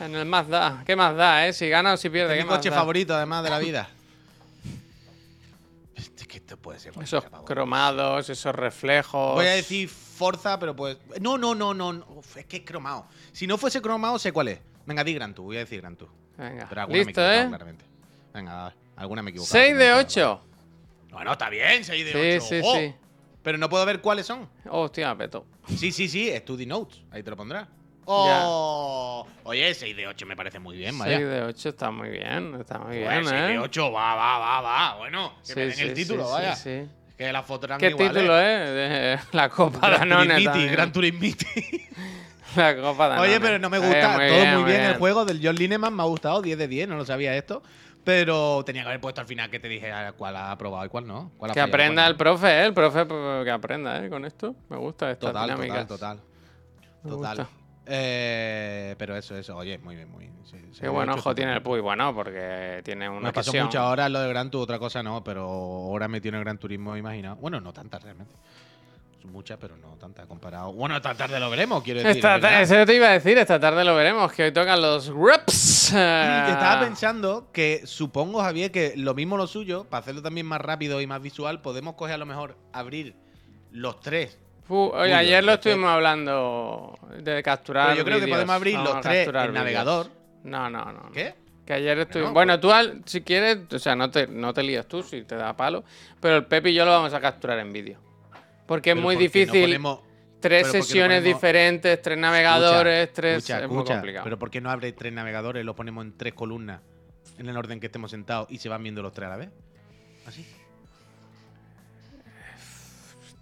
En 0.00 0.14
el 0.14 0.26
más 0.26 0.48
da. 0.48 0.82
¿Qué 0.84 0.94
más 0.96 1.16
da, 1.16 1.46
eh? 1.46 1.52
Si 1.52 1.68
gana 1.68 1.94
o 1.94 1.96
si 1.96 2.10
pierde, 2.10 2.34
es 2.34 2.38
¿qué 2.38 2.44
mi 2.44 2.50
más 2.50 2.58
coche 2.58 2.70
favorito, 2.70 3.14
además 3.14 3.44
de 3.44 3.50
la 3.50 3.58
vida. 3.58 3.88
Es 5.96 6.10
que 6.26 6.36
esto 6.38 6.56
puede 6.56 6.78
ser. 6.80 6.92
Esos 7.00 7.24
cromados, 7.46 8.28
esos 8.28 8.54
reflejos. 8.54 9.34
Voy 9.34 9.46
a 9.46 9.50
decir 9.52 9.88
Forza, 9.88 10.58
pero 10.58 10.74
pues. 10.76 10.96
No, 11.20 11.38
no, 11.38 11.54
no, 11.54 11.72
no. 11.74 11.92
no. 11.92 12.04
Uf, 12.16 12.36
es 12.36 12.46
que 12.46 12.58
es 12.58 12.62
cromado. 12.64 13.06
Si 13.32 13.46
no 13.46 13.56
fuese 13.58 13.80
cromado, 13.80 14.18
sé 14.18 14.32
cuál 14.32 14.48
es. 14.48 14.60
Venga, 14.86 15.02
di 15.04 15.14
Gran 15.14 15.34
Tour. 15.34 15.46
Voy 15.46 15.56
a 15.56 15.60
decir 15.60 15.80
Gran 15.80 15.96
Tour. 15.96 16.08
Venga, 16.36 16.66
Pero 16.68 16.80
alguna 16.82 16.96
me 16.98 17.02
he 17.02 17.06
listo, 17.06 17.32
¿eh? 17.32 17.46
claramente. 17.48 17.84
Venga, 18.34 18.60
a 18.60 18.64
ver, 18.68 18.74
alguna 18.96 19.22
me 19.22 19.30
he 19.30 19.32
equivocado. 19.32 19.52
6 19.52 19.76
de 19.78 19.88
No, 19.90 19.96
8. 19.98 20.40
Bueno, 21.14 21.32
está 21.32 21.48
bien, 21.48 21.82
6 21.84 22.04
de 22.04 22.12
Sí, 22.12 22.36
8. 22.36 22.46
sí, 22.46 22.60
ojo. 22.62 22.76
sí. 22.78 22.94
Pero 23.42 23.58
no 23.58 23.68
puedo 23.68 23.84
ver 23.86 24.00
cuáles 24.00 24.26
son. 24.26 24.48
Hostia, 24.68 25.14
peto. 25.16 25.46
Sí, 25.76 25.92
sí, 25.92 26.08
sí, 26.08 26.30
Study 26.36 26.66
Notes. 26.66 27.00
Ahí 27.10 27.22
te 27.22 27.30
lo 27.30 27.36
pondrá. 27.36 27.66
Oh, 28.06 29.26
oye, 29.44 29.72
6 29.74 29.96
de 29.96 30.06
8 30.06 30.26
me 30.26 30.36
parece 30.36 30.58
muy 30.58 30.76
bien, 30.76 30.90
6 30.92 30.98
vaya. 31.00 31.18
de 31.18 31.42
8 31.42 31.68
está 31.70 31.90
muy 31.90 32.10
bien. 32.10 32.54
Está 32.60 32.78
muy 32.78 32.98
bien, 32.98 33.10
6 33.24 33.30
de 33.30 33.54
¿eh? 33.54 33.58
8, 33.58 33.92
va, 33.92 34.14
va, 34.14 34.38
va, 34.38 34.60
va. 34.60 34.94
Bueno, 34.96 35.34
que 35.40 35.46
Sí, 35.46 35.52
me 35.56 35.62
den 35.66 35.72
sí, 35.74 35.82
el 35.82 35.94
título, 35.94 36.24
sí, 36.26 36.32
vaya. 36.32 36.56
sí, 36.56 36.80
sí. 36.82 36.88
Que 37.16 37.32
las 37.32 37.46
fotos 37.46 37.68
eran 37.68 37.78
¿Qué 37.80 37.88
iguales. 37.90 38.12
título 38.12 38.38
es? 38.40 38.68
De 38.70 39.18
la 39.32 39.48
Copa 39.48 39.78
Gran 39.88 40.08
Danone. 40.08 40.34
Turismiti. 40.34 40.68
Gran 40.68 40.92
Turismiti. 40.92 41.46
La 42.56 42.76
Copa 42.76 43.08
Danone. 43.08 43.28
Oye, 43.28 43.40
pero 43.40 43.58
no 43.58 43.68
me 43.70 43.76
Eh, 43.78 43.80
gusta. 43.80 44.08
muy 44.18 44.28
Todo 44.28 44.38
muy 44.38 44.46
bien, 44.46 44.64
bien. 44.66 44.80
el 44.82 44.96
juego 44.98 45.24
del 45.24 45.40
John 45.42 45.54
Lineman. 45.56 45.94
Me 45.94 46.02
ha 46.02 46.06
gustado, 46.06 46.42
10 46.42 46.58
de 46.58 46.68
10, 46.68 46.88
no 46.88 46.96
lo 46.96 47.04
sabía 47.04 47.36
esto. 47.36 47.62
Pero 48.04 48.62
tenía 48.64 48.82
que 48.82 48.88
haber 48.88 49.00
puesto 49.00 49.20
al 49.22 49.26
final 49.26 49.48
que 49.50 49.58
te 49.58 49.66
dije 49.68 49.90
cuál 50.18 50.36
ha 50.36 50.50
aprobado 50.50 50.84
y 50.84 50.88
cuál 50.90 51.06
no. 51.06 51.32
Cuál 51.38 51.52
Que 51.52 51.60
fallado 51.60 51.68
aprenda 51.74 52.02
cuál 52.02 52.06
el 52.10 52.12
no. 52.12 52.18
profe, 52.18 52.48
¿eh? 52.48 52.64
El 52.66 52.74
profe 52.74 53.06
pues, 53.06 53.44
que 53.44 53.50
aprenda, 53.50 54.04
¿eh? 54.04 54.10
Con 54.10 54.24
esto. 54.26 54.54
Me 54.68 54.76
gusta 54.76 55.10
esta 55.10 55.28
Total, 55.28 55.44
dinámica. 55.50 55.86
total, 55.86 56.18
total. 56.18 56.20
Me 57.02 57.10
Total. 57.10 57.46
Eh, 57.86 58.94
pero 58.98 59.16
eso, 59.16 59.36
eso. 59.36 59.56
Oye, 59.56 59.78
muy 59.78 59.94
bien, 59.96 60.10
muy 60.10 60.24
bien. 60.24 60.34
Sí, 60.44 60.56
Qué 60.80 60.88
buen 60.88 61.08
ojo 61.08 61.34
tiene 61.34 61.54
el. 61.54 61.62
Puy. 61.62 61.80
Bueno, 61.80 62.14
porque 62.14 62.80
tiene 62.84 63.06
No, 63.06 63.16
una 63.16 63.28
es 63.28 63.34
que 63.34 63.42
son 63.42 63.52
pasión. 63.52 63.66
muchas 63.66 63.82
horas 63.82 64.10
lo 64.10 64.20
de 64.20 64.28
Gran 64.28 64.50
Turismo, 64.50 64.64
otra 64.64 64.78
cosa 64.78 65.02
no, 65.02 65.22
pero 65.24 65.48
horas 65.50 66.08
metido 66.08 66.30
en 66.34 66.38
el 66.38 66.44
Gran 66.44 66.58
Turismo, 66.58 66.96
imagina. 66.96 67.34
Bueno, 67.34 67.60
no 67.60 67.72
tantas 67.72 68.02
realmente. 68.02 68.34
Son 69.24 69.32
muchas, 69.32 69.56
pero 69.58 69.74
no 69.78 69.96
tantas 69.96 70.26
comparado. 70.26 70.70
Bueno, 70.74 70.94
esta 70.96 71.14
tarde 71.14 71.40
lo 71.40 71.48
veremos, 71.48 71.82
quiero 71.82 72.00
decir. 72.02 72.16
Esta 72.22 72.60
eso 72.60 72.84
te 72.84 72.94
iba 72.94 73.06
a 73.08 73.12
decir, 73.12 73.38
esta 73.38 73.58
tarde 73.58 73.82
lo 73.82 73.96
veremos, 73.96 74.30
que 74.30 74.42
hoy 74.44 74.52
tocan 74.52 74.82
los 74.82 75.06
reps. 75.08 75.92
Y 75.92 75.96
Estaba 75.96 76.80
pensando 76.80 77.48
que 77.50 77.86
supongo, 77.86 78.42
Javier, 78.42 78.70
que 78.70 78.92
lo 78.96 79.14
mismo 79.14 79.38
lo 79.38 79.46
suyo, 79.46 79.84
para 79.84 80.02
hacerlo 80.02 80.20
también 80.20 80.46
más 80.46 80.60
rápido 80.60 81.00
y 81.00 81.06
más 81.06 81.22
visual, 81.22 81.62
podemos 81.62 81.94
coger 81.94 82.16
a 82.16 82.18
lo 82.18 82.26
mejor 82.26 82.58
abrir 82.74 83.14
los 83.72 83.98
tres. 84.00 84.38
Fu- 84.68 84.90
oye, 84.94 85.08
Uy, 85.08 85.12
ayer 85.14 85.42
lo 85.42 85.52
es 85.52 85.58
que- 85.60 85.70
estuvimos 85.70 85.90
hablando 85.90 86.98
de 87.22 87.42
capturar. 87.42 87.86
Pero 87.88 87.98
yo 88.00 88.04
creo 88.04 88.20
que 88.20 88.28
podemos 88.28 88.54
abrir 88.54 88.76
Vamos 88.76 88.92
los 88.92 89.00
tres 89.00 89.16
capturar 89.24 89.48
en 89.48 89.54
navegador. 89.54 90.06
No, 90.42 90.68
no, 90.68 90.92
no. 90.92 91.10
¿Qué? 91.12 91.34
Que 91.64 91.72
ayer 91.72 91.98
estuvimos. 91.98 92.34
Bueno, 92.34 92.58
Bueno, 92.58 92.60
tú, 92.60 92.72
al- 92.72 93.00
si 93.06 93.22
quieres, 93.22 93.60
o 93.72 93.78
sea, 93.78 93.96
no 93.96 94.10
te, 94.10 94.26
no 94.26 94.52
te 94.52 94.62
lías 94.62 94.86
tú 94.86 95.02
si 95.02 95.22
te 95.22 95.34
da 95.36 95.56
palo, 95.56 95.82
pero 96.20 96.36
el 96.36 96.44
Pepe 96.44 96.68
y 96.70 96.74
yo 96.74 96.84
lo 96.84 96.90
vamos 96.90 97.14
a 97.14 97.20
capturar 97.20 97.58
en 97.58 97.72
vídeo. 97.72 97.98
Porque 98.66 98.90
es 98.90 98.96
muy 98.96 99.14
¿por 99.16 99.22
qué 99.30 99.46
no 99.46 99.52
difícil. 99.52 99.60
ponemos- 99.62 100.00
tres 100.40 100.62
pero 100.62 100.64
¿por 100.64 100.72
qué 100.72 100.78
no 100.78 100.84
sesiones 100.84 101.18
ponemos- 101.22 101.34
diferentes, 101.34 102.02
tres 102.02 102.18
navegadores, 102.18 103.12
tres. 103.12 103.36
Escucha, 103.38 103.62
es 103.64 103.68
muy 103.70 103.84
complicado. 103.84 104.24
Pero 104.24 104.38
¿por 104.38 104.50
qué 104.50 104.60
no 104.60 104.70
abre 104.70 104.92
tres 104.92 105.12
navegadores, 105.12 105.64
lo 105.64 105.74
ponemos 105.74 106.04
en 106.04 106.16
tres 106.16 106.34
columnas, 106.34 106.80
en 107.38 107.48
el 107.48 107.56
orden 107.56 107.80
que 107.80 107.86
estemos 107.86 108.10
sentados 108.10 108.46
y 108.50 108.58
se 108.58 108.68
van 108.68 108.82
viendo 108.82 109.02
los 109.02 109.12
tres 109.12 109.26
a 109.26 109.30
la 109.30 109.36
vez? 109.36 109.50
Así. 110.26 110.46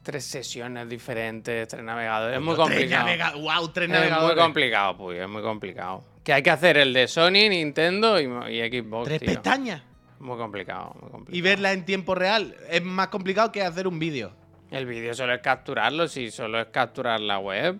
Tres 0.02 0.24
sesiones 0.24 0.88
diferentes, 0.88 1.68
tres 1.68 1.84
navegadores. 1.84 2.36
Es 2.38 2.42
muy 2.42 2.56
Tres 2.56 2.66
complicado. 2.66 3.06
navega- 3.06 3.32
wow, 3.34 3.68
tres 3.68 3.84
Es 3.84 3.88
muy 3.90 3.98
navegadores. 4.00 4.42
complicado, 4.42 4.96
pues, 4.96 5.20
es 5.20 5.28
muy 5.28 5.42
complicado. 5.42 6.04
Que 6.24 6.32
hay 6.32 6.42
que 6.42 6.50
hacer 6.50 6.76
el 6.76 6.92
de 6.92 7.06
Sony, 7.06 7.48
Nintendo 7.50 8.20
y, 8.20 8.24
y 8.24 8.68
Xbox. 8.82 9.04
Tres 9.06 9.20
tío. 9.20 9.28
pestañas. 9.28 9.82
Muy 10.18 10.36
complicado, 10.38 10.94
muy 11.00 11.10
complicado. 11.10 11.36
Y 11.36 11.40
verla 11.40 11.72
en 11.72 11.84
tiempo 11.84 12.14
real 12.16 12.56
es 12.68 12.82
más 12.82 13.08
complicado 13.08 13.52
que 13.52 13.62
hacer 13.62 13.86
un 13.86 13.98
vídeo. 14.00 14.32
El 14.72 14.86
vídeo 14.86 15.12
solo 15.12 15.34
es 15.34 15.42
capturarlo, 15.42 16.08
si 16.08 16.30
solo 16.30 16.58
es 16.58 16.68
capturar 16.68 17.20
la 17.20 17.38
web. 17.38 17.78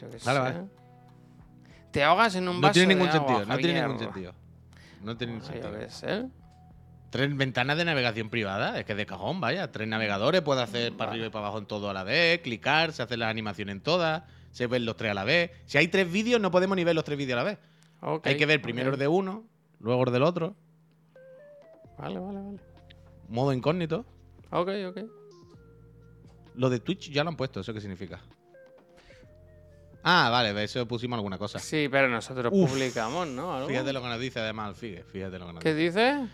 Yo 0.00 0.08
qué 0.08 0.18
sé. 0.20 0.38
vale. 0.38 0.60
Te 1.90 2.04
ahogas 2.04 2.36
en 2.36 2.48
un 2.48 2.56
No 2.56 2.60
vaso 2.62 2.74
tiene 2.74 2.94
de 2.94 3.00
ningún 3.00 3.08
agua, 3.08 3.26
sentido, 3.28 3.46
no 3.46 3.56
tiene 3.58 3.80
ningún 3.82 3.98
sentido. 3.98 4.34
No 5.02 5.16
tiene 5.16 5.32
ningún 5.32 5.46
sentido. 5.48 5.90
sé. 5.90 6.26
Tres 7.10 7.36
ventanas 7.36 7.76
de 7.76 7.84
navegación 7.84 8.30
privada, 8.30 8.78
es 8.78 8.84
que 8.84 8.94
de 8.94 9.04
cajón, 9.04 9.40
vaya. 9.40 9.70
Tres 9.72 9.86
navegadores, 9.88 10.42
puede 10.42 10.62
hacer 10.62 10.96
para 10.96 11.10
arriba 11.10 11.26
y 11.26 11.30
para 11.30 11.46
abajo 11.46 11.58
en 11.58 11.66
todo 11.66 11.90
a 11.90 11.92
la 11.92 12.04
vez, 12.04 12.40
clicar, 12.40 12.92
se 12.92 13.02
hacen 13.02 13.18
las 13.20 13.30
animaciones 13.30 13.74
en 13.76 13.80
todas, 13.80 14.22
se 14.52 14.66
ven 14.68 14.84
los 14.84 14.96
tres 14.96 15.10
a 15.10 15.14
la 15.14 15.24
vez. 15.24 15.50
Si 15.66 15.76
hay 15.78 15.88
tres 15.88 16.10
vídeos, 16.10 16.40
no 16.40 16.50
podemos 16.52 16.76
ni 16.76 16.84
ver 16.84 16.94
los 16.94 17.04
tres 17.04 17.18
vídeos 17.18 17.38
a 17.38 17.42
la 17.44 17.50
vez. 17.50 17.58
Hay 18.24 18.36
que 18.36 18.46
ver 18.46 18.62
primero 18.62 18.92
el 18.92 18.98
de 18.98 19.08
uno, 19.08 19.44
luego 19.80 20.04
el 20.04 20.12
del 20.12 20.22
otro, 20.22 20.54
Vale, 21.98 22.18
vale, 22.18 22.40
vale. 22.42 22.58
modo 23.28 23.52
incógnito. 23.52 24.04
Ok, 24.50 24.68
ok. 24.88 24.98
Lo 26.54 26.70
de 26.70 26.78
Twitch 26.80 27.10
ya 27.10 27.24
lo 27.24 27.30
han 27.30 27.36
puesto, 27.36 27.60
¿eso 27.60 27.72
qué 27.74 27.80
significa? 27.80 28.20
Ah, 30.02 30.28
vale, 30.30 30.52
de 30.52 30.64
eso 30.64 30.86
pusimos 30.86 31.16
alguna 31.16 31.38
cosa. 31.38 31.58
Sí, 31.58 31.88
pero 31.90 32.08
nosotros 32.08 32.52
Uf. 32.54 32.70
publicamos, 32.70 33.26
¿no? 33.26 33.54
¿Algo? 33.54 33.68
Fíjate 33.68 33.92
lo 33.92 34.02
que 34.02 34.08
nos 34.08 34.20
dice 34.20 34.38
además 34.40 34.68
el 34.70 34.74
Figue, 34.76 35.02
fíjate 35.04 35.38
lo 35.38 35.46
que 35.46 35.52
nos 35.54 35.62
¿Qué 35.62 35.74
dice. 35.74 36.26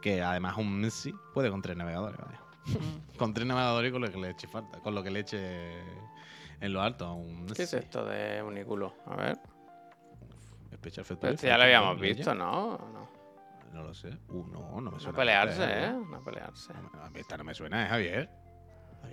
Que 0.00 0.22
además 0.22 0.56
un 0.56 0.80
Messi 0.80 1.12
puede 1.34 1.50
con 1.50 1.60
tres 1.60 1.76
navegadores, 1.76 2.18
vaya. 2.24 2.40
con 3.18 3.34
tres 3.34 3.46
navegadores 3.46 3.88
y 3.90 3.92
con 3.92 4.02
lo 4.02 4.10
que 4.10 4.18
le 4.18 4.30
eche 4.30 4.46
falta. 4.46 4.78
Con 4.78 4.94
lo 4.94 5.02
que 5.02 5.10
le 5.10 5.20
eche 5.20 5.78
en 6.60 6.72
lo 6.72 6.80
alto 6.80 7.06
a 7.06 7.12
un 7.14 7.42
Messi. 7.42 7.54
¿Qué 7.56 7.62
es 7.64 7.74
esto 7.74 8.04
de 8.04 8.40
Uniculo? 8.42 8.94
A 9.06 9.16
ver. 9.16 9.38
Special 10.76 11.02
Effect 11.02 11.20
Pero 11.20 11.32
Perfect, 11.32 11.34
esto 11.34 11.46
ya 11.48 11.58
lo 11.58 11.64
habíamos 11.64 12.00
visto, 12.00 12.34
¿no? 12.34 12.78
No, 12.92 13.08
No 13.72 13.82
lo 13.82 13.94
sé. 13.94 14.08
Uh, 14.28 14.44
no, 14.48 14.80
no 14.80 14.80
me 14.82 14.90
no 14.92 15.00
suena. 15.00 15.16
pelearse, 15.16 15.62
esta, 15.62 15.86
¿eh? 15.86 15.92
No 15.92 16.20
pelearse. 16.24 16.72
A 16.72 17.10
mí 17.10 17.20
esta 17.20 17.36
no 17.36 17.44
me 17.44 17.54
suena, 17.54 17.84
¿eh, 17.84 17.88
Javier? 17.88 18.28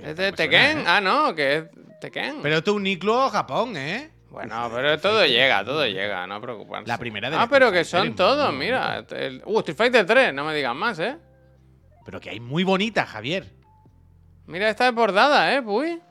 ¿Es 0.01 0.15
de 0.15 0.31
no 0.31 0.35
Tekken? 0.37 0.79
¿eh? 0.79 0.83
Ah, 0.87 0.99
no, 1.01 1.35
que 1.35 1.57
es 1.57 1.65
Tekken. 2.01 2.41
Pero 2.41 2.57
esto 2.57 2.71
es 2.71 2.77
un 2.77 2.83
Niclo 2.83 3.29
Japón, 3.29 3.77
¿eh? 3.77 4.11
Bueno, 4.29 4.69
pero 4.73 4.99
todo 4.99 5.25
llega, 5.25 5.63
todo 5.63 5.85
llega, 5.85 6.25
no 6.27 6.41
preocuparse. 6.41 6.87
La 6.89 6.97
primera 6.97 7.29
de 7.29 7.37
Ah, 7.37 7.47
pero 7.49 7.71
que 7.71 7.85
son 7.85 8.15
todos, 8.15 8.53
mira. 8.53 9.05
el- 9.11 9.41
Uh, 9.45 9.59
Street 9.59 9.77
Fighter 9.77 10.05
3, 10.05 10.33
no 10.33 10.43
me 10.43 10.53
digas 10.53 10.75
más, 10.75 10.99
¿eh? 10.99 11.17
Pero 12.03 12.19
que 12.19 12.31
hay 12.31 12.39
muy 12.39 12.63
bonitas, 12.63 13.07
Javier. 13.07 13.45
Mira, 14.47 14.69
esta 14.69 14.87
es 14.89 14.93
bordada, 14.93 15.53
¿eh? 15.53 15.61
Uy. 15.61 16.01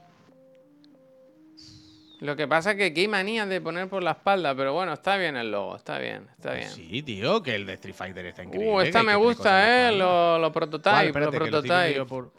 Lo 2.24 2.36
que 2.36 2.48
pasa 2.48 2.70
es 2.70 2.76
que 2.78 2.84
hay 2.84 3.06
manía 3.08 3.44
de 3.44 3.60
poner 3.60 3.86
por 3.88 4.02
la 4.02 4.12
espalda, 4.12 4.54
pero 4.54 4.72
bueno, 4.72 4.94
está 4.94 5.18
bien 5.18 5.36
el 5.36 5.50
logo, 5.50 5.76
está 5.76 5.98
bien, 5.98 6.26
está 6.30 6.54
bien. 6.54 6.70
Sí, 6.70 7.02
tío, 7.02 7.42
que 7.42 7.54
el 7.54 7.66
de 7.66 7.74
Street 7.74 7.94
Fighter 7.94 8.24
está 8.24 8.42
increíble. 8.42 8.72
Uh, 8.72 8.80
esta 8.80 9.02
me 9.02 9.14
gusta, 9.14 9.88
¿eh? 9.88 9.92
Los 9.92 10.40
lo 10.40 10.50
¿Cuál? 10.50 10.52
prototype, 10.52 11.06
Espérate, 11.08 11.38
los 11.38 11.44
que 11.44 11.50
lo 11.50 11.58
estoy 11.58 11.68
viendo 11.68 11.68
prototype. 11.68 11.96
yo 11.96 12.06
por- 12.06 12.32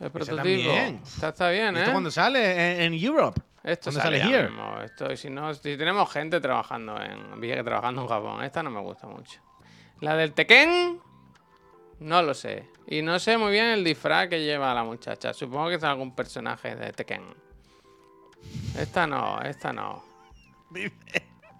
El 0.00 0.10
prototipo. 0.12 0.70
Esta 1.04 1.28
está 1.30 1.50
bien, 1.50 1.74
¿Y 1.74 1.78
¿eh? 1.78 1.80
¿Esto 1.80 1.92
cuando 1.92 2.10
sale? 2.12 2.84
En, 2.84 2.92
en 2.94 3.04
Europe. 3.04 3.40
Esto 3.64 3.90
¿Cuándo 3.90 4.00
sale, 4.02 4.18
sale 4.20 4.30
ya 4.32 4.38
here? 4.38 4.48
mismo. 4.50 4.80
Esto, 4.82 5.12
y 5.12 5.16
si 5.16 5.30
no, 5.30 5.52
si 5.52 5.76
tenemos 5.76 6.12
gente 6.12 6.40
trabajando 6.40 6.96
en. 7.00 7.64
Trabajando 7.64 8.02
en 8.02 8.08
Japón. 8.08 8.44
Esta 8.44 8.62
no 8.62 8.70
me 8.70 8.80
gusta 8.82 9.08
mucho. 9.08 9.40
La 10.00 10.14
del 10.16 10.32
Tekken. 10.32 11.00
No 12.00 12.22
lo 12.22 12.34
sé. 12.34 12.68
Y 12.86 13.02
no 13.02 13.18
sé 13.18 13.36
muy 13.38 13.50
bien 13.52 13.66
el 13.66 13.82
disfraz 13.82 14.28
que 14.28 14.42
lleva 14.44 14.72
la 14.74 14.84
muchacha. 14.84 15.32
Supongo 15.32 15.68
que 15.70 15.76
es 15.76 15.84
algún 15.84 16.14
personaje 16.14 16.76
de 16.76 16.92
Tekken. 16.92 17.22
Esta 18.78 19.06
no, 19.06 19.40
esta 19.42 19.72
no. 19.72 20.04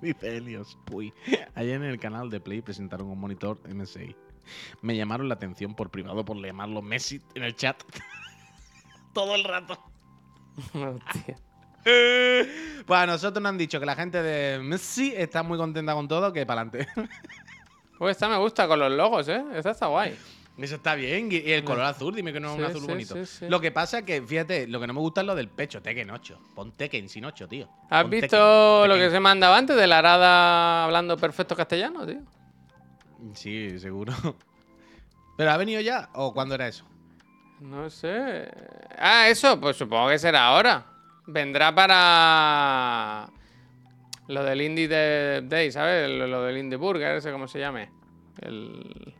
Dice 0.00 0.36
Helios. 0.36 0.76
Puy. 0.84 1.12
Ayer 1.54 1.76
en 1.76 1.84
el 1.84 1.98
canal 1.98 2.30
de 2.30 2.40
Play 2.40 2.60
presentaron 2.60 3.08
un 3.08 3.18
monitor 3.18 3.60
MSI. 3.68 4.16
Me 4.82 4.96
llamaron 4.96 5.28
la 5.28 5.34
atención 5.34 5.74
por 5.74 5.90
privado 5.90 6.24
por 6.24 6.36
llamarlo 6.36 6.82
Messi 6.82 7.20
en 7.34 7.44
el 7.44 7.56
chat. 7.56 7.82
Todo 9.14 9.34
el 9.34 9.44
rato. 9.44 9.78
Hostia. 10.74 11.36
Pues 11.84 13.00
a 13.00 13.06
nosotros 13.06 13.42
nos 13.42 13.50
han 13.50 13.58
dicho 13.58 13.78
que 13.78 13.86
la 13.86 13.94
gente 13.94 14.22
de 14.22 14.58
Messi 14.58 15.12
está 15.14 15.42
muy 15.42 15.58
contenta 15.58 15.94
con 15.94 16.08
todo, 16.08 16.32
que 16.32 16.46
para 16.46 16.62
adelante. 16.62 16.88
Pues 17.98 18.16
esta 18.16 18.28
me 18.28 18.36
gusta 18.38 18.66
con 18.66 18.78
los 18.78 18.90
logos, 18.90 19.28
¿eh? 19.28 19.42
Esta 19.54 19.70
está 19.70 19.86
guay. 19.86 20.16
Eso 20.56 20.76
está 20.76 20.94
bien. 20.94 21.30
Y 21.32 21.50
el 21.50 21.64
color 21.64 21.84
azul, 21.84 22.14
dime 22.14 22.32
que 22.32 22.38
no 22.38 22.52
es 22.52 22.58
un 22.58 22.64
azul 22.64 22.80
sí, 22.82 22.86
bonito. 22.86 23.26
sí. 23.26 23.46
Lo 23.48 23.60
que 23.60 23.72
pasa 23.72 23.98
es 23.98 24.04
que, 24.04 24.22
fíjate, 24.22 24.68
lo 24.68 24.78
que 24.80 24.86
no 24.86 24.92
me 24.94 25.00
gusta 25.00 25.22
es 25.22 25.26
lo 25.26 25.34
del 25.34 25.48
pecho, 25.48 25.82
Tekken 25.82 26.10
8. 26.10 26.38
Pon 26.54 26.70
Tekken 26.72 27.08
sin 27.08 27.24
8, 27.24 27.48
tío. 27.48 27.68
¿Has 27.90 28.08
visto 28.08 28.82
Tekken, 28.82 28.88
lo 28.88 28.94
que 29.04 29.10
se 29.10 29.18
mandaba 29.18 29.56
antes 29.58 29.76
de 29.76 29.86
la 29.88 29.98
arada 29.98 30.84
hablando 30.84 31.16
perfecto 31.16 31.56
castellano, 31.56 32.06
tío? 32.06 32.20
Sí, 33.32 33.78
seguro. 33.80 34.12
¿Pero 35.36 35.50
ha 35.50 35.56
venido 35.56 35.80
ya? 35.80 36.08
¿O 36.14 36.32
cuándo 36.32 36.54
era 36.54 36.68
eso? 36.68 36.84
No 37.60 37.90
sé. 37.90 38.48
Ah, 38.98 39.28
eso, 39.28 39.60
pues 39.60 39.76
supongo 39.76 40.08
que 40.10 40.18
será 40.18 40.46
ahora. 40.46 40.86
Vendrá 41.26 41.74
para 41.74 43.28
lo 44.28 44.44
del 44.44 44.60
Indie 44.62 44.86
de- 44.88 45.42
Day, 45.42 45.72
¿sabes? 45.72 46.08
Lo, 46.08 46.26
lo 46.28 46.42
del 46.42 46.58
Indie 46.58 46.76
Burger, 46.76 47.16
ese 47.16 47.32
como 47.32 47.48
se 47.48 47.58
llame. 47.58 47.90
El... 48.40 49.14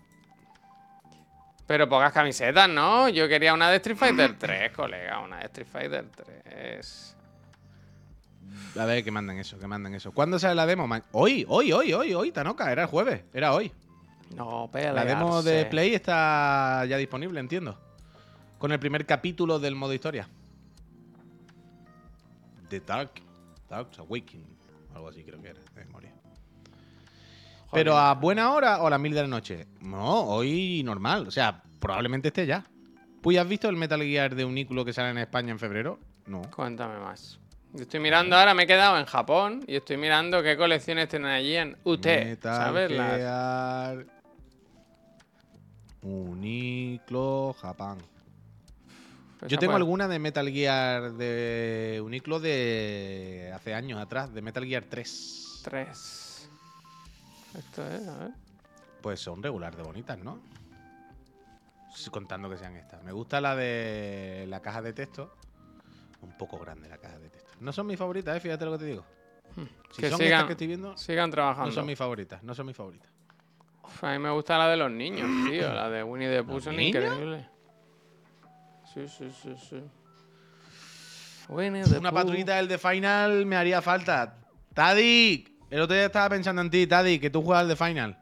Pero 1.67 1.89
pocas 1.89 2.13
camisetas, 2.13 2.69
¿no? 2.69 3.09
Yo 3.09 3.29
quería 3.29 3.55
una 3.55 3.71
de 3.71 3.77
Street 3.77 3.97
Fighter 3.97 4.39
3, 4.39 4.73
colega, 4.73 5.21
una 5.21 5.39
de 5.39 5.47
Street 5.47 5.67
Fighter 5.71 6.05
3. 6.15 7.17
A 8.79 8.85
ver, 8.85 9.03
que 9.05 9.11
manden 9.11 9.39
eso, 9.39 9.59
que 9.59 9.67
manden 9.67 9.95
eso. 9.95 10.13
¿Cuándo 10.13 10.39
sale 10.39 10.55
la 10.55 10.67
demo? 10.67 10.89
Hoy, 11.13 11.47
hoy, 11.49 11.73
hoy, 11.73 11.93
hoy, 11.93 12.15
hoy, 12.15 12.33
Tanoka. 12.33 12.71
Era 12.71 12.83
el 12.83 12.89
jueves, 12.89 13.23
era 13.33 13.55
hoy. 13.55 13.73
No, 14.37 14.71
La 14.73 15.05
demo 15.05 15.43
de 15.43 15.65
Play 15.67 15.95
está 15.95 16.85
ya 16.87 16.97
disponible, 16.97 17.39
entiendo. 17.41 17.79
Con 18.59 18.73
el 18.73 18.79
primer 18.79 19.07
capítulo 19.07 19.59
del 19.59 19.75
modo 19.77 19.93
historia. 19.93 20.29
The 22.69 22.81
Dark, 22.81 23.13
Dark 23.69 23.91
Awakening. 23.99 24.57
Algo 24.95 25.09
así 25.09 25.23
creo 25.23 25.41
que 25.41 25.49
era, 25.49 25.61
de 25.61 25.85
memoria. 25.85 26.14
Pero 27.75 27.97
a 27.99 28.15
buena 28.15 28.53
hora 28.53 28.81
o 28.83 28.87
a 28.87 28.91
las 28.91 29.01
mil 29.01 29.13
de 29.15 29.23
la 29.23 29.29
noche. 29.29 29.67
No, 29.81 30.23
hoy 30.25 30.83
normal. 30.85 31.27
O 31.27 31.31
sea, 31.31 31.63
probablemente 31.81 32.29
esté 32.29 32.47
ya. 32.47 32.65
Pues 33.21 33.39
¿has 33.39 33.49
visto 33.49 33.69
el 33.69 33.77
Metal 33.77 34.01
Gear 34.03 34.35
de 34.35 34.45
Unículo 34.45 34.85
que 34.85 34.93
sale 34.93 35.11
en 35.11 35.19
España 35.19 35.51
en 35.51 35.59
febrero? 35.59 35.99
No. 36.27 36.43
Cuéntame 36.55 36.99
más. 36.99 37.39
Yo 37.73 37.83
estoy 37.83 37.99
mirando 38.01 38.37
ahora, 38.37 38.55
me 38.55 38.63
he 38.63 38.67
quedado 38.67 38.99
en 38.99 39.05
Japón 39.07 39.65
y 39.67 39.77
estoy 39.77 39.97
mirando 39.97 40.43
qué 40.43 40.57
colecciones 40.57 41.09
tienen 41.09 41.29
allí 41.31 41.57
en 41.57 41.77
UT. 41.85 42.05
Metal 42.07 42.89
Gear 42.89 44.07
Uniclo 46.03 47.55
Japón. 47.61 47.99
pues 49.41 49.51
Yo 49.51 49.59
tengo 49.59 49.73
puede- 49.73 49.83
alguna 49.83 50.07
de 50.07 50.19
Metal 50.19 50.49
Gear 50.51 51.13
de 51.15 52.01
Uniclo 52.05 52.39
de 52.41 53.51
hace 53.55 53.75
años 53.75 54.01
atrás, 54.01 54.33
de 54.33 54.43
Metal 54.43 54.65
Gear 54.65 54.85
3. 54.89 55.61
Tres. 55.65 56.21
Esto 57.59 57.87
es, 57.89 58.07
a 58.09 58.19
ver. 58.19 58.31
Pues 59.01 59.21
son 59.21 59.43
regular 59.43 59.77
de 59.77 59.83
bonitas, 59.83 60.19
¿no? 60.19 60.41
Contando 62.11 62.51
que 62.51 62.57
sean 62.59 62.75
estas. 62.77 63.03
Me 63.05 63.13
gusta 63.13 63.41
la 63.41 63.55
de 63.55 64.47
la 64.49 64.61
caja 64.61 64.83
de 64.83 64.93
texto. 64.93 65.33
Un 66.23 66.33
poco 66.37 66.59
grande 66.59 66.89
la 66.89 66.99
caja 66.99 67.19
de 67.19 67.29
texto. 67.29 67.53
No 67.61 67.73
son 67.73 67.87
mis 67.87 67.99
favoritas, 67.99 68.37
¿eh? 68.37 68.41
fíjate 68.41 68.65
lo 68.65 68.73
que 68.73 68.79
te 68.79 68.85
digo. 68.87 69.05
Si 69.93 70.01
Que 70.03 70.11
son 70.11 70.19
sigan- 70.19 70.25
estas 70.33 70.45
que 70.47 70.53
estoy 70.53 70.67
viendo, 70.67 70.97
Sigan 70.97 71.31
trabajando. 71.31 71.69
no 71.69 71.73
son 71.75 71.87
mis 71.87 71.97
favoritas. 71.99 72.43
No 72.43 72.55
son 72.55 72.67
mis 72.67 72.77
favoritas. 72.77 73.09
Uf, 73.85 74.03
a 74.05 74.13
mí 74.13 74.19
me 74.19 74.31
gusta 74.31 74.59
la 74.59 74.69
de 74.69 74.77
los 74.77 74.91
niños, 74.91 75.29
tío. 75.51 75.73
La 75.73 75.89
de 75.89 76.03
Winnie 76.03 76.29
the 76.31 76.43
Pooh 76.43 76.61
son 76.61 76.81
increíbles. 76.81 77.47
Sí, 78.93 79.07
sí, 79.09 79.31
sí, 79.43 79.55
sí. 79.69 79.83
Winnie 81.49 81.85
the 81.85 81.99
Una 81.99 82.11
Pooh. 82.11 82.17
patrullita 82.17 82.57
del 82.57 82.67
de 82.69 82.79
Final 82.79 83.47
me 83.47 83.57
haría 83.57 83.81
falta. 83.83 84.39
Tadi, 84.73 85.54
el 85.75 85.81
otro 85.81 85.97
día 85.97 86.07
estaba 86.07 86.29
pensando 86.29 86.63
en 86.63 86.71
ti, 86.71 86.87
Tadi, 86.87 87.19
que 87.19 87.31
tú 87.31 87.43
juegas 87.43 87.63
al 87.63 87.69
de 87.69 87.75
Final. 87.75 88.17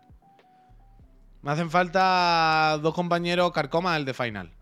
Me 1.43 1.51
hacen 1.51 1.71
falta 1.71 2.79
dos 2.81 2.95
compañeros 2.95 3.53
carcomas 3.53 3.93
del 3.97 4.07
de 4.07 4.15
Final. 4.15 4.55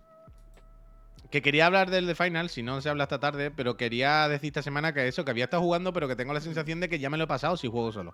Que 1.31 1.41
quería 1.41 1.67
hablar 1.67 1.89
del 1.89 2.09
de 2.09 2.17
Final, 2.17 2.51
si 2.51 2.65
no 2.65 2.81
se 2.81 2.89
habla 2.89 3.05
esta 3.05 3.21
tarde, 3.21 3.53
pero 3.53 3.77
quería 3.77 4.27
decir 4.27 4.49
esta 4.49 4.63
semana 4.63 4.93
que 4.93 5.07
eso, 5.07 5.25
que 5.25 5.31
había 5.31 5.45
estado 5.45 5.63
jugando, 5.63 5.93
pero 5.93 6.09
que 6.09 6.17
tengo 6.17 6.33
la 6.35 6.41
sensación 6.41 6.81
de 6.81 6.89
que 6.89 6.99
ya 6.99 7.11
me 7.11 7.17
lo 7.17 7.25
he 7.25 7.27
pasado 7.29 7.57
si 7.57 7.69
juego 7.69 7.93
solo. 7.93 8.11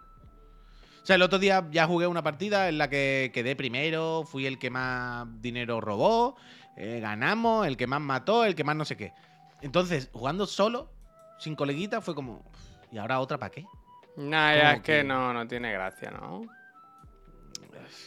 O 1.02 1.06
sea, 1.06 1.16
el 1.16 1.22
otro 1.22 1.38
día 1.38 1.66
ya 1.70 1.86
jugué 1.86 2.06
una 2.06 2.22
partida 2.22 2.68
en 2.68 2.76
la 2.76 2.90
que 2.90 3.30
quedé 3.32 3.56
primero, 3.56 4.24
fui 4.26 4.44
el 4.44 4.58
que 4.58 4.68
más 4.68 5.26
dinero 5.40 5.80
robó, 5.80 6.36
eh, 6.76 7.00
ganamos, 7.00 7.66
el 7.66 7.78
que 7.78 7.86
más 7.86 8.02
mató, 8.02 8.44
el 8.44 8.54
que 8.54 8.64
más 8.64 8.76
no 8.76 8.84
sé 8.84 8.98
qué. 8.98 9.14
Entonces, 9.62 10.10
jugando 10.12 10.46
solo, 10.46 10.90
sin 11.38 11.56
coleguita, 11.56 12.02
fue 12.02 12.14
como. 12.14 12.44
¿Y 12.92 12.98
ahora 12.98 13.20
otra 13.20 13.38
para 13.38 13.52
qué? 13.52 13.64
Nah, 14.16 14.54
ya 14.54 14.72
es 14.72 14.76
que 14.80 14.98
que- 14.98 15.04
no, 15.04 15.32
no 15.32 15.46
tiene 15.46 15.72
gracia, 15.72 16.10
¿no? 16.10 16.42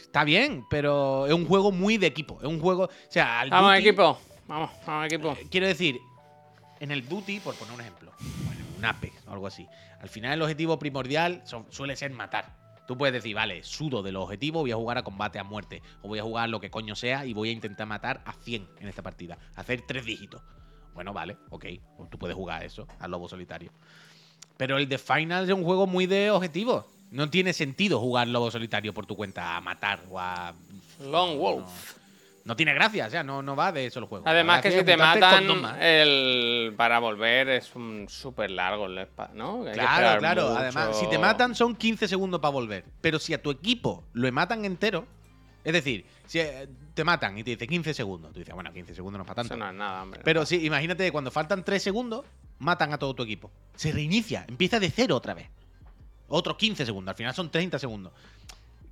Está 0.02 0.24
bien, 0.24 0.64
pero 0.68 1.26
es 1.26 1.32
un 1.32 1.46
juego 1.46 1.70
muy 1.72 1.96
de 1.96 2.06
equipo. 2.08 2.38
Es 2.40 2.46
un 2.48 2.60
juego. 2.60 2.84
O 2.84 2.90
sea, 3.08 3.40
al 3.40 3.50
Vamos, 3.50 3.72
Duty- 3.72 3.78
equipo. 3.88 4.18
Vamos, 4.46 4.70
vamos, 4.86 5.06
equipo. 5.06 5.32
Eh, 5.32 5.46
Quiero 5.50 5.66
decir, 5.68 5.98
en 6.80 6.90
el 6.90 7.08
Duty, 7.08 7.40
por 7.40 7.54
poner 7.54 7.74
un 7.74 7.80
ejemplo, 7.80 8.12
bueno, 8.44 8.64
un 8.76 8.84
Apex 8.84 9.14
o 9.28 9.32
algo 9.32 9.46
así, 9.46 9.66
al 10.00 10.08
final 10.08 10.32
el 10.34 10.42
objetivo 10.42 10.78
primordial 10.78 11.42
son- 11.44 11.66
suele 11.70 11.94
ser 11.96 12.10
matar. 12.10 12.58
Tú 12.88 12.98
puedes 12.98 13.12
decir, 13.12 13.36
vale, 13.36 13.62
sudo 13.62 14.02
del 14.02 14.16
objetivo, 14.16 14.60
voy 14.60 14.72
a 14.72 14.76
jugar 14.76 14.98
a 14.98 15.04
combate 15.04 15.38
a 15.38 15.44
muerte, 15.44 15.80
o 16.02 16.08
voy 16.08 16.18
a 16.18 16.24
jugar 16.24 16.48
lo 16.48 16.60
que 16.60 16.70
coño 16.70 16.96
sea 16.96 17.24
y 17.24 17.32
voy 17.32 17.50
a 17.50 17.52
intentar 17.52 17.86
matar 17.86 18.20
a 18.26 18.32
100 18.32 18.68
en 18.80 18.88
esta 18.88 19.02
partida, 19.02 19.38
hacer 19.54 19.82
tres 19.86 20.04
dígitos. 20.04 20.42
Bueno, 20.92 21.12
vale, 21.12 21.36
ok, 21.50 21.66
pues 21.96 22.10
tú 22.10 22.18
puedes 22.18 22.34
jugar 22.36 22.62
a 22.62 22.64
eso, 22.64 22.88
al 22.98 23.12
lobo 23.12 23.28
solitario. 23.28 23.70
Pero 24.60 24.76
el 24.76 24.86
The 24.90 24.98
Finals 24.98 25.48
es 25.48 25.54
un 25.54 25.64
juego 25.64 25.86
muy 25.86 26.04
de 26.04 26.30
objetivo. 26.30 26.86
No 27.12 27.30
tiene 27.30 27.54
sentido 27.54 27.98
jugar 27.98 28.28
lobo 28.28 28.50
solitario 28.50 28.92
por 28.92 29.06
tu 29.06 29.16
cuenta 29.16 29.56
a 29.56 29.60
matar 29.62 30.00
o 30.10 30.20
a. 30.20 30.52
Long 31.00 31.38
Wolf. 31.38 31.94
No 32.44 32.54
tiene 32.54 32.74
gracia, 32.74 33.06
o 33.06 33.10
sea, 33.10 33.22
no, 33.22 33.40
no 33.40 33.56
va 33.56 33.72
de 33.72 33.86
eso 33.86 34.00
el 34.00 34.04
juego. 34.04 34.28
Además 34.28 34.60
que 34.60 34.70
si 34.70 34.84
te 34.84 34.98
matan, 34.98 35.46
el 35.80 36.74
para 36.76 36.98
volver 36.98 37.48
es 37.48 37.74
un 37.74 38.06
súper 38.10 38.50
largo 38.50 38.84
el 38.84 39.08
¿no? 39.32 39.64
Hay 39.66 39.72
Claro, 39.72 40.18
claro. 40.18 40.48
mucho. 40.50 40.58
Además, 40.58 40.98
si 40.98 41.08
te 41.08 41.16
matan 41.16 41.54
son 41.54 41.74
15 41.74 42.06
segundos 42.06 42.38
para 42.38 42.52
volver. 42.52 42.84
Pero 43.00 43.18
si 43.18 43.32
a 43.32 43.40
tu 43.40 43.50
equipo 43.50 44.04
lo 44.12 44.30
matan 44.30 44.66
entero, 44.66 45.06
es 45.64 45.72
decir, 45.72 46.04
si 46.26 46.38
eh, 46.40 46.68
te 46.92 47.02
matan 47.02 47.38
y 47.38 47.44
te 47.44 47.52
dice 47.52 47.66
15 47.66 47.94
segundos, 47.94 48.34
tú 48.34 48.40
dices, 48.40 48.54
bueno, 48.54 48.70
15 48.74 48.94
segundos 48.94 49.20
no 49.20 49.22
es 49.22 49.28
para 49.28 49.40
Eso 49.40 49.48
tanto. 49.48 49.64
no 49.64 49.70
es 49.70 49.76
nada, 49.76 50.02
hombre. 50.02 50.20
Pero 50.22 50.44
sí, 50.44 50.66
imagínate 50.66 51.10
cuando 51.10 51.30
faltan 51.30 51.64
3 51.64 51.82
segundos, 51.82 52.26
matan 52.60 52.92
a 52.92 52.98
todo 52.98 53.14
tu 53.14 53.24
equipo. 53.24 53.50
Se 53.74 53.90
reinicia, 53.90 54.44
empieza 54.46 54.78
de 54.78 54.90
cero 54.90 55.16
otra 55.16 55.34
vez. 55.34 55.48
Otros 56.28 56.56
15 56.56 56.86
segundos, 56.86 57.10
al 57.10 57.16
final 57.16 57.34
son 57.34 57.50
30 57.50 57.80
segundos. 57.80 58.12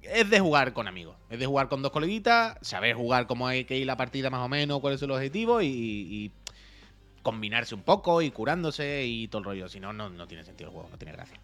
es 0.03 0.29
de 0.29 0.41
jugar 0.41 0.73
con 0.73 0.89
amigos. 0.89 1.17
Es 1.31 1.39
de 1.39 1.47
jugar 1.47 1.69
con 1.69 1.83
dos 1.83 1.93
coleguitas, 1.93 2.59
saber 2.63 2.97
jugar 2.97 3.29
cómo 3.29 3.47
hay 3.47 3.65
que 3.65 3.77
ir 3.77 3.87
la 3.87 3.97
partida 3.97 4.31
más 4.31 4.45
o 4.45 4.49
menos, 4.49 4.81
cuál 4.81 4.95
es 4.95 5.03
el 5.03 5.11
objetivo 5.13 5.63
y, 5.63 5.67
y 5.69 6.33
combinarse 7.23 7.75
un 7.75 7.83
poco 7.83 8.23
y 8.23 8.31
curándose 8.31 9.05
y 9.07 9.29
todo 9.29 9.41
el 9.41 9.45
rollo. 9.45 9.69
Si 9.69 9.79
no, 9.79 9.93
no, 9.93 10.09
no 10.09 10.27
tiene 10.27 10.43
sentido 10.43 10.71
el 10.71 10.75
juego, 10.75 10.89
no 10.91 10.99
tiene 10.99 11.13
gracia. 11.13 11.39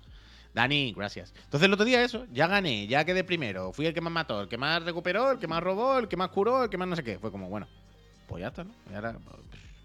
Dani, 0.55 0.93
gracias. 0.93 1.35
Entonces 1.45 1.66
el 1.66 1.72
otro 1.72 1.85
día 1.85 2.03
eso, 2.03 2.27
ya 2.33 2.47
gané, 2.47 2.87
ya 2.87 3.05
quedé 3.05 3.25
primero. 3.25 3.72
Fui 3.72 3.87
el 3.87 3.93
que 3.93 4.01
más 4.01 4.12
mató, 4.12 4.41
el 4.41 4.49
que 4.49 4.57
más 4.57 4.83
recuperó, 4.83 5.33
el 5.33 5.39
que 5.39 5.49
más 5.49 5.62
robó, 5.62 5.99
el 5.99 6.09
que 6.09 6.16
más 6.16 6.31
curó, 6.31 6.64
el 6.64 6.70
que 6.70 6.79
más 6.79 6.89
no 6.89 6.97
sé 6.97 7.03
qué. 7.03 7.18
Fue 7.18 7.31
como, 7.31 7.49
bueno, 7.49 7.66
pues 8.29 8.41
ya 8.41 8.49
está, 8.49 8.64
¿no? 8.64 8.70
Y 8.91 8.95
ahora, 8.95 9.18
pues, 9.25 9.37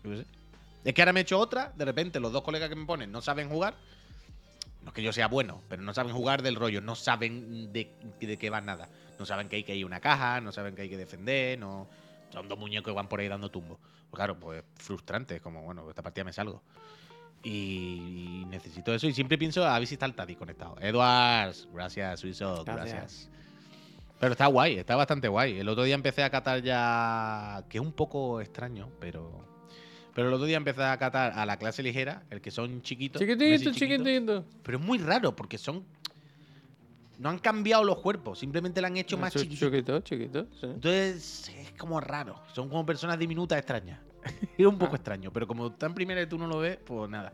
yo 0.04 0.12
qué 0.12 0.18
sé. 0.18 0.39
Es 0.84 0.94
que 0.94 1.02
ahora 1.02 1.14
me 1.14 1.20
he 1.20 1.24
hecho 1.24 1.40
otra, 1.40 1.74
de 1.76 1.86
repente 1.86 2.20
los 2.20 2.32
dos 2.32 2.44
colegas 2.44 2.70
que 2.70 2.76
me 2.76 2.86
ponen 2.86 3.12
no 3.12 3.22
saben 3.22 3.50
jugar. 3.50 3.76
No 4.82 4.90
es 4.90 4.94
que 4.94 5.04
yo 5.04 5.12
sea 5.12 5.28
bueno, 5.28 5.62
pero 5.68 5.82
no 5.82 5.94
saben 5.94 6.14
jugar 6.14 6.42
del 6.42 6.56
rollo, 6.56 6.82
no 6.82 6.96
saben 6.96 7.74
de, 7.74 7.92
de 8.20 8.38
qué 8.38 8.50
va 8.50 8.62
nada. 8.62 8.90
No 9.20 9.26
saben 9.26 9.50
que 9.50 9.58
hay 9.58 9.64
que 9.64 9.76
ir 9.76 9.84
a 9.84 9.88
una 9.88 10.00
caja, 10.00 10.40
no 10.40 10.52
saben 10.54 10.76
que 10.76 10.84
hay 10.84 10.90
que 10.90 10.98
defender, 10.98 11.60
no. 11.60 11.88
Son 12.32 12.48
dos 12.48 12.58
muñecos 12.58 12.92
que 12.92 12.96
van 12.96 13.10
por 13.10 13.20
ahí 13.20 13.28
dando 13.28 13.52
tumbo. 13.52 13.78
Pues 14.10 14.18
claro, 14.18 14.40
pues 14.40 14.64
frustrante, 14.76 15.36
es 15.36 15.42
como, 15.42 15.62
bueno, 15.64 15.90
esta 15.90 16.02
partida 16.02 16.24
me 16.24 16.32
salgo. 16.32 16.64
Y, 17.44 18.42
y 18.42 18.46
necesito 18.46 18.94
eso. 18.94 19.08
Y 19.08 19.14
siempre 19.14 19.38
pienso 19.38 19.66
a 19.66 19.78
ver 19.78 19.88
si 19.88 19.96
está 19.96 20.06
el 20.06 20.14
Tati 20.14 20.36
conectado. 20.36 20.78
Edwards, 20.80 21.68
gracias, 21.74 22.22
Suizo, 22.22 22.64
gracias. 22.64 22.94
Gracias. 22.94 23.30
Pero 24.20 24.34
está 24.34 24.48
guay, 24.48 24.78
está 24.78 24.96
bastante 24.96 25.28
guay. 25.28 25.60
El 25.60 25.70
otro 25.70 25.84
día 25.84 25.96
empecé 25.96 26.24
a 26.24 26.30
catar 26.30 26.62
ya. 26.62 27.64
que 27.70 27.78
es 27.78 27.84
un 27.84 27.94
poco 27.94 28.42
extraño, 28.42 28.90
pero. 29.00 29.49
Pero 30.20 30.28
el 30.28 30.34
otro 30.34 30.48
día 30.48 30.58
empecé 30.58 30.84
a 30.84 30.98
catar 30.98 31.32
a 31.34 31.46
la 31.46 31.56
clase 31.56 31.82
ligera, 31.82 32.24
el 32.30 32.42
que 32.42 32.52
son 32.52 32.82
chiquitos. 32.82 33.22
Chiquitito, 33.22 33.72
chiquitos. 33.72 33.76
chiquitito. 33.78 34.46
Pero 34.64 34.78
es 34.78 34.84
muy 34.84 34.98
raro 34.98 35.34
porque 35.34 35.58
son. 35.58 35.86
No 37.20 37.30
han 37.30 37.40
cambiado 37.40 37.86
los 37.86 38.00
cuerpos, 38.00 38.38
simplemente 38.38 38.82
la 38.82 38.88
han 38.88 38.98
hecho 38.98 39.18
más 39.18 39.32
Chu- 39.34 39.40
chiquitos. 39.44 39.70
Chiquito, 39.72 40.00
chiquito, 40.02 40.48
sí. 40.60 40.66
Entonces 40.66 41.48
es 41.58 41.72
como 41.72 42.02
raro. 42.02 42.36
Son 42.54 42.68
como 42.68 42.86
personas 42.86 43.18
diminutas 43.18 43.58
extrañas. 43.60 44.02
es 44.58 44.66
un 44.66 44.78
poco 44.78 44.92
Ah. 44.94 44.98
extraño, 44.98 45.32
pero 45.32 45.48
como 45.48 45.68
está 45.68 45.86
en 45.86 45.94
primera 45.94 46.22
y 46.22 46.28
tú 46.28 46.38
no 46.38 46.48
lo 46.48 46.60
ves, 46.60 46.78
pues 46.86 47.10
nada. 47.10 47.32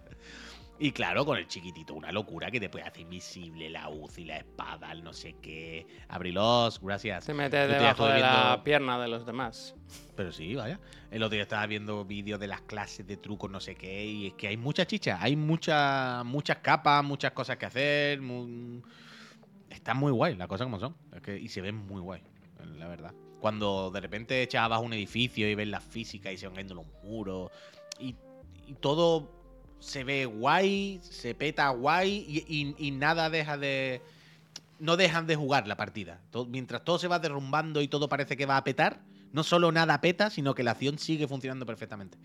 Y 0.78 0.92
claro, 0.92 1.26
con 1.26 1.38
el 1.38 1.48
chiquitito, 1.48 1.94
una 1.94 2.12
locura 2.12 2.52
que 2.52 2.60
te 2.60 2.68
puede 2.70 2.84
hacer 2.84 3.02
invisible 3.04 3.70
la 3.70 3.88
UCI, 3.88 4.26
la 4.26 4.38
espada, 4.38 4.92
el 4.92 5.04
no 5.06 5.14
sé 5.14 5.38
qué. 5.42 5.88
Abrilos, 6.10 6.82
gracias. 6.82 7.24
Se 7.24 7.34
mete 7.34 7.56
debajo 7.80 8.08
de 8.08 8.20
la 8.20 8.62
pierna 8.64 9.00
de 9.02 9.08
los 9.08 9.26
demás. 9.26 9.74
Pero 10.18 10.34
sí, 10.34 10.54
vaya. 10.54 10.80
El 11.12 11.24
otro 11.24 11.36
día 11.36 11.44
estaba 11.44 11.66
viendo 11.66 12.04
vídeos 12.04 12.42
de 12.42 12.48
las 12.48 12.60
clases 12.62 13.08
de 13.08 13.16
trucos, 13.16 13.50
no 13.50 13.62
sé 13.62 13.76
qué, 13.76 14.06
y 14.06 14.28
es 14.28 14.34
que 14.34 14.50
hay 14.50 14.58
mucha 14.58 14.86
chicha, 14.86 15.18
hay 15.22 15.38
mucha, 15.38 16.24
muchas 16.26 16.58
capas, 16.58 17.04
muchas 17.06 17.32
cosas 17.32 17.56
que 17.56 17.66
hacer. 17.68 18.20
mu- 18.22 18.82
Está 19.70 19.94
muy 19.94 20.12
guay, 20.12 20.36
las 20.36 20.48
cosas 20.48 20.66
como 20.66 20.80
son. 20.80 20.96
Es 21.14 21.22
que- 21.22 21.38
y 21.38 21.48
se 21.48 21.62
ven 21.62 21.76
muy 21.76 22.02
guay, 22.02 22.22
la 22.78 22.88
verdad. 22.90 23.14
Cuando 23.40 23.92
de 23.92 24.02
repente 24.02 24.42
echas 24.42 24.64
abajo 24.64 24.84
un 24.84 24.94
edificio 24.94 25.50
y 25.50 25.56
ves 25.56 25.68
la 25.68 25.80
física 25.80 26.32
y 26.34 26.38
se 26.38 26.48
van 26.48 26.56
cayendo 26.56 26.76
los 26.76 26.88
muros, 27.04 27.52
y, 28.00 28.16
y 28.68 28.74
todo 28.76 29.35
se 29.86 30.04
ve 30.04 30.26
guay, 30.26 31.00
se 31.04 31.36
peta 31.36 31.70
guay, 31.70 32.26
y, 32.28 32.40
y- 32.48 32.76
y 32.88 32.92
nada 32.92 33.30
deja 33.30 33.58
de. 33.58 34.02
No 34.80 34.98
dejan 34.98 35.26
de 35.28 35.36
jugar 35.36 35.68
la 35.68 35.78
partida. 35.78 36.20
Todo- 36.32 36.46
mientras 36.48 36.84
todo 36.84 37.00
se 37.00 37.08
va 37.08 37.20
derrumbando 37.20 37.82
y 37.82 37.88
todo 37.88 38.10
parece 38.10 38.36
que 38.36 38.46
va 38.46 38.58
a 38.58 38.64
petar, 38.64 39.00
no 39.32 39.44
solo 39.44 39.72
nada 39.72 40.02
peta, 40.02 40.30
sino 40.30 40.54
que 40.56 40.64
la 40.64 40.72
acción 40.72 40.98
sigue 41.00 41.28
funcionando 41.28 41.66
perfectamente. 41.66 42.18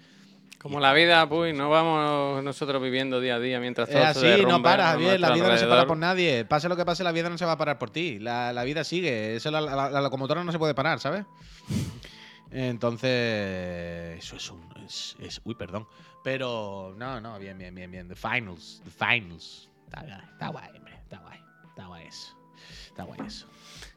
Como 0.58 0.78
la 0.80 0.92
vida, 0.92 1.26
pues, 1.28 1.54
no 1.56 1.70
vamos 1.70 2.42
nosotros 2.44 2.82
viviendo 2.82 3.18
día 3.20 3.36
a 3.36 3.38
día 3.40 3.60
mientras 3.60 3.88
todo 3.88 3.98
se 3.98 4.04
así, 4.04 4.26
derrumba 4.26 4.56
no 4.58 4.62
para, 4.62 4.86
Javier. 4.88 5.20
La 5.20 5.30
vida 5.32 5.48
no 5.48 5.56
se 5.56 5.66
para 5.66 5.86
por 5.86 5.96
nadie. 5.96 6.44
Pase 6.44 6.68
lo 6.68 6.76
que 6.76 6.84
pase, 6.84 7.02
la 7.04 7.12
vida 7.12 7.30
no 7.30 7.38
se 7.38 7.44
va 7.46 7.52
a 7.52 7.56
parar 7.58 7.78
por 7.78 7.90
ti. 7.90 8.18
La, 8.18 8.52
la 8.52 8.64
vida 8.64 8.84
sigue. 8.84 9.36
Eso, 9.36 9.50
la, 9.50 9.60
la- 9.60 9.88
la 9.90 10.00
locomotora 10.02 10.44
no 10.44 10.52
se 10.52 10.58
puede 10.58 10.74
parar, 10.74 10.98
¿sabes? 11.00 11.24
Entonces, 12.50 14.18
eso 14.18 14.36
es 14.36 14.50
un. 14.50 14.60
Es, 14.86 15.16
es- 15.20 15.40
uy, 15.44 15.54
perdón. 15.54 15.86
Pero, 16.22 16.94
no, 16.96 17.20
no, 17.20 17.38
bien, 17.38 17.56
bien, 17.56 17.74
bien, 17.74 17.90
bien. 17.90 18.08
The 18.08 18.14
finals. 18.14 18.82
The 18.84 18.90
finals. 18.90 19.68
Está, 19.86 20.02
guay, 20.02 20.20
está 20.32 20.48
guay, 20.48 20.76
hombre. 20.76 20.94
Está 20.94 21.18
guay. 21.18 21.40
Está 21.68 21.86
guay 21.86 22.06
eso. 22.06 22.36
Está 22.88 23.02
guay 23.04 23.20
eso. 23.26 23.46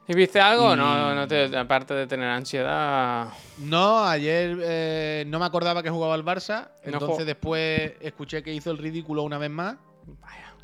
¿Y 0.06 0.14
viste 0.14 0.40
algo? 0.40 0.76
No, 0.76 1.14
no 1.14 1.26
te, 1.26 1.56
aparte 1.56 1.94
de 1.94 2.06
tener 2.06 2.28
ansiedad. 2.28 3.28
No, 3.58 4.04
ayer 4.04 4.58
eh, 4.62 5.24
no 5.26 5.38
me 5.38 5.46
acordaba 5.46 5.82
que 5.82 5.90
jugaba 5.90 6.14
al 6.14 6.24
Barça. 6.24 6.68
No 6.84 6.92
Entonces, 6.92 7.24
después 7.24 7.92
escuché 8.00 8.42
que 8.42 8.52
hizo 8.52 8.70
el 8.70 8.78
ridículo 8.78 9.22
una 9.22 9.38
vez 9.38 9.50
más. 9.50 9.76
Vaya. 10.20 10.54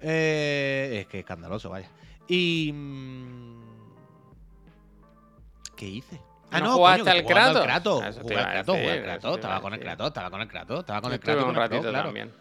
Eh, 0.00 1.00
es 1.00 1.06
que 1.06 1.20
escandaloso, 1.20 1.70
vaya. 1.70 1.88
Y. 2.28 2.70
mm, 2.72 3.58
¿Qué 5.76 5.86
hice? 5.86 6.20
Ah, 6.50 6.60
¿No 6.60 6.66
no, 6.66 6.74
jugaste 6.76 7.02
coño, 7.04 7.12
al 7.12 7.24
Kratos? 7.24 7.62
Kratos. 7.62 8.00
Te 8.16 8.22
Jugué 8.22 8.36
al 8.36 8.44
Kratos, 8.50 8.76
jugué 8.76 8.90
al 8.90 9.02
Kratos, 9.02 9.34
estaba 9.36 9.60
con 9.60 9.74
el. 9.74 9.80
Kratos, 9.80 10.06
estaba 10.06 10.30
con 10.30 10.40
el 10.40 10.48
Kratos, 10.48 10.80
estaba 10.80 11.00
con 11.00 11.12
el 11.12 11.20
Kratos. 11.20 11.44
un 11.44 11.52
claro. 11.82 12.04
también. 12.04 12.32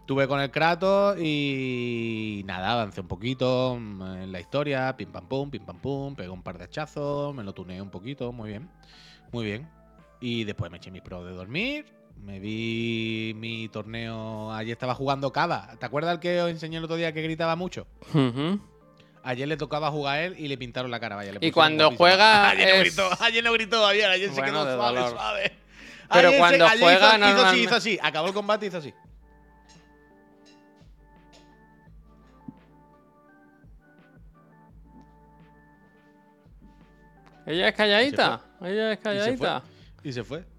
Estuve 0.00 0.28
con 0.28 0.40
el 0.40 0.50
Kratos 0.50 1.18
y 1.18 2.42
nada, 2.44 2.72
avancé 2.72 3.00
un 3.00 3.08
poquito 3.08 3.74
en 3.76 4.32
la 4.32 4.38
historia, 4.38 4.94
pim 4.96 5.10
pam 5.10 5.26
pum, 5.26 5.50
pim 5.50 5.64
pam 5.64 5.78
pum, 5.78 6.14
pegué 6.14 6.28
un 6.28 6.42
par 6.42 6.58
de 6.58 6.64
hachazos, 6.64 7.34
me 7.34 7.42
lo 7.42 7.54
tuneé 7.54 7.80
un 7.80 7.88
poquito, 7.88 8.30
muy 8.30 8.50
bien, 8.50 8.68
muy 9.32 9.46
bien. 9.46 9.66
Y 10.20 10.44
después 10.44 10.70
me 10.70 10.76
eché 10.76 10.90
mi 10.90 11.00
pro 11.00 11.24
de 11.24 11.32
dormir, 11.32 11.86
me 12.18 12.38
vi 12.38 13.32
mi 13.36 13.68
torneo, 13.68 14.52
ayer 14.52 14.72
estaba 14.72 14.94
jugando 14.94 15.32
Cava, 15.32 15.74
¿te 15.78 15.86
acuerdas 15.86 16.14
el 16.14 16.20
que 16.20 16.42
os 16.42 16.50
enseñé 16.50 16.76
el 16.76 16.84
otro 16.84 16.96
día 16.96 17.12
que 17.14 17.22
gritaba 17.22 17.56
mucho? 17.56 17.86
Ujú. 18.12 18.60
Ayer 19.26 19.48
le 19.48 19.56
tocaba 19.56 19.90
jugar 19.90 20.18
a 20.18 20.22
él 20.24 20.36
y 20.38 20.48
le 20.48 20.58
pintaron 20.58 20.90
la 20.90 21.00
cara, 21.00 21.16
vaya. 21.16 21.32
le 21.32 21.38
Y 21.40 21.50
cuando 21.50 21.90
juega 21.96 22.48
ayer 22.50 22.68
no 22.68 22.74
es- 22.74 22.80
gritó, 22.82 23.08
ayer 23.20 23.42
no 23.44 23.52
gritó, 23.54 23.86
ayer, 23.86 24.10
ayer 24.10 24.28
se 24.28 24.34
Bueno, 24.34 24.52
quedó 24.52 24.64
de 24.66 24.74
suave, 24.76 24.96
dolor. 25.00 25.10
suave. 25.12 25.52
Pero 26.12 26.18
Ayer 26.28 26.30
se- 26.32 26.38
cuando 26.38 26.66
ayer 26.66 26.80
juega 26.80 27.16
hizo, 27.16 27.30
hizo 27.30 27.46
así, 27.46 27.60
hizo 27.62 27.74
así, 27.76 27.98
acabó 28.02 28.28
el 28.28 28.34
combate 28.34 28.66
y 28.66 28.68
hizo 28.68 28.78
así. 28.78 28.92
Ella 37.46 37.68
es 37.68 37.74
calladita. 37.74 38.40
Ella 38.62 38.92
es 38.92 38.98
calladita. 38.98 39.62
Y 40.02 40.12
se 40.12 40.24
fue. 40.24 40.40
Y 40.42 40.44
se 40.44 40.44
fue. 40.44 40.53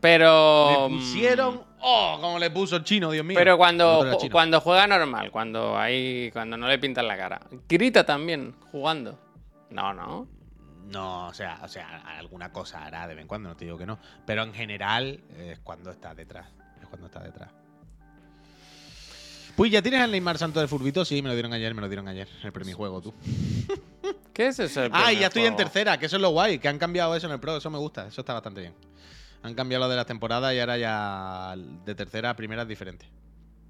Pero. 0.00 0.88
le 0.88 0.96
pusieron. 0.96 1.62
¡Oh! 1.80 2.18
Como 2.20 2.38
le 2.38 2.50
puso 2.50 2.76
el 2.76 2.84
chino, 2.84 3.10
Dios 3.10 3.24
mío. 3.24 3.36
Pero 3.38 3.56
cuando, 3.56 4.18
cuando 4.30 4.60
juega 4.60 4.86
normal, 4.86 5.30
cuando 5.30 5.78
ahí, 5.78 6.30
cuando 6.32 6.56
no 6.56 6.68
le 6.68 6.78
pintan 6.78 7.06
la 7.06 7.16
cara. 7.16 7.40
Grita 7.68 8.04
también, 8.04 8.54
jugando. 8.70 9.18
No, 9.70 9.94
no. 9.94 10.28
No, 10.90 11.28
o 11.28 11.34
sea, 11.34 11.60
o 11.62 11.68
sea, 11.68 12.02
alguna 12.18 12.52
cosa 12.52 12.84
hará 12.84 13.06
de 13.06 13.14
vez 13.14 13.22
en 13.22 13.28
cuando, 13.28 13.48
no 13.48 13.56
te 13.56 13.64
digo 13.64 13.78
que 13.78 13.86
no. 13.86 13.98
Pero 14.26 14.42
en 14.42 14.52
general 14.52 15.20
es 15.38 15.58
cuando 15.60 15.90
está 15.90 16.14
detrás. 16.14 16.48
Es 16.80 16.88
cuando 16.88 17.06
está 17.06 17.20
detrás. 17.20 17.50
Pues 19.56 19.70
ya 19.70 19.82
tienes 19.82 20.00
al 20.00 20.10
Neymar 20.10 20.38
Santo 20.38 20.60
del 20.60 20.68
Furbito, 20.68 21.04
sí, 21.04 21.22
me 21.22 21.28
lo 21.28 21.34
dieron 21.34 21.52
ayer, 21.52 21.74
me 21.74 21.82
lo 21.82 21.88
dieron 21.88 22.08
ayer. 22.08 22.28
El 22.42 22.52
premio 22.52 22.76
juego, 22.76 23.00
tú. 23.00 23.14
¿Qué 24.32 24.48
es 24.48 24.58
eso? 24.58 24.82
Ah, 24.90 25.12
y 25.12 25.18
ya 25.18 25.26
estoy 25.26 25.44
en 25.44 25.56
tercera, 25.56 25.98
que 25.98 26.06
eso 26.06 26.16
es 26.16 26.22
lo 26.22 26.30
guay, 26.30 26.58
que 26.58 26.68
han 26.68 26.78
cambiado 26.78 27.14
eso 27.14 27.26
en 27.26 27.34
el 27.34 27.40
Pro, 27.40 27.56
eso 27.56 27.70
me 27.70 27.78
gusta, 27.78 28.06
eso 28.06 28.22
está 28.22 28.32
bastante 28.32 28.62
bien. 28.62 28.74
Han 29.42 29.54
cambiado 29.54 29.84
lo 29.84 29.90
de 29.90 29.96
las 29.96 30.06
temporadas 30.06 30.54
y 30.54 30.60
ahora 30.60 30.78
ya 30.78 31.54
de 31.56 31.94
tercera 31.94 32.30
a 32.30 32.36
primera 32.36 32.62
es 32.62 32.68
diferente. 32.68 33.06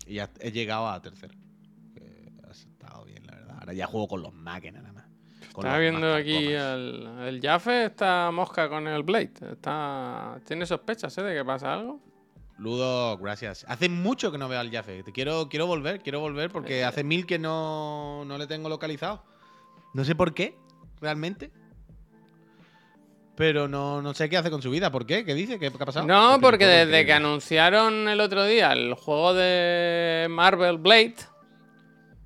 Y 0.07 0.14
ya 0.14 0.29
he 0.41 0.53
llegado 0.53 0.89
a 0.89 1.01
tercera. 1.01 1.35
Que 1.95 2.31
ha 2.47 2.51
estado 2.51 3.05
bien, 3.05 3.27
la 3.27 3.35
verdad. 3.37 3.57
Ahora 3.61 3.73
ya 3.73 3.87
juego 3.87 4.09
con 4.09 4.23
los 4.23 4.33
máquinas 4.35 4.83
nada 4.83 4.93
más. 4.93 5.05
Estaba 5.49 5.79
viendo 5.79 6.14
aquí 6.14 6.49
el, 6.53 7.07
el 7.27 7.41
Jaffe, 7.43 7.85
está 7.87 8.31
mosca 8.31 8.68
con 8.68 8.87
el 8.89 9.03
Blade. 9.03 9.33
Está, 9.53 10.41
tiene 10.47 10.64
sospechas, 10.66 11.16
¿eh? 11.18 11.23
De 11.23 11.35
que 11.37 11.45
pasa 11.45 11.75
algo. 11.75 12.01
Ludo, 12.59 13.18
gracias. 13.18 13.64
Hace 13.68 13.89
mucho 13.89 14.31
que 14.33 14.39
no 14.39 14.49
veo 14.49 14.61
al 14.61 14.70
Jaffe. 14.70 15.03
Quiero, 15.12 15.49
quiero 15.49 15.66
volver, 15.66 16.01
quiero 16.01 16.20
volver 16.20 16.51
porque 16.51 16.81
Eh. 16.81 16.85
hace 16.85 17.03
mil 17.05 17.27
que 17.27 17.39
no, 17.39 18.25
no 18.25 18.39
le 18.39 18.47
tengo 18.47 18.68
localizado. 18.68 19.25
No 19.95 20.05
sé 20.05 20.14
por 20.14 20.33
qué, 20.33 20.57
realmente. 21.01 21.51
Pero 23.35 23.66
no, 23.66 24.03
no 24.03 24.12
sé 24.14 24.28
qué 24.28 24.37
hace 24.37 24.51
con 24.51 24.61
su 24.62 24.70
vida. 24.70 24.91
¿Por 24.91 25.07
qué? 25.07 25.24
¿Qué 25.24 25.35
dice? 25.35 25.59
¿Qué, 25.59 25.70
qué 25.70 25.76
ha 25.83 25.87
pasado? 25.87 26.07
No, 26.07 26.39
porque 26.41 26.66
desde 26.66 27.07
que 27.07 27.12
anunciaron 27.14 28.09
el 28.09 28.20
otro 28.20 28.45
día 28.45 28.72
el 28.72 28.93
juego 28.95 29.33
de 29.35 30.26
Marvel 30.28 30.76
Blade, 30.78 31.14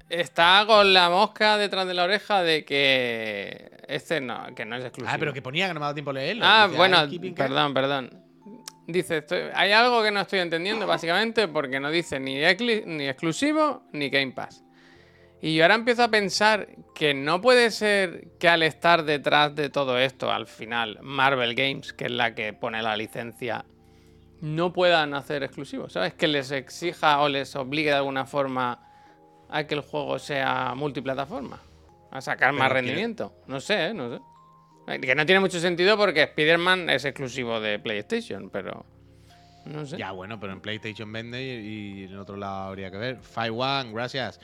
está 0.08 0.64
con 0.66 0.92
la 0.92 1.08
mosca 1.10 1.56
detrás 1.56 1.86
de 1.86 1.94
la 1.94 2.04
oreja 2.04 2.42
de 2.42 2.64
que 2.64 3.70
este 3.88 4.20
no, 4.20 4.54
que 4.54 4.64
no 4.64 4.76
es 4.76 4.84
exclusivo. 4.84 5.12
Ah, 5.14 5.16
pero 5.18 5.32
que 5.32 5.42
ponía 5.42 5.68
que 5.68 5.74
no 5.74 5.80
me 5.80 5.84
ha 5.84 5.88
dado 5.88 5.94
tiempo 5.94 6.10
a 6.10 6.14
leerlo. 6.14 6.44
Ah, 6.46 6.66
Dice, 6.66 6.76
bueno, 6.76 7.08
perdón, 7.36 7.74
perdón. 7.74 8.22
Dice, 8.88 9.18
estoy- 9.18 9.48
hay 9.54 9.72
algo 9.72 10.02
que 10.02 10.10
no 10.12 10.20
estoy 10.20 10.38
entendiendo, 10.40 10.86
básicamente, 10.86 11.48
porque 11.48 11.80
no 11.80 11.90
dice 11.90 12.20
ni 12.20 12.44
exclusivo 12.44 13.84
ni 13.92 14.10
Game 14.10 14.32
Pass. 14.32 14.62
Y 15.42 15.54
yo 15.54 15.64
ahora 15.64 15.74
empiezo 15.74 16.02
a 16.02 16.08
pensar 16.08 16.68
que 16.94 17.12
no 17.14 17.40
puede 17.40 17.70
ser 17.70 18.28
que 18.38 18.48
al 18.48 18.62
estar 18.62 19.04
detrás 19.04 19.54
de 19.54 19.68
todo 19.68 19.98
esto, 19.98 20.32
al 20.32 20.46
final, 20.46 20.98
Marvel 21.02 21.54
Games, 21.54 21.92
que 21.92 22.06
es 22.06 22.10
la 22.10 22.34
que 22.34 22.52
pone 22.52 22.82
la 22.82 22.96
licencia, 22.96 23.64
no 24.40 24.72
puedan 24.72 25.14
hacer 25.14 25.42
exclusivos, 25.42 25.92
¿sabes? 25.92 26.14
Que 26.14 26.26
les 26.26 26.50
exija 26.50 27.20
o 27.20 27.28
les 27.28 27.54
obligue 27.54 27.90
de 27.90 27.96
alguna 27.96 28.24
forma 28.26 28.80
a 29.48 29.64
que 29.64 29.74
el 29.74 29.80
juego 29.82 30.18
sea 30.18 30.74
multiplataforma. 30.74 31.60
a 32.10 32.20
sacar 32.22 32.52
más 32.52 32.68
quiere- 32.68 32.74
rendimiento. 32.80 33.34
No 33.46 33.60
sé, 33.60 33.88
¿eh? 33.88 33.94
no 33.94 34.08
sé. 34.16 34.22
Eh, 34.88 35.00
Que 35.00 35.14
no 35.14 35.26
tiene 35.26 35.40
mucho 35.40 35.60
sentido 35.60 35.96
porque 35.98 36.22
Spider-Man 36.22 36.88
es 36.88 37.04
exclusivo 37.04 37.60
de 37.60 37.78
PlayStation, 37.78 38.48
pero. 38.48 38.86
No 39.66 39.84
sé. 39.84 39.98
Ya, 39.98 40.12
bueno, 40.12 40.40
pero 40.40 40.52
en 40.54 40.60
PlayStation 40.60 41.12
vende 41.12 41.42
y, 41.42 42.00
y 42.00 42.04
en 42.04 42.16
otro 42.16 42.36
lado 42.36 42.68
habría 42.68 42.90
que 42.90 42.96
ver. 42.96 43.18
Five 43.18 43.50
One, 43.50 43.92
gracias. 43.92 44.40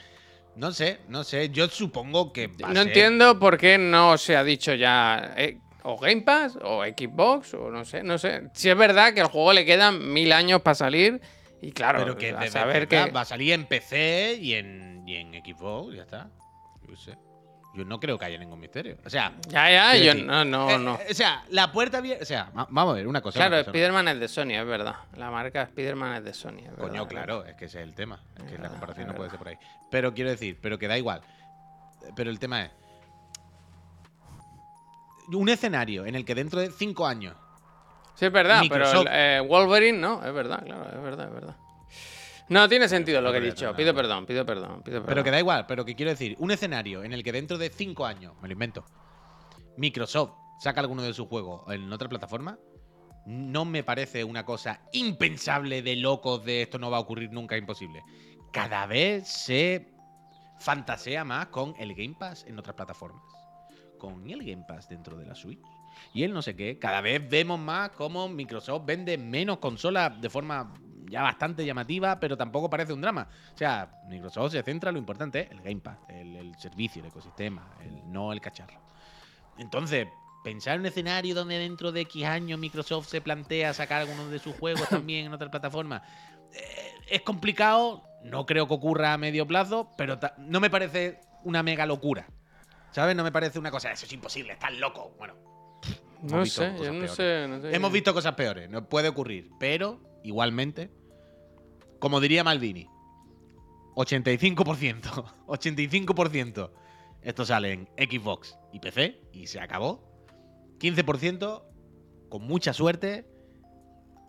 No 0.55 0.71
sé, 0.71 0.99
no 1.07 1.23
sé. 1.23 1.49
Yo 1.49 1.67
supongo 1.67 2.31
que. 2.31 2.47
va 2.47 2.67
a 2.67 2.73
No 2.73 2.75
ser- 2.75 2.87
entiendo 2.87 3.39
por 3.39 3.57
qué 3.57 3.77
no 3.77 4.17
se 4.17 4.35
ha 4.35 4.43
dicho 4.43 4.73
ya 4.75 5.33
eh, 5.35 5.57
o 5.83 5.97
Game 5.97 6.21
Pass 6.21 6.57
o 6.61 6.83
Xbox 6.83 7.53
o 7.55 7.69
no 7.71 7.83
sé, 7.85 8.03
no 8.03 8.17
sé. 8.17 8.49
Si 8.53 8.69
es 8.69 8.77
verdad 8.77 9.13
que 9.13 9.21
al 9.21 9.27
juego 9.27 9.53
le 9.53 9.65
quedan 9.65 10.13
mil 10.13 10.31
años 10.31 10.61
para 10.61 10.75
salir 10.75 11.19
y 11.61 11.71
claro, 11.71 11.99
Pero 11.99 12.17
que 12.17 12.31
a 12.31 12.47
saber 12.51 12.87
verdad 12.87 13.05
que 13.07 13.11
va 13.11 13.21
a 13.21 13.25
salir 13.25 13.53
en 13.53 13.65
PC 13.65 14.37
y 14.39 14.53
en, 14.53 15.03
y 15.07 15.15
en 15.15 15.33
Xbox, 15.43 15.95
ya 15.95 16.03
está. 16.03 16.29
Yo 16.87 16.95
sé. 16.95 17.17
Yo 17.75 17.83
no 17.85 17.99
creo 17.99 18.19
que 18.19 18.25
haya 18.25 18.37
ningún 18.37 18.59
misterio. 18.59 18.97
O 19.03 19.09
sea, 19.09 19.33
ya 19.47 19.69
ya 19.71 19.95
yo 19.95 20.05
decir, 20.13 20.25
no 20.25 20.45
no 20.45 20.69
eh, 20.69 20.77
no. 20.77 20.95
eh, 20.95 21.07
o 21.09 21.13
sea, 21.15 21.43
la 21.49 21.71
puerta 21.71 21.97
abierta. 21.97 22.21
O 22.21 22.25
sea, 22.25 22.51
va- 22.55 22.67
vamos 22.69 22.93
a 22.93 22.95
ver 22.97 23.07
una 23.07 23.19
cosa. 23.21 23.39
Claro, 23.39 23.55
una 23.55 23.63
cosa, 23.63 23.71
Spider-Man 23.71 24.07
es 24.09 24.19
de 24.19 24.27
Sony, 24.27 24.51
es 24.51 24.65
verdad. 24.65 24.95
La 25.15 25.31
marca 25.31 25.63
Spider-Man 25.63 26.17
es 26.17 26.23
de 26.23 26.33
Sony. 26.35 26.59
es 26.59 26.69
Coño, 26.77 26.91
verdad, 27.05 27.07
claro, 27.07 27.45
es 27.45 27.55
que 27.55 27.65
ese 27.65 27.79
es 27.81 27.83
el 27.87 27.95
tema. 27.95 28.19
Es 28.37 28.43
que 28.51 28.57
la 28.59 28.69
comparación 28.69 29.07
no 29.07 29.15
puede 29.15 29.29
ser 29.31 29.39
por 29.39 29.47
ahí. 29.47 29.57
Pero 29.89 30.13
quiero 30.13 30.29
decir, 30.29 30.59
pero 30.61 30.77
que 30.77 30.87
da 30.87 30.97
igual. 30.97 31.21
Pero 32.15 32.29
el 32.29 32.37
tema 32.37 32.63
es. 32.65 32.71
Un 35.29 35.49
escenario 35.49 36.05
en 36.05 36.15
el 36.15 36.25
que 36.25 36.35
dentro 36.35 36.59
de 36.59 36.69
cinco 36.69 37.07
años. 37.07 37.35
Sí, 38.15 38.25
es 38.25 38.31
verdad, 38.31 38.61
Microsoft. 38.61 39.05
pero 39.05 39.15
el, 39.15 39.37
eh, 39.37 39.39
Wolverine 39.47 39.97
no, 39.97 40.23
es 40.23 40.33
verdad, 40.33 40.63
claro, 40.63 40.85
es 40.95 41.01
verdad, 41.01 41.27
es 41.29 41.33
verdad. 41.33 41.55
No 42.49 42.67
tiene 42.67 42.89
sentido 42.89 43.21
lo 43.21 43.31
que 43.31 43.37
he 43.37 43.41
dicho. 43.41 43.73
Pido 43.75 43.93
perdón, 43.95 44.25
pido 44.25 44.45
perdón, 44.45 44.81
pido 44.83 44.99
perdón. 44.99 45.05
Pero 45.07 45.23
que 45.23 45.31
da 45.31 45.39
igual, 45.39 45.65
pero 45.65 45.85
que 45.85 45.95
quiero 45.95 46.11
decir, 46.11 46.35
un 46.39 46.51
escenario 46.51 47.03
en 47.03 47.13
el 47.13 47.23
que 47.23 47.31
dentro 47.31 47.57
de 47.57 47.69
cinco 47.69 48.05
años, 48.05 48.33
me 48.41 48.47
lo 48.47 48.53
invento, 48.53 48.85
Microsoft 49.77 50.33
saca 50.59 50.81
alguno 50.81 51.01
de 51.01 51.13
sus 51.13 51.27
juegos 51.27 51.63
en 51.73 51.91
otra 51.91 52.09
plataforma, 52.09 52.57
no 53.25 53.65
me 53.65 53.83
parece 53.83 54.23
una 54.23 54.45
cosa 54.45 54.81
impensable 54.91 55.81
de 55.81 55.95
locos 55.95 56.43
de 56.43 56.63
esto 56.63 56.77
no 56.77 56.91
va 56.91 56.97
a 56.97 57.01
ocurrir 57.01 57.31
nunca, 57.31 57.57
imposible. 57.57 58.03
Cada 58.51 58.85
vez 58.85 59.27
se 59.27 59.93
fantasea 60.59 61.23
más 61.23 61.47
con 61.47 61.73
el 61.79 61.93
Game 61.95 62.15
Pass 62.19 62.45
en 62.47 62.59
otras 62.59 62.75
plataformas. 62.75 63.23
Con 63.97 64.29
el 64.29 64.43
Game 64.43 64.65
Pass 64.67 64.89
dentro 64.89 65.17
de 65.17 65.25
la 65.25 65.35
Switch. 65.35 65.61
Y 66.13 66.23
el 66.23 66.33
no 66.33 66.41
sé 66.41 66.55
qué. 66.55 66.77
Cada 66.79 67.01
vez 67.01 67.27
vemos 67.29 67.59
más 67.59 67.91
cómo 67.91 68.27
Microsoft 68.27 68.85
vende 68.85 69.17
menos 69.17 69.59
consolas 69.59 70.19
de 70.19 70.29
forma 70.29 70.73
ya 71.09 71.21
bastante 71.21 71.65
llamativa, 71.65 72.19
pero 72.19 72.37
tampoco 72.37 72.69
parece 72.69 72.93
un 72.93 73.01
drama. 73.01 73.27
O 73.53 73.57
sea, 73.57 74.01
Microsoft 74.07 74.51
se 74.51 74.63
centra 74.63 74.89
en 74.89 74.95
lo 74.95 74.99
importante, 74.99 75.41
es 75.41 75.51
el 75.51 75.61
Game 75.61 75.81
Pass, 75.81 75.97
el, 76.09 76.35
el 76.35 76.55
servicio, 76.55 77.01
el 77.01 77.09
ecosistema, 77.09 77.75
el, 77.81 78.11
no 78.11 78.31
el 78.33 78.41
cacharro. 78.41 78.81
Entonces, 79.57 80.07
pensar 80.43 80.75
en 80.75 80.81
un 80.81 80.85
escenario 80.87 81.33
donde 81.33 81.57
dentro 81.57 81.91
de 81.91 82.01
X 82.01 82.25
años 82.25 82.59
Microsoft 82.59 83.07
se 83.07 83.21
plantea 83.21 83.73
sacar 83.73 84.01
algunos 84.01 84.29
de 84.29 84.39
sus 84.39 84.55
juegos 84.55 84.87
también 84.89 85.25
en 85.25 85.33
otra 85.33 85.49
plataforma, 85.49 86.03
eh, 86.53 86.91
es 87.09 87.21
complicado, 87.21 88.03
no 88.23 88.45
creo 88.45 88.67
que 88.67 88.73
ocurra 88.73 89.13
a 89.13 89.17
medio 89.17 89.47
plazo, 89.47 89.91
pero 89.97 90.19
no 90.37 90.59
me 90.59 90.69
parece 90.69 91.19
una 91.43 91.63
mega 91.63 91.85
locura. 91.85 92.27
¿Sabes? 92.91 93.15
No 93.15 93.23
me 93.23 93.31
parece 93.31 93.57
una 93.57 93.71
cosa, 93.71 93.91
eso 93.91 94.05
es 94.05 94.13
imposible, 94.13 94.53
estás 94.53 94.71
loco. 94.73 95.15
Bueno, 95.17 95.33
No 96.21 96.45
sé, 96.45 96.73
yo 96.79 96.93
no 96.93 97.07
sé, 97.07 97.47
no 97.47 97.59
sé. 97.59 97.75
Hemos 97.75 97.91
visto 97.91 98.13
cosas 98.13 98.35
peores, 98.35 98.69
no 98.69 98.87
puede 98.87 99.09
ocurrir. 99.09 99.49
Pero, 99.59 99.99
igualmente, 100.23 100.89
como 101.99 102.19
diría 102.19 102.43
Maldini, 102.43 102.87
85%, 103.95 105.45
85%, 105.47 106.71
esto 107.21 107.45
sale 107.45 107.71
en 107.71 107.89
Xbox 107.97 108.57
y 108.71 108.79
PC 108.79 109.21
y 109.31 109.47
se 109.47 109.59
acabó. 109.59 110.11
15%, 110.79 111.63
con 112.29 112.41
mucha 112.43 112.73
suerte, 112.73 113.25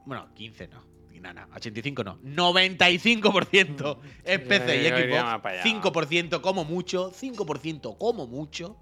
bueno, 0.05 0.32
15 0.34 0.68
no, 0.68 0.84
nada, 1.20 1.47
nada, 1.47 1.57
85 1.57 2.05
no, 2.05 2.18
95% 2.20 3.99
es 4.24 4.40
PC 4.40 4.82
y 4.82 4.88
Xbox, 4.88 5.42
para 5.42 5.62
allá. 5.62 5.80
5% 5.80 6.40
como 6.40 6.64
mucho, 6.64 7.11
5% 7.11 7.99
como 7.99 8.26
mucho, 8.26 8.76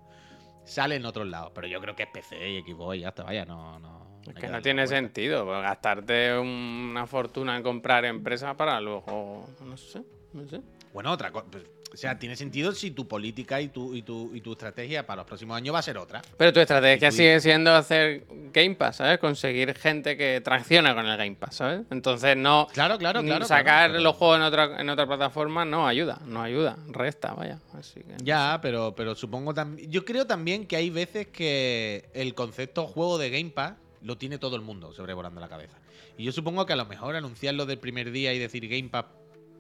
sale 0.64 0.96
en 0.96 1.06
otros 1.06 1.28
lados. 1.28 1.52
Pero 1.54 1.66
yo 1.66 1.80
creo 1.80 1.94
que 1.96 2.02
es 2.02 2.08
PC 2.12 2.50
y 2.50 2.62
Xbox 2.62 2.96
y 2.96 3.00
ya 3.00 3.08
está, 3.08 3.22
vaya, 3.22 3.44
no... 3.44 3.78
no 3.78 4.11
Es 4.26 4.34
que 4.34 4.48
no 4.48 4.62
tiene 4.62 4.86
sentido 4.86 5.44
pues, 5.44 5.62
gastarte 5.62 6.38
una 6.38 7.06
fortuna 7.06 7.56
en 7.56 7.62
comprar 7.62 8.04
empresas 8.04 8.54
para 8.56 8.80
luego. 8.80 9.46
No 9.64 9.76
sé, 9.76 10.02
no 10.32 10.48
sé. 10.48 10.60
Bueno, 10.92 11.10
otra 11.12 11.30
cosa. 11.30 11.46
O 11.92 11.96
sea, 11.96 12.18
tiene 12.18 12.36
sentido 12.36 12.72
si 12.72 12.92
tu 12.92 13.06
política 13.06 13.60
y 13.60 13.68
tu, 13.68 13.94
y 13.94 14.00
tu, 14.00 14.34
y 14.34 14.40
tu 14.40 14.52
estrategia 14.52 15.04
para 15.04 15.18
los 15.18 15.26
próximos 15.26 15.58
años 15.58 15.74
va 15.74 15.80
a 15.80 15.82
ser 15.82 15.98
otra. 15.98 16.22
Pero 16.38 16.50
tu 16.50 16.60
estrategia 16.60 17.10
sigue 17.10 17.38
siendo 17.40 17.74
hacer 17.74 18.24
Game 18.50 18.76
Pass, 18.76 18.96
¿sabes? 18.96 19.18
Conseguir 19.18 19.74
gente 19.74 20.16
que 20.16 20.40
tracciona 20.40 20.94
con 20.94 21.06
el 21.06 21.18
Game 21.18 21.36
Pass, 21.36 21.56
¿sabes? 21.56 21.82
Entonces 21.90 22.34
no. 22.34 22.66
Claro, 22.72 22.96
claro, 22.96 23.22
mm, 23.22 23.26
claro. 23.26 23.44
Sacar 23.44 23.90
claro, 23.90 24.02
los 24.02 24.16
juegos 24.16 24.38
en 24.38 24.42
otra, 24.42 24.80
en 24.80 24.88
otra 24.88 25.06
plataforma 25.06 25.66
no 25.66 25.86
ayuda, 25.86 26.18
no 26.24 26.42
ayuda, 26.42 26.78
resta, 26.88 27.34
vaya. 27.34 27.58
Así 27.78 28.00
que. 28.00 28.16
Ya, 28.22 28.58
pero, 28.62 28.94
pero 28.96 29.14
supongo 29.14 29.52
también. 29.52 29.90
Yo 29.90 30.06
creo 30.06 30.26
también 30.26 30.66
que 30.66 30.76
hay 30.76 30.88
veces 30.88 31.26
que 31.26 32.08
el 32.14 32.34
concepto 32.34 32.86
juego 32.86 33.18
de 33.18 33.28
Game 33.28 33.50
Pass 33.50 33.74
lo 34.02 34.18
tiene 34.18 34.38
todo 34.38 34.56
el 34.56 34.62
mundo 34.62 34.92
sobrevolando 34.92 35.40
la 35.40 35.48
cabeza. 35.48 35.78
Y 36.16 36.24
yo 36.24 36.32
supongo 36.32 36.66
que 36.66 36.72
a 36.72 36.76
lo 36.76 36.86
mejor 36.86 37.16
anunciarlo 37.16 37.66
del 37.66 37.78
primer 37.78 38.10
día 38.10 38.32
y 38.34 38.38
decir 38.38 38.68
Game 38.68 38.88
Pass 38.88 39.06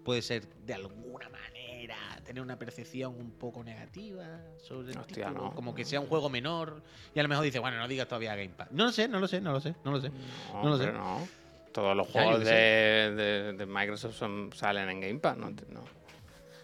puede 0.04 0.20
ser 0.22 0.46
de 0.66 0.74
alguna 0.74 1.28
manera 1.28 1.96
tener 2.24 2.42
una 2.42 2.58
percepción 2.58 3.14
un 3.18 3.32
poco 3.32 3.62
negativa 3.64 4.40
sobre 4.58 4.92
el 4.92 4.98
Hostia, 4.98 5.26
título, 5.28 5.48
no. 5.50 5.54
como 5.54 5.74
que 5.74 5.84
sea 5.84 6.00
un 6.00 6.06
juego 6.06 6.28
menor 6.30 6.82
y 7.14 7.18
a 7.18 7.22
lo 7.22 7.28
mejor 7.28 7.44
dice, 7.44 7.58
bueno, 7.58 7.76
no 7.78 7.86
digas 7.88 8.06
todavía 8.08 8.34
Game 8.34 8.50
Pass. 8.50 8.68
No 8.72 8.84
lo 8.86 8.92
sé, 8.92 9.08
no 9.08 9.20
lo 9.20 9.28
sé, 9.28 9.40
no 9.40 9.52
lo 9.52 9.60
sé, 9.60 9.74
no 9.84 9.90
lo 9.92 10.00
sé. 10.00 10.10
No, 10.52 10.62
No 10.64 10.70
lo 10.70 10.78
sé. 10.78 10.92
no. 10.92 11.28
Todos 11.72 11.96
los 11.96 12.06
juegos 12.08 12.40
de, 12.44 12.52
de- 13.14 13.52
de 13.54 13.66
Microsoft 13.66 14.14
son- 14.16 14.50
salen 14.54 14.88
en 14.90 15.00
Game 15.00 15.18
Pass, 15.20 15.36
no. 15.38 15.50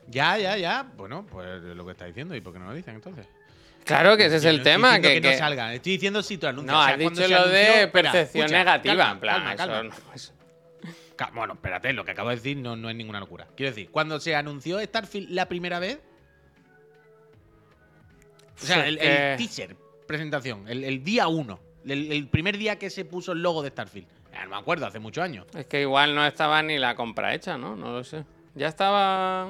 Ya, 0.06 0.38
ya, 0.38 0.56
ya. 0.56 0.90
Bueno, 0.96 1.26
pues 1.26 1.62
lo 1.62 1.84
que 1.84 1.92
está 1.92 2.06
diciendo. 2.06 2.34
¿Y 2.34 2.40
por 2.40 2.52
qué 2.52 2.58
no 2.58 2.66
lo 2.66 2.74
dicen 2.74 2.94
entonces? 2.94 3.26
Claro 3.88 4.16
que 4.16 4.26
ese 4.26 4.36
es 4.36 4.44
el 4.44 4.56
estoy 4.56 4.72
tema. 4.72 5.00
Que, 5.00 5.20
que, 5.20 5.30
no 5.32 5.38
salgan. 5.38 5.72
Estoy 5.72 5.92
diciendo 5.92 6.22
si 6.22 6.36
tú 6.38 6.46
anuncias. 6.46 6.72
No, 6.72 6.78
O 6.80 6.84
sea, 6.84 6.92
has 6.92 6.98
dicho 6.98 7.28
lo 7.28 7.36
anunció- 7.38 7.50
de 7.50 7.88
percepción 7.88 8.50
negativa, 8.50 9.10
en 9.12 9.18
plan. 9.20 9.34
calma, 9.36 9.54
eso 9.54 9.66
calma. 9.66 9.82
no 9.82 11.34
Bueno, 11.34 11.54
espérate, 11.54 11.92
lo 11.94 12.04
que 12.04 12.10
acabo 12.12 12.28
de 12.28 12.36
decir 12.36 12.56
no, 12.58 12.76
no 12.76 12.90
es 12.90 12.96
ninguna 12.96 13.18
locura. 13.20 13.48
Quiero 13.56 13.70
decir, 13.70 13.90
cuando 13.90 14.20
se 14.20 14.36
anunció 14.36 14.78
Starfield 14.80 15.30
la 15.30 15.46
primera 15.48 15.78
vez. 15.78 16.00
O 18.62 18.66
sea, 18.66 18.86
el, 18.86 18.98
el 18.98 19.36
teaser, 19.36 19.76
presentación, 20.06 20.68
el, 20.68 20.84
el 20.84 21.02
día 21.02 21.28
uno. 21.28 21.60
El, 21.86 22.12
el 22.12 22.28
primer 22.28 22.58
día 22.58 22.76
que 22.78 22.90
se 22.90 23.04
puso 23.04 23.32
el 23.32 23.42
logo 23.42 23.62
de 23.62 23.70
Starfield. 23.70 24.08
Ya 24.32 24.44
no 24.44 24.50
me 24.50 24.56
acuerdo, 24.56 24.84
hace 24.86 24.98
muchos 24.98 25.24
años. 25.24 25.46
Es 25.56 25.66
que 25.66 25.80
igual 25.80 26.14
no 26.14 26.26
estaba 26.26 26.62
ni 26.62 26.78
la 26.78 26.94
compra 26.94 27.34
hecha, 27.34 27.56
¿no? 27.56 27.74
No 27.76 27.92
lo 27.92 28.04
sé. 28.04 28.24
Ya 28.54 28.68
estaba. 28.68 29.48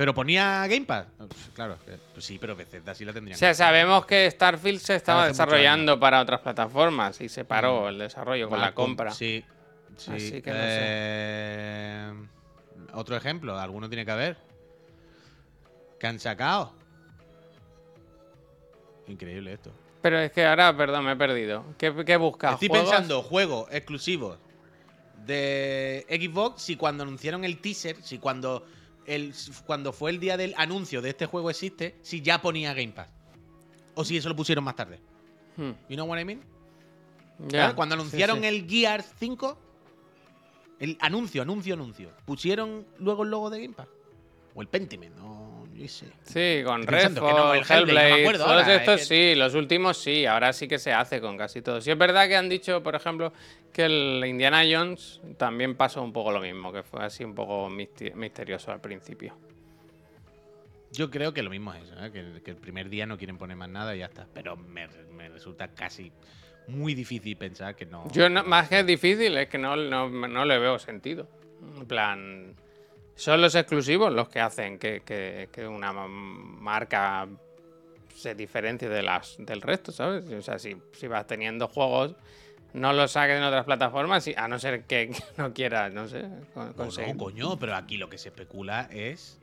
Pero 0.00 0.14
ponía 0.14 0.66
Game 0.66 0.86
Pass. 0.86 1.08
Pues, 1.18 1.50
claro, 1.52 1.76
que- 1.84 1.98
pues 2.14 2.24
sí, 2.24 2.38
pero 2.40 2.56
Bethesda 2.56 2.94
sí 2.94 3.04
la 3.04 3.10
O 3.10 3.12
tendrían. 3.12 3.38
sea, 3.38 3.52
sabemos 3.52 4.06
que 4.06 4.30
Starfield 4.30 4.80
se 4.80 4.94
estaba 4.96 5.26
desarrollando 5.26 6.00
para 6.00 6.22
otras 6.22 6.40
plataformas 6.40 7.20
y 7.20 7.28
se 7.28 7.44
paró 7.44 7.82
Mm. 7.82 7.88
el 7.88 7.98
desarrollo 7.98 8.48
con 8.48 8.58
Ah, 8.60 8.62
la 8.62 8.72
compra. 8.74 9.10
Sí. 9.10 9.44
sí. 9.98 10.10
Así 10.10 10.40
que 10.40 10.50
no 10.52 10.56
sé. 10.56 10.62
Eh, 10.80 12.12
Otro 12.94 13.14
ejemplo, 13.14 13.58
alguno 13.58 13.90
tiene 13.90 14.06
que 14.06 14.10
haber. 14.10 14.38
¿Qué 15.98 16.06
han 16.06 16.18
sacado? 16.18 16.72
Increíble 19.06 19.52
esto. 19.52 19.70
Pero 20.00 20.18
es 20.18 20.32
que 20.32 20.46
ahora, 20.46 20.74
perdón, 20.74 21.04
me 21.04 21.12
he 21.12 21.16
perdido. 21.16 21.62
¿Qué, 21.76 21.94
qué 22.06 22.16
buscas? 22.16 22.54
Estoy 22.54 22.68
¿Juegos? 22.68 22.88
pensando 22.88 23.22
juegos 23.22 23.68
exclusivos 23.70 24.38
de 25.26 26.06
Xbox 26.08 26.62
si 26.62 26.76
cuando 26.76 27.02
anunciaron 27.02 27.44
el 27.44 27.60
teaser, 27.60 27.96
si 28.02 28.18
cuando 28.18 28.64
el, 29.06 29.34
cuando 29.66 29.92
fue 29.92 30.10
el 30.10 30.20
día 30.20 30.36
del 30.36 30.54
anuncio 30.56 31.02
de 31.02 31.10
este 31.10 31.26
juego 31.26 31.50
existe, 31.50 31.96
si 32.02 32.22
ya 32.22 32.40
ponía 32.42 32.74
Game 32.74 32.92
Pass. 32.92 33.08
O 33.94 34.04
si 34.04 34.16
eso 34.16 34.28
lo 34.28 34.36
pusieron 34.36 34.64
más 34.64 34.76
tarde. 34.76 35.00
Hmm, 35.56 35.72
You 35.88 35.96
know 35.96 36.06
what 36.06 36.18
I 36.18 36.24
mean? 36.24 36.42
¿Sabes? 37.50 37.74
Cuando 37.74 37.94
sí, 37.94 38.00
anunciaron 38.00 38.40
sí. 38.40 38.46
el 38.46 38.68
Gears 38.68 39.06
5, 39.18 39.58
el 40.78 40.96
anuncio, 41.00 41.42
anuncio, 41.42 41.74
anuncio, 41.74 42.10
pusieron 42.24 42.86
luego 42.98 43.24
el 43.24 43.30
logo 43.30 43.50
de 43.50 43.62
Game 43.62 43.74
Pass. 43.74 43.88
O 44.54 44.62
el 44.62 44.68
Pentiment, 44.68 45.16
no, 45.16 45.49
Sí, 45.88 46.62
con 46.64 46.84
que 46.86 47.32
no, 47.32 47.54
el 47.54 47.60
Hellblade, 47.68 48.22
no 48.38 48.44
todos 48.44 48.68
estos 48.68 49.00
es 49.02 49.08
sí, 49.08 49.34
los 49.34 49.54
últimos 49.54 49.96
sí, 49.98 50.26
ahora 50.26 50.52
sí 50.52 50.68
que 50.68 50.78
se 50.78 50.92
hace 50.92 51.20
con 51.20 51.36
casi 51.36 51.62
todos. 51.62 51.82
Sí 51.84 51.90
es 51.90 51.98
verdad 51.98 52.28
que 52.28 52.36
han 52.36 52.48
dicho, 52.48 52.82
por 52.82 52.94
ejemplo, 52.94 53.32
que 53.72 53.84
el 53.86 54.24
Indiana 54.26 54.62
Jones 54.70 55.20
también 55.38 55.74
pasó 55.76 56.02
un 56.02 56.12
poco 56.12 56.32
lo 56.32 56.40
mismo, 56.40 56.72
que 56.72 56.82
fue 56.82 57.04
así 57.04 57.24
un 57.24 57.34
poco 57.34 57.68
misterioso 57.70 58.72
al 58.72 58.80
principio. 58.80 59.34
Yo 60.92 61.08
creo 61.10 61.32
que 61.32 61.42
lo 61.42 61.50
mismo 61.50 61.72
es 61.72 61.84
eso, 61.84 62.04
¿eh? 62.04 62.10
que, 62.10 62.18
el- 62.20 62.42
que 62.42 62.50
el 62.50 62.56
primer 62.56 62.88
día 62.88 63.06
no 63.06 63.16
quieren 63.16 63.38
poner 63.38 63.56
más 63.56 63.68
nada 63.68 63.94
y 63.94 64.00
ya 64.00 64.06
está. 64.06 64.26
Pero 64.34 64.56
me, 64.56 64.88
me 65.12 65.28
resulta 65.28 65.68
casi 65.68 66.10
muy 66.66 66.94
difícil 66.94 67.36
pensar 67.36 67.76
que 67.76 67.86
no. 67.86 68.10
Yo 68.12 68.28
no- 68.28 68.42
más 68.44 68.68
que 68.68 68.80
es 68.80 68.86
difícil, 68.86 69.36
es 69.38 69.48
que 69.48 69.56
no, 69.58 69.76
no, 69.76 70.08
no 70.10 70.44
le 70.44 70.58
veo 70.58 70.78
sentido. 70.80 71.28
En 71.78 71.86
plan, 71.86 72.54
Son 73.20 73.40
los 73.40 73.54
exclusivos 73.54 74.12
los 74.12 74.28
que 74.28 74.40
hacen 74.40 74.78
que, 74.78 75.02
que- 75.02 75.48
que 75.52 75.66
una 75.66 75.92
ma- 75.92 76.08
marca 76.08 77.28
se 78.14 78.34
diferencie 78.34 78.88
de 78.88 79.02
las, 79.02 79.36
del 79.38 79.60
resto, 79.62 79.92
¿sabes? 79.92 80.24
O 80.30 80.42
sea, 80.42 80.58
si, 80.58 80.76
si 80.92 81.06
vas 81.06 81.26
teniendo 81.26 81.68
juegos, 81.68 82.14
no 82.72 82.92
los 82.92 83.10
saques 83.12 83.36
en 83.36 83.42
otras 83.42 83.64
plataformas, 83.64 84.28
a 84.36 84.46
no 84.48 84.58
ser 84.58 84.84
que 84.84 85.10
no 85.36 85.52
quieras, 85.52 85.92
no 85.92 86.06
sé, 86.08 86.22
con- 86.54 86.68
No, 86.68 86.74
conseguir. 86.74 87.14
no, 87.16 87.18
coño, 87.24 87.58
pero 87.58 87.74
aquí 87.74 87.96
lo 87.96 88.08
que 88.08 88.18
se 88.18 88.28
especula 88.28 88.88
es 88.92 89.39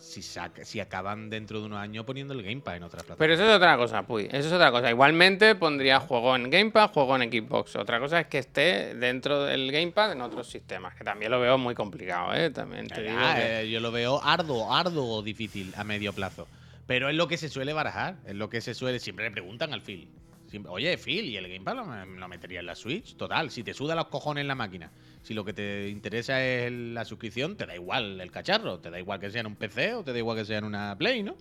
si, 0.00 0.22
saca- 0.22 0.64
si 0.64 0.80
acaban 0.80 1.30
dentro 1.30 1.60
de 1.60 1.66
unos 1.66 1.78
años 1.78 2.04
poniendo 2.04 2.34
el 2.34 2.42
Game 2.42 2.60
Pass 2.62 2.76
en 2.78 2.82
otras 2.82 3.04
Pero 3.04 3.16
plataformas. 3.16 3.38
eso 3.40 3.50
es 3.50 3.56
otra 3.56 3.76
cosa, 3.76 4.02
Puy. 4.02 4.24
Eso 4.32 4.48
es 4.48 4.52
otra 4.52 4.70
cosa. 4.70 4.90
Igualmente 4.90 5.54
pondría 5.54 6.00
juego 6.00 6.34
en 6.34 6.50
Game 6.50 6.70
Pass, 6.70 6.90
juego 6.92 7.16
en 7.16 7.30
Xbox. 7.30 7.76
Otra 7.76 8.00
cosa 8.00 8.20
es 8.20 8.26
que 8.26 8.38
esté 8.38 8.94
dentro 8.94 9.44
del 9.44 9.70
Game 9.70 9.92
Pass 9.92 10.12
en 10.12 10.22
otros 10.22 10.48
sistemas, 10.48 10.94
que 10.94 11.04
también 11.04 11.30
lo 11.30 11.38
veo 11.38 11.58
muy 11.58 11.74
complicado, 11.74 12.34
¿eh? 12.34 12.50
También 12.50 12.88
te 12.88 13.02
digo 13.02 13.18
Ah, 13.20 13.34
que- 13.36 13.60
eh, 13.62 13.70
yo 13.70 13.80
lo 13.80 13.92
veo 13.92 14.20
arduo, 14.22 14.74
arduo 14.74 15.22
difícil 15.22 15.72
a 15.76 15.84
medio 15.84 16.12
plazo. 16.12 16.48
Pero 16.86 17.08
es 17.08 17.14
lo 17.14 17.28
que 17.28 17.36
se 17.36 17.48
suele 17.48 17.72
barajar. 17.72 18.16
Es 18.26 18.34
lo 18.34 18.48
que 18.50 18.60
se 18.60 18.74
suele. 18.74 18.98
Siempre 18.98 19.24
le 19.26 19.30
preguntan 19.30 19.72
al 19.72 19.80
Phil. 19.82 20.08
Oye, 20.68 20.98
Phil, 20.98 21.26
¿y 21.26 21.36
el 21.36 21.48
Game 21.48 21.64
Pass 21.64 21.76
lo, 21.76 22.04
lo 22.04 22.28
metería 22.28 22.60
en 22.60 22.66
la 22.66 22.74
Switch? 22.74 23.16
Total, 23.16 23.50
si 23.50 23.62
te 23.62 23.74
suda 23.74 23.94
los 23.94 24.06
cojones 24.06 24.44
la 24.46 24.54
máquina. 24.54 24.90
Si 25.22 25.34
lo 25.34 25.44
que 25.44 25.52
te 25.52 25.88
interesa 25.88 26.44
es 26.44 26.72
la 26.72 27.04
suscripción, 27.04 27.56
te 27.56 27.66
da 27.66 27.74
igual 27.74 28.20
el 28.20 28.30
cacharro. 28.30 28.80
Te 28.80 28.90
da 28.90 28.98
igual 28.98 29.20
que 29.20 29.30
sea 29.30 29.40
en 29.40 29.46
un 29.46 29.56
PC 29.56 29.94
o 29.94 30.04
te 30.04 30.12
da 30.12 30.18
igual 30.18 30.36
que 30.36 30.44
sea 30.44 30.58
en 30.58 30.64
una 30.64 30.96
Play, 30.98 31.22
¿no? 31.22 31.36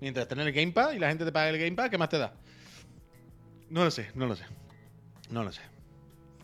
Mientras 0.00 0.28
tenés 0.28 0.46
el 0.46 0.52
Game 0.52 0.72
Pass 0.72 0.94
y 0.94 0.98
la 0.98 1.08
gente 1.08 1.24
te 1.24 1.32
paga 1.32 1.50
el 1.50 1.58
Game 1.58 1.76
Pass, 1.76 1.90
¿qué 1.90 1.98
más 1.98 2.08
te 2.08 2.18
da? 2.18 2.34
No 3.68 3.84
lo 3.84 3.90
sé, 3.90 4.10
no 4.14 4.26
lo 4.26 4.36
sé. 4.36 4.44
No 5.30 5.44
lo 5.44 5.52
sé. 5.52 5.62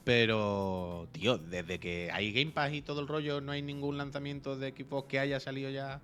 Pero, 0.04 1.08
tío, 1.12 1.38
desde 1.38 1.80
que 1.80 2.10
hay 2.12 2.32
Game 2.32 2.52
Pass 2.52 2.72
y 2.72 2.82
todo 2.82 3.00
el 3.00 3.08
rollo, 3.08 3.40
no 3.40 3.52
hay 3.52 3.62
ningún 3.62 3.98
lanzamiento 3.98 4.56
de 4.56 4.70
Xbox 4.70 5.08
que 5.08 5.18
haya 5.18 5.40
salido 5.40 5.70
ya 5.70 6.00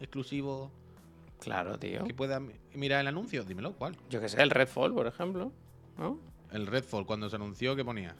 exclusivo 0.00 0.70
Claro, 1.40 1.78
tío. 1.78 2.04
que 2.04 2.14
pueda 2.14 2.40
mi- 2.40 2.54
mirar 2.74 3.00
el 3.00 3.06
anuncio. 3.08 3.44
Dímelo, 3.44 3.72
¿cuál? 3.74 3.96
Yo 4.10 4.20
que 4.20 4.28
sé, 4.28 4.42
el 4.42 4.50
Redfall, 4.50 4.92
por 4.94 5.06
ejemplo. 5.06 5.52
¿No? 5.98 6.18
El 6.52 6.66
Redfall, 6.66 7.06
cuando 7.06 7.28
se 7.28 7.36
anunció, 7.36 7.74
¿qué 7.76 7.84
ponía? 7.84 8.14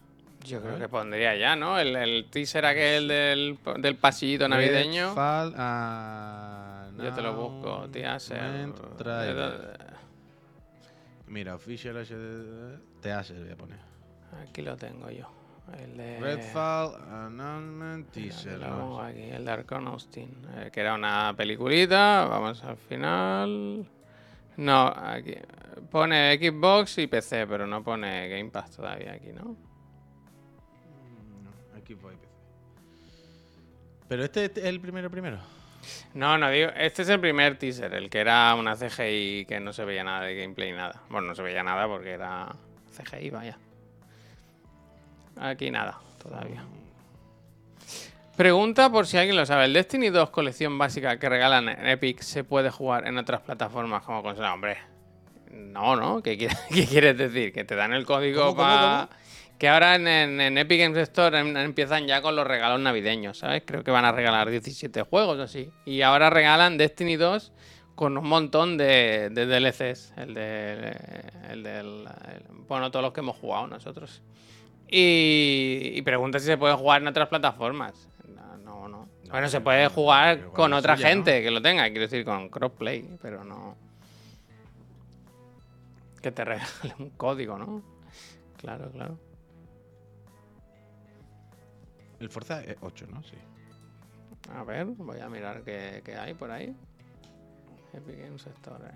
Yo 0.45 0.61
creo 0.63 0.79
que 0.79 0.89
pondría 0.89 1.35
ya, 1.37 1.57
¿no? 1.57 1.79
El, 1.79 1.97
el 1.97 2.27
teaser 2.31 2.65
aquel 2.67 3.09
del, 3.09 3.59
del 3.79 3.97
pasillito 3.97 4.49
navideño. 4.49 5.09
Redfall, 5.09 5.55
ah, 5.57 6.89
Yo 7.03 7.13
te 7.13 7.23
lo 7.23 7.35
busco, 7.35 7.89
trailer. 8.99 9.79
Mira, 11.27 11.55
Official 11.57 11.97
HD. 11.97 12.79
Teaser 13.01 13.41
voy 13.43 13.51
a 13.53 13.57
poner. 13.57 13.79
Aquí 14.49 14.63
lo 14.63 14.77
tengo 14.77 15.11
yo. 15.11 15.29
El 15.75 15.97
de... 15.97 16.21
Redfall, 16.21 16.95
announcement, 17.11 18.09
teaser. 18.11 18.63
aquí, 19.03 19.23
el 19.23 19.45
de 19.45 19.51
Arcon 19.51 19.89
Austin. 19.89 20.31
eh, 20.57 20.71
que 20.73 20.81
era 20.81 20.95
una 20.95 21.35
peliculita. 21.37 22.27
Vamos 22.27 22.63
al 22.63 22.77
final. 22.77 23.87
No, 24.57 24.87
aquí. 24.87 25.35
Pone 25.91 26.39
Xbox 26.39 26.99
y 26.99 27.07
PC, 27.07 27.47
pero 27.47 27.67
no 27.67 27.83
pone 27.83 28.29
Game 28.29 28.51
Pass 28.51 28.77
todavía 28.77 29.13
aquí, 29.13 29.33
¿no? 29.33 29.45
No, 29.45 29.57
aquí 31.77 31.95
voy, 31.95 32.15
PC. 32.17 32.27
Pero 34.09 34.25
este 34.25 34.45
es 34.47 34.57
el 34.59 34.81
primero 34.81 35.11
primero. 35.11 35.39
No, 36.15 36.39
no 36.39 36.49
digo. 36.51 36.71
Este 36.77 37.03
es 37.03 37.09
el 37.09 37.21
primer 37.21 37.59
teaser, 37.59 37.93
el 37.95 38.09
que 38.09 38.21
era 38.21 38.55
una 38.55 38.77
CGI 38.77 39.47
que 39.47 39.61
no 39.61 39.73
se 39.73 39.85
veía 39.85 40.05
nada 40.05 40.23
de 40.23 40.37
gameplay, 40.37 40.73
nada. 40.73 41.03
Bueno, 41.11 41.29
no 41.29 41.35
se 41.35 41.43
veía 41.43 41.63
nada 41.63 41.87
porque 41.87 42.13
era 42.13 42.55
CGI, 42.97 43.31
vaya. 43.31 43.59
Aquí 45.39 45.71
nada, 45.71 45.99
todavía. 46.23 46.65
Pregunta 48.37 48.91
por 48.91 49.07
si 49.07 49.17
alguien 49.17 49.37
lo 49.37 49.47
sabe. 49.47 49.65
¿El 49.65 49.73
Destiny 49.73 50.11
2 50.11 50.31
colección 50.31 50.77
básica 50.77 51.19
que 51.19 51.29
regalan 51.29 51.69
en 51.71 51.87
Epic 51.89 52.21
se 52.21 52.45
puede 52.45 52.71
jugar 52.71 53.07
en 53.07 53.17
otras 53.17 53.41
plataformas 53.41 54.03
como 54.03 54.23
consola? 54.23 54.53
Hombre, 54.53 54.77
no, 55.51 55.97
¿no? 55.97 56.23
¿Qué, 56.23 56.37
quiere- 56.37 56.55
qué 56.71 56.87
quieres 56.87 57.17
decir? 57.17 57.53
Que 57.53 57.65
te 57.65 57.75
dan 57.75 57.93
el 57.95 58.05
código 58.05 58.43
¿Cómo, 58.43 58.57
cómo, 58.57 58.67
para... 58.69 59.09
Que 59.59 59.71
ahora 59.71 59.95
en, 59.95 60.07
en- 60.07 60.39
en 60.43 60.59
Epic 60.59 60.79
Games 60.81 60.99
Store 60.99 61.39
em- 61.39 61.57
empiezan 61.57 62.07
ya 62.07 62.21
con 62.21 62.37
los 62.37 62.47
regalos 62.47 62.79
navideños, 62.81 63.39
¿sabes? 63.39 63.63
Creo 63.65 63.83
que 63.83 63.91
van 63.91 64.05
a 64.05 64.13
regalar 64.13 64.51
17 64.51 65.01
juegos 65.03 65.39
así. 65.41 65.71
Y 65.87 66.03
ahora 66.03 66.29
regalan 66.29 66.77
Destiny 66.77 67.17
2 67.17 67.53
con 67.95 68.19
un 68.19 68.29
montón 68.29 68.77
de, 68.77 69.31
de 69.31 69.47
DLCs. 69.47 70.13
El 70.19 70.35
de, 70.35 70.95
el 71.51 71.63
del... 71.63 72.07
el- 72.07 72.45
bueno, 72.69 72.91
todos 72.91 73.03
los 73.03 73.15
que 73.15 73.21
hemos 73.21 73.37
jugado 73.37 73.67
nosotros. 73.67 74.21
Y, 74.89 75.93
y 75.95 76.03
pregunta 76.03 76.39
si 76.39 76.47
se 76.47 76.57
puede 76.57 76.75
jugar 76.75 77.03
en 77.03 77.09
otras 77.09 77.29
plataformas. 77.29 78.09
No, 78.29 78.57
no. 78.59 78.89
no. 78.89 79.09
bueno, 79.31 79.49
se 79.49 79.61
puede 79.61 79.89
jugar 79.89 80.49
con 80.53 80.73
otra 80.73 80.97
suya, 80.97 81.09
¿no? 81.09 81.15
gente 81.15 81.43
que 81.43 81.51
lo 81.51 81.61
tenga, 81.61 81.85
quiero 81.85 82.03
decir, 82.03 82.25
con 82.25 82.49
crossplay, 82.49 83.19
pero 83.21 83.45
no. 83.45 83.77
Que 86.23 86.31
te 86.31 86.45
regale 86.45 86.95
un 86.99 87.11
código, 87.11 87.59
¿no? 87.59 87.83
Claro, 88.59 88.91
claro. 88.91 89.19
El 92.19 92.31
Forza 92.31 92.63
es 92.65 92.77
8, 92.81 93.07
¿no? 93.11 93.23
Sí. 93.23 93.37
A 94.55 94.65
ver, 94.65 94.87
voy 94.87 95.21
a 95.21 95.29
mirar 95.29 95.63
qué, 95.63 96.03
qué 96.05 96.17
hay 96.17 96.35
por 96.35 96.51
ahí. 96.51 96.75
Epic 97.93 98.19
Games 98.21 98.47
Store. 98.47 98.91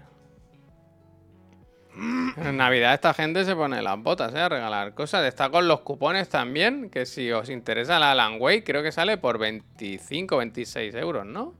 En 1.97 2.57
Navidad 2.57 2.95
esta 2.95 3.12
gente 3.14 3.45
se 3.45 3.55
pone 3.55 3.82
las 3.82 4.01
botas, 4.03 4.32
¿eh? 4.34 4.38
A 4.38 4.49
regalar 4.49 4.95
cosas. 4.95 5.24
Está 5.26 5.51
con 5.51 5.68
los 5.68 5.80
cupones 5.80 6.28
también, 6.28 6.88
que 6.91 7.07
si 7.07 7.30
os 7.32 7.51
interesa 7.51 7.99
la 7.99 8.12
Alan 8.12 8.41
Wake, 8.41 8.64
creo 8.64 8.82
que 8.82 8.93
sale 8.93 9.18
por 9.18 9.38
25, 9.38 10.36
26 10.36 10.95
euros, 10.95 11.26
¿no? 11.26 11.55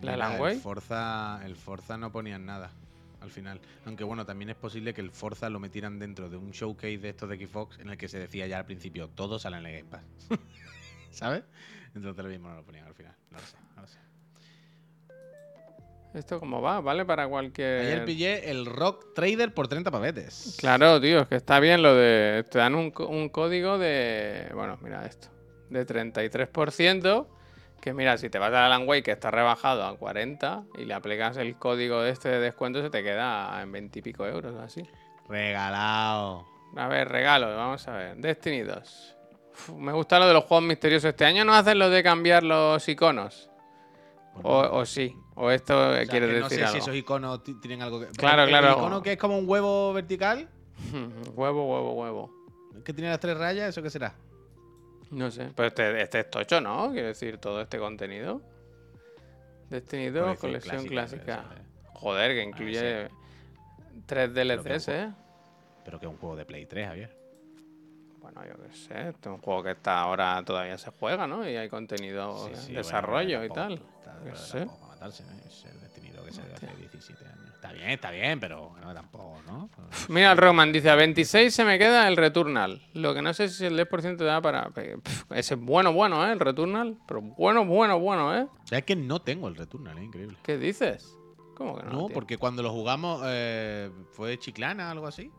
La 0.00 0.14
Alan 0.14 0.32
el 0.32 0.40
Wake. 0.40 0.58
Forza, 0.58 1.40
el 1.44 1.56
Forza 1.56 1.96
no 1.96 2.10
ponían 2.10 2.46
nada 2.46 2.70
al 3.20 3.30
final. 3.30 3.60
Aunque 3.84 4.04
bueno, 4.04 4.24
también 4.24 4.50
es 4.50 4.56
posible 4.56 4.94
que 4.94 5.00
el 5.00 5.10
Forza 5.10 5.50
lo 5.50 5.60
metieran 5.60 5.98
dentro 5.98 6.30
de 6.30 6.36
un 6.36 6.52
showcase 6.52 6.98
de 6.98 7.10
estos 7.10 7.28
de 7.28 7.46
Xbox 7.46 7.78
en 7.78 7.90
el 7.90 7.98
que 7.98 8.08
se 8.08 8.18
decía 8.18 8.46
ya 8.46 8.58
al 8.58 8.64
principio, 8.64 9.08
todos 9.08 9.42
salen 9.42 9.60
en 9.60 9.66
el 9.66 9.76
Game 9.78 9.90
Pass. 9.90 10.02
¿Sabes? 11.10 11.44
Entonces 11.94 12.24
lo 12.24 12.30
mismo 12.30 12.48
no 12.48 12.56
lo 12.56 12.62
ponían 12.62 12.86
al 12.86 12.94
final. 12.94 13.14
No 13.30 13.38
lo 13.38 13.44
sé, 13.44 13.56
no 13.74 13.82
lo 13.82 13.88
sé. 13.88 13.98
¿Esto 16.16 16.40
cómo 16.40 16.62
va? 16.62 16.80
¿Vale? 16.80 17.04
Para 17.04 17.28
cualquier... 17.28 17.80
Ayer 17.82 18.04
pillé 18.06 18.50
el 18.50 18.64
Rock 18.64 19.12
Trader 19.14 19.52
por 19.52 19.68
30 19.68 19.90
pavetes. 19.90 20.56
Claro, 20.58 20.98
tío, 20.98 21.20
es 21.20 21.28
que 21.28 21.36
está 21.36 21.60
bien 21.60 21.82
lo 21.82 21.94
de. 21.94 22.42
Te 22.50 22.58
dan 22.58 22.74
un, 22.74 22.90
código 22.90 23.76
de. 23.76 24.50
Bueno, 24.54 24.78
mira 24.80 25.04
esto. 25.04 25.28
De 25.68 25.86
33%. 25.86 27.26
Que 27.82 27.92
mira, 27.92 28.16
si 28.16 28.30
te 28.30 28.38
vas 28.38 28.52
a 28.54 28.64
Alan 28.64 28.88
Wake 28.88 29.02
que 29.02 29.10
está 29.12 29.30
rebajado 29.30 29.84
a 29.84 29.96
40 29.96 30.64
y 30.78 30.86
le 30.86 30.94
aplicas 30.94 31.36
el 31.36 31.56
código 31.56 32.00
de 32.00 32.10
este 32.10 32.30
de 32.30 32.40
descuento, 32.40 32.80
se 32.80 32.88
te 32.88 33.02
queda 33.02 33.60
en 33.62 33.70
20 33.70 33.98
y 33.98 34.02
pico 34.02 34.26
euros 34.26 34.56
así. 34.56 34.82
Regalado. 35.28 36.46
A 36.76 36.88
ver, 36.88 37.08
regalos, 37.08 37.54
vamos 37.54 37.86
a 37.88 37.92
ver. 37.92 38.16
Destiny 38.16 38.62
2. 38.62 39.16
Uf, 39.52 39.70
me 39.74 39.92
gusta 39.92 40.18
lo 40.18 40.26
de 40.26 40.32
los 40.32 40.44
juegos 40.44 40.66
misteriosos. 40.66 41.10
Este 41.10 41.26
año 41.26 41.44
no 41.44 41.54
hacen 41.54 41.78
lo 41.78 41.90
de 41.90 42.02
cambiar 42.02 42.42
los 42.42 42.88
iconos. 42.88 43.50
O, 44.42 44.58
o 44.78 44.86
sí. 44.86 45.16
O 45.34 45.50
esto 45.50 45.76
O 45.90 45.92
sea, 45.94 46.06
quiere 46.06 46.26
que 46.28 46.32
no 46.40 46.44
decir 46.48 46.58
sé 46.58 46.64
algo. 46.64 46.72
si 46.72 46.78
esos 46.78 46.94
iconos 46.94 47.42
ti- 47.42 47.54
tienen 47.60 47.82
algo 47.82 48.00
que. 48.00 48.06
Claro, 48.08 48.42
el, 48.44 48.48
claro. 48.48 48.68
El 48.68 48.72
icono 48.74 49.02
que 49.02 49.12
es 49.12 49.18
como 49.18 49.38
un 49.38 49.48
huevo 49.48 49.92
vertical, 49.92 50.48
huevo, 51.34 51.66
huevo, 51.74 51.92
huevo. 51.94 52.30
que 52.84 52.92
tiene 52.92 53.10
las 53.10 53.20
tres 53.20 53.36
rayas, 53.36 53.68
¿eso 53.70 53.82
qué 53.82 53.90
será? 53.90 54.14
No 55.10 55.30
sé, 55.30 55.50
pero 55.54 55.68
este, 55.68 56.02
este 56.02 56.20
es 56.20 56.30
tocho, 56.30 56.60
¿no? 56.60 56.90
Quiero 56.92 57.08
decir, 57.08 57.38
todo 57.38 57.60
este 57.60 57.78
contenido. 57.78 58.40
Destiny 59.70 60.10
2, 60.10 60.38
colección, 60.38 60.86
clásica. 60.86 61.44
eh. 61.56 61.62
Joder, 61.94 62.32
que 62.34 62.42
sí. 62.42 62.48
incluye 62.48 63.08
tres 64.06 64.32
DLCs. 64.34 64.88
¿eh? 64.88 65.12
Pero 65.84 65.98
que 65.98 66.06
es 66.06 66.12
un 66.12 66.18
juego 66.18 66.36
de 66.36 66.44
Play 66.44 66.66
3, 66.66 66.88
Javier. 66.88 67.16
Bueno, 68.20 68.42
yo 68.44 68.54
qué 68.62 68.72
sé, 68.76 69.08
este 69.10 69.28
es 69.28 69.34
un 69.34 69.40
juego 69.40 69.62
que 69.62 69.70
está 69.72 70.00
ahora 70.00 70.42
todavía 70.44 70.76
se 70.78 70.90
juega, 70.90 71.26
¿no? 71.26 71.48
Y 71.48 71.56
hay 71.56 71.68
contenido 71.68 72.50
Sí, 72.54 72.72
desarrollo 72.74 73.38
bueno, 73.38 73.52
y 73.52 73.54
tal. 73.56 73.82
Pero 74.32 74.36
sé. 74.36 74.58
tampoco 74.58 74.80
para 74.80 74.92
matarse, 74.94 75.24
¿no? 75.24 75.32
Es 75.46 75.64
el 75.64 75.80
detenido 75.80 76.24
que 76.24 76.32
salió 76.32 76.54
hace 76.54 76.66
17 76.66 77.24
años. 77.24 77.54
Está 77.54 77.72
bien, 77.72 77.90
está 77.90 78.10
bien, 78.10 78.38
pero 78.38 78.70
bueno, 78.70 78.94
tampoco, 78.94 79.40
¿no? 79.46 79.70
Mira, 80.08 80.32
el 80.32 80.38
Rockman 80.38 80.72
dice, 80.72 80.90
a 80.90 80.94
26 80.94 81.54
se 81.54 81.64
me 81.64 81.78
queda 81.78 82.06
el 82.06 82.16
Returnal. 82.16 82.82
Lo 82.94 83.14
que 83.14 83.22
no 83.22 83.32
sé 83.34 83.48
si 83.48 83.64
el 83.64 83.78
10% 83.78 84.16
te 84.16 84.24
da 84.24 84.40
para... 84.40 84.70
Pff, 84.70 85.32
ese 85.32 85.54
es 85.54 85.60
bueno, 85.60 85.92
bueno, 85.92 86.26
¿eh? 86.26 86.32
El 86.32 86.40
Returnal. 86.40 86.96
Pero 87.08 87.22
bueno, 87.22 87.64
bueno, 87.64 87.98
bueno, 87.98 88.36
¿eh? 88.36 88.42
O 88.42 88.66
sea, 88.66 88.78
es 88.78 88.84
que 88.84 88.94
no 88.94 89.20
tengo 89.20 89.48
el 89.48 89.56
Returnal, 89.56 89.98
es 89.98 90.04
increíble. 90.04 90.36
¿Qué 90.42 90.58
dices? 90.58 91.16
¿Cómo 91.56 91.76
que 91.76 91.84
no? 91.84 91.92
No, 91.92 92.08
porque 92.08 92.36
cuando 92.36 92.62
lo 92.62 92.70
jugamos 92.70 93.22
eh, 93.24 93.90
fue 94.12 94.38
Chiclana, 94.38 94.90
algo 94.90 95.06
así. 95.06 95.30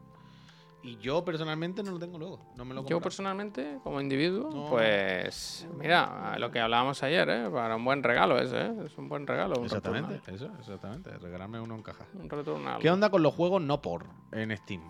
Y 0.87 0.97
yo 0.99 1.25
personalmente 1.25 1.83
no 1.83 1.91
lo 1.91 1.99
tengo 1.99 2.17
luego. 2.17 2.39
No 2.55 2.63
me 2.63 2.73
lo 2.73 2.81
he 2.81 2.85
Yo 2.85 3.01
personalmente, 3.01 3.79
como 3.83 3.99
individuo, 3.99 4.49
No. 4.49 4.69
pues 4.69 5.67
mira, 5.77 6.37
lo 6.39 6.49
que 6.49 6.61
hablábamos 6.61 7.03
ayer, 7.03 7.27
¿eh? 7.29 7.49
para 7.51 7.75
un 7.75 7.83
buen 7.83 8.03
regalo 8.03 8.39
ese, 8.39 8.57
¿eh? 8.67 8.71
es 8.85 8.97
un 8.97 9.09
buen 9.09 9.27
regalo. 9.27 9.55
Un 9.59 9.65
Exactamente, 9.65 10.13
Returnal. 10.13 10.35
eso, 10.35 10.59
exactamente. 10.59 11.09
Regalarme 11.17 11.59
uno 11.59 11.75
en 11.75 11.83
caja. 11.83 12.05
Un 12.13 12.29
Returnal. 12.29 12.79
¿Qué 12.79 12.89
onda 12.89 13.09
con 13.09 13.21
los 13.21 13.33
juegos 13.33 13.61
no 13.61 13.81
por 13.81 14.05
en 14.31 14.55
Steam? 14.55 14.81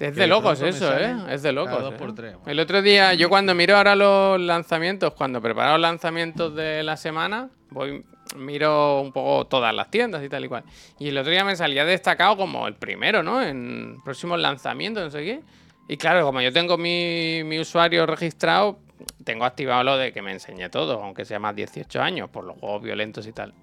Es 0.00 0.16
de 0.16 0.26
locos 0.26 0.60
eso, 0.60 0.92
¿eh? 0.96 1.16
Es 1.28 1.42
de 1.42 1.52
locos. 1.52 1.80
dos 1.82 1.94
¿eh? 1.94 1.96
por 1.96 2.14
tres, 2.16 2.34
bueno. 2.34 2.50
El 2.50 2.58
otro 2.60 2.82
día, 2.82 3.14
yo 3.14 3.28
cuando 3.28 3.54
miro 3.54 3.76
ahora 3.76 3.94
los 3.94 4.40
lanzamientos, 4.40 5.12
cuando 5.14 5.40
preparo 5.40 5.72
los 5.72 5.80
lanzamientos 5.80 6.54
de 6.56 6.82
la 6.82 6.96
semana, 6.96 7.50
voy 7.70 8.04
miro 8.36 9.00
un 9.00 9.12
poco 9.12 9.46
todas 9.46 9.74
las 9.74 9.90
tiendas 9.90 10.24
y 10.24 10.28
tal 10.28 10.44
y 10.44 10.48
cual. 10.48 10.64
Y 10.98 11.08
el 11.08 11.18
otro 11.18 11.30
día 11.30 11.44
me 11.44 11.56
salía 11.56 11.84
destacado 11.84 12.36
como 12.36 12.66
el 12.66 12.74
primero, 12.74 13.22
¿no? 13.22 13.42
En 13.42 14.00
próximos 14.04 14.38
lanzamientos, 14.40 15.04
no 15.04 15.10
sé 15.10 15.24
qué. 15.24 15.40
Y 15.88 15.96
claro, 15.96 16.24
como 16.24 16.40
yo 16.40 16.52
tengo 16.52 16.76
mi, 16.76 17.42
mi 17.44 17.58
usuario 17.58 18.04
registrado, 18.06 18.78
tengo 19.24 19.44
activado 19.44 19.82
lo 19.84 19.96
de 19.96 20.12
que 20.12 20.22
me 20.22 20.32
enseñe 20.32 20.68
todo, 20.70 21.02
aunque 21.02 21.24
sea 21.24 21.38
más 21.38 21.54
18 21.54 22.00
años, 22.02 22.30
por 22.30 22.44
los 22.44 22.58
juegos 22.58 22.82
violentos 22.82 23.26
y 23.26 23.32
tal. 23.32 23.54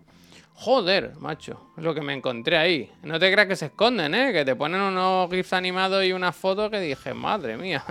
Joder, 0.57 1.11
macho, 1.19 1.71
es 1.77 1.83
lo 1.83 1.93
que 1.93 1.99
me 1.99 2.13
encontré 2.13 2.57
ahí. 2.57 2.89
No 3.03 3.19
te 3.19 3.29
creas 3.29 3.45
que 3.47 3.57
se 3.57 3.65
esconden, 3.65 4.15
¿eh? 4.15 4.31
Que 4.31 4.45
te 4.45 4.55
ponen 4.55 4.79
unos 4.79 5.29
GIFs 5.29 5.51
animados 5.51 6.05
y 6.05 6.13
unas 6.13 6.33
fotos 6.33 6.71
que 6.71 6.79
dije, 6.79 7.13
madre 7.13 7.57
mía, 7.57 7.83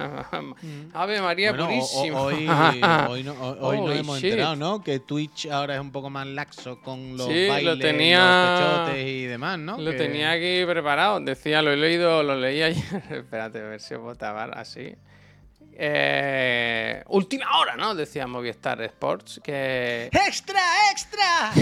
Ave 0.94 1.20
María 1.20 1.50
Bueno, 1.50 1.66
purísima. 1.66 2.20
hoy, 2.22 2.48
hoy 3.10 3.22
no, 3.22 3.32
hoy- 3.60 3.78
Holy 3.78 3.98
hemos 3.98 4.16
shit. 4.18 4.30
enterado, 4.30 4.56
¿no? 4.56 4.82
Que 4.82 4.98
Twitch 4.98 5.46
ahora 5.50 5.74
es 5.74 5.80
un 5.80 5.92
poco 5.92 6.08
más 6.08 6.26
laxo 6.26 6.80
con 6.80 7.18
los 7.18 7.26
Sí, 7.26 7.46
lo 7.46 7.52
bailes, 7.52 7.78
tenía- 7.80 8.56
los 8.58 8.80
pechotes 8.88 9.06
y 9.08 9.24
demás, 9.26 9.58
¿no? 9.58 9.76
Lo 9.78 9.90
Que- 9.90 9.98
tenía 9.98 10.30
aquí 10.30 10.64
preparado. 10.66 11.20
Decía, 11.20 11.60
lo 11.60 11.70
he 11.70 11.76
leído, 11.76 12.22
lo 12.22 12.34
leí 12.34 12.62
ayer. 12.62 12.82
Espérate, 13.10 13.58
a 13.58 13.64
ver 13.64 13.80
si 13.80 13.92
os 13.94 14.00
puedo 14.00 14.14
tapar 14.16 14.56
así. 14.56 14.94
Eh, 15.76 17.02
última 17.08 17.58
hora, 17.58 17.76
¿no? 17.76 17.94
Decía 17.94 18.26
Movistar 18.26 18.80
Sports. 18.82 19.40
Que. 19.42 20.08
¡Extra, 20.12 20.60
extra! 20.92 21.52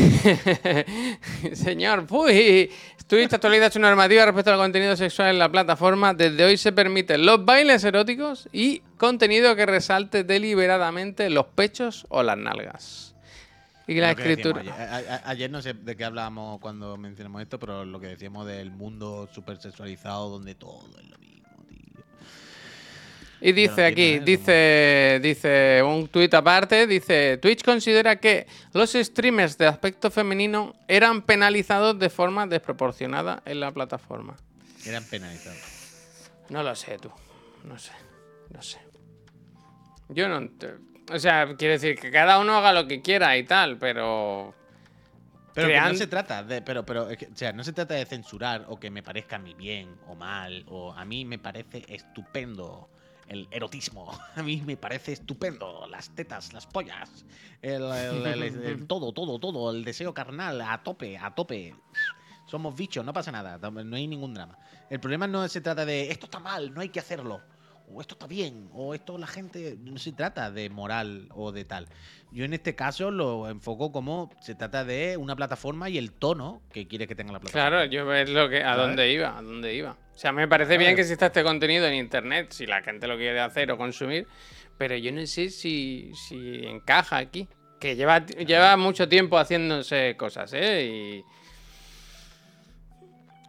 Señor, 1.55 2.07
uy. 2.11 2.71
Twitch 3.07 3.33
actualiza 3.33 3.71
su 3.71 3.79
normativa 3.79 4.25
respecto 4.25 4.53
al 4.53 4.59
contenido 4.59 4.97
sexual 4.97 5.31
en 5.31 5.39
la 5.39 5.51
plataforma. 5.51 6.15
Desde 6.15 6.45
hoy 6.45 6.57
se 6.57 6.73
permiten 6.73 7.27
los 7.27 7.45
bailes 7.45 7.85
eróticos 7.85 8.49
y 8.53 8.81
contenido 8.97 9.55
que 9.55 9.67
resalte 9.67 10.25
deliberadamente 10.25 11.29
los 11.29 11.47
pechos 11.47 12.07
o 12.09 12.23
las 12.23 12.39
nalgas. 12.39 13.15
Y 13.87 13.95
la 13.97 14.13
escritura. 14.13 14.61
Ayer, 14.61 15.21
ayer 15.25 15.51
no 15.51 15.61
sé 15.61 15.75
de 15.75 15.97
qué 15.97 16.05
hablábamos 16.05 16.61
cuando 16.61 16.97
mencionamos 16.97 17.43
esto, 17.43 17.59
pero 17.59 17.85
lo 17.85 18.01
que 18.01 18.07
decíamos 18.07 18.47
del 18.47 18.71
mundo 18.71 19.29
súper 19.33 19.59
sexualizado 19.59 20.31
donde 20.31 20.55
todo 20.55 20.89
es 20.99 21.09
lo 21.11 21.19
mismo. 21.19 21.42
Y 23.45 23.51
dice 23.51 23.85
aquí, 23.85 24.15
¿eh? 24.15 24.21
dice, 24.21 25.19
dice 25.21 25.83
un 25.83 26.07
tuit 26.07 26.33
aparte, 26.33 26.87
dice, 26.87 27.39
Twitch 27.39 27.65
considera 27.65 28.17
que 28.17 28.47
los 28.73 28.93
streamers 28.93 29.59
de 29.59 29.67
aspecto 29.67 30.13
femenino 30.13 30.77
eran 30.87 31.23
penalizados 31.23 31.99
de 31.99 32.09
forma 32.09 32.47
desproporcionada 32.47 33.43
en 33.45 33.59
la 33.59 33.73
plataforma. 33.73 34.37
Eran 34.87 35.05
penalizados. 35.05 35.59
No 36.51 36.63
lo 36.63 36.77
sé 36.77 36.99
tú, 36.99 37.11
no 37.65 37.77
sé, 37.79 37.93
no 38.51 38.63
sé. 38.63 38.79
Yo 40.09 40.29
no... 40.29 40.49
O 41.13 41.19
sea, 41.19 41.57
quiere 41.57 41.75
decir 41.75 41.99
que 41.99 42.13
cada 42.13 42.39
uno 42.39 42.57
haga 42.57 42.73
lo 42.73 42.87
que 42.87 43.03
quiera 43.03 43.37
y 43.37 43.43
tal, 43.43 43.77
pero... 43.77 44.55
Pero 45.53 45.69
que 45.69 45.81
no 45.81 45.95
se 45.95 46.07
trata 46.07 46.45
de, 46.45 46.63
pero, 46.63 46.87
pero, 46.87 47.09
o 47.09 47.17
sea, 47.35 47.53
no 47.53 47.63
se 47.65 47.73
trata 47.73 47.95
de 47.95 48.07
censurar 48.07 48.65
o 48.69 48.79
que 48.79 48.89
me 48.89 49.03
parezca 49.03 49.37
a 49.37 49.39
mí 49.39 49.53
bien 49.53 49.97
o 50.07 50.15
mal, 50.15 50.65
o 50.69 50.93
a 50.95 51.05
mí 51.05 51.27
me 51.27 51.39
parece 51.39 51.85
estupendo 51.89 52.89
el 53.29 53.49
erotismo, 53.51 54.11
a 54.37 54.43
mí 54.43 54.63
me 54.65 54.77
parece 54.77 55.13
estupendo 55.13 55.87
las 55.89 56.11
tetas, 56.11 56.53
las 56.53 56.67
pollas, 56.67 57.25
el, 57.63 57.83
el- 57.83 58.27
el- 58.27 58.43
el- 58.65 58.87
todo, 58.89 59.13
todo, 59.13 59.39
todo, 59.39 59.71
el 59.71 59.85
deseo 59.85 60.13
carnal 60.15 60.61
a 60.61 60.83
tope, 60.83 61.17
a 61.19 61.35
tope. 61.35 61.75
Somos 62.47 62.75
bichos, 62.77 63.05
no 63.05 63.13
pasa 63.13 63.33
nada, 63.33 63.59
no 63.71 63.97
hay 63.97 64.07
ningún 64.07 64.35
drama. 64.35 64.59
El 64.91 65.01
problema 65.01 65.27
no 65.27 65.47
se 65.49 65.61
trata 65.61 65.87
de 65.87 66.11
esto 66.11 66.27
está 66.27 66.39
mal, 66.41 66.75
no 66.75 66.81
hay 66.81 66.89
que 66.91 67.01
hacerlo. 67.01 67.41
O 67.95 68.01
esto 68.01 68.15
está 68.15 68.27
bien, 68.27 68.69
o 68.73 68.95
esto 68.95 69.19
la 69.19 69.27
gente. 69.27 69.77
No 69.81 69.99
se 69.99 70.13
trata 70.13 70.51
de 70.51 70.71
moral 70.71 71.29
o 71.35 71.53
de 71.53 71.65
tal. 71.65 71.89
Yo 72.31 72.45
en 72.45 72.55
este 72.55 72.75
caso 72.75 73.11
lo 73.11 73.49
enfoco 73.51 73.93
como 73.93 74.31
se 74.41 74.55
trata 74.55 74.85
de 74.85 75.17
una 75.17 75.37
plataforma 75.37 75.91
y 75.91 75.99
el 75.99 76.13
tono 76.13 76.63
que 76.73 76.89
quiere 76.89 77.07
que 77.07 77.15
tenga 77.15 77.33
la 77.33 77.41
plataforma. 77.41 77.69
Claro, 77.69 77.85
yo 77.85 78.13
es 78.15 78.31
lo 78.31 78.49
que 78.49 78.63
a 78.65 78.77
dónde 78.77 79.13
iba, 79.13 79.37
a 79.37 79.43
dónde 79.43 79.75
iba. 79.75 79.91
O 80.15 80.19
sea, 80.19 80.33
me 80.33 80.49
parece 80.49 80.79
bien 80.79 80.95
que 80.95 81.03
exista 81.03 81.27
este 81.27 81.43
contenido 81.43 81.87
en 81.87 81.95
internet, 81.95 82.53
si 82.53 82.67
la 82.67 82.83
gente 82.83 83.07
lo 83.07 83.17
quiere 83.17 83.41
hacer 83.41 83.71
o 83.71 83.77
consumir, 83.77 84.27
pero 84.79 84.97
yo 84.97 85.13
no 85.13 85.27
sé 85.27 85.51
si, 85.51 86.13
si 86.15 86.65
encaja 86.65 87.19
aquí. 87.19 87.49
Que 87.81 87.97
lleva, 87.97 88.25
lleva 88.25 88.77
mucho 88.77 89.09
tiempo 89.09 89.37
haciéndose 89.39 90.17
cosas, 90.17 90.53
¿eh? 90.55 90.85
Y 90.85 91.25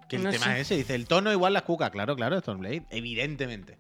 Que 0.10 0.16
el 0.18 0.24
No 0.24 0.32
tema 0.32 0.46
sé. 0.46 0.52
es 0.54 0.60
ese, 0.62 0.76
dice 0.78 0.96
el 0.96 1.08
tono 1.08 1.32
igual 1.32 1.54
la 1.54 1.62
cuca, 1.62 1.90
claro, 1.92 2.16
claro, 2.16 2.40
Stormblade, 2.40 2.84
evidentemente. 2.90 3.78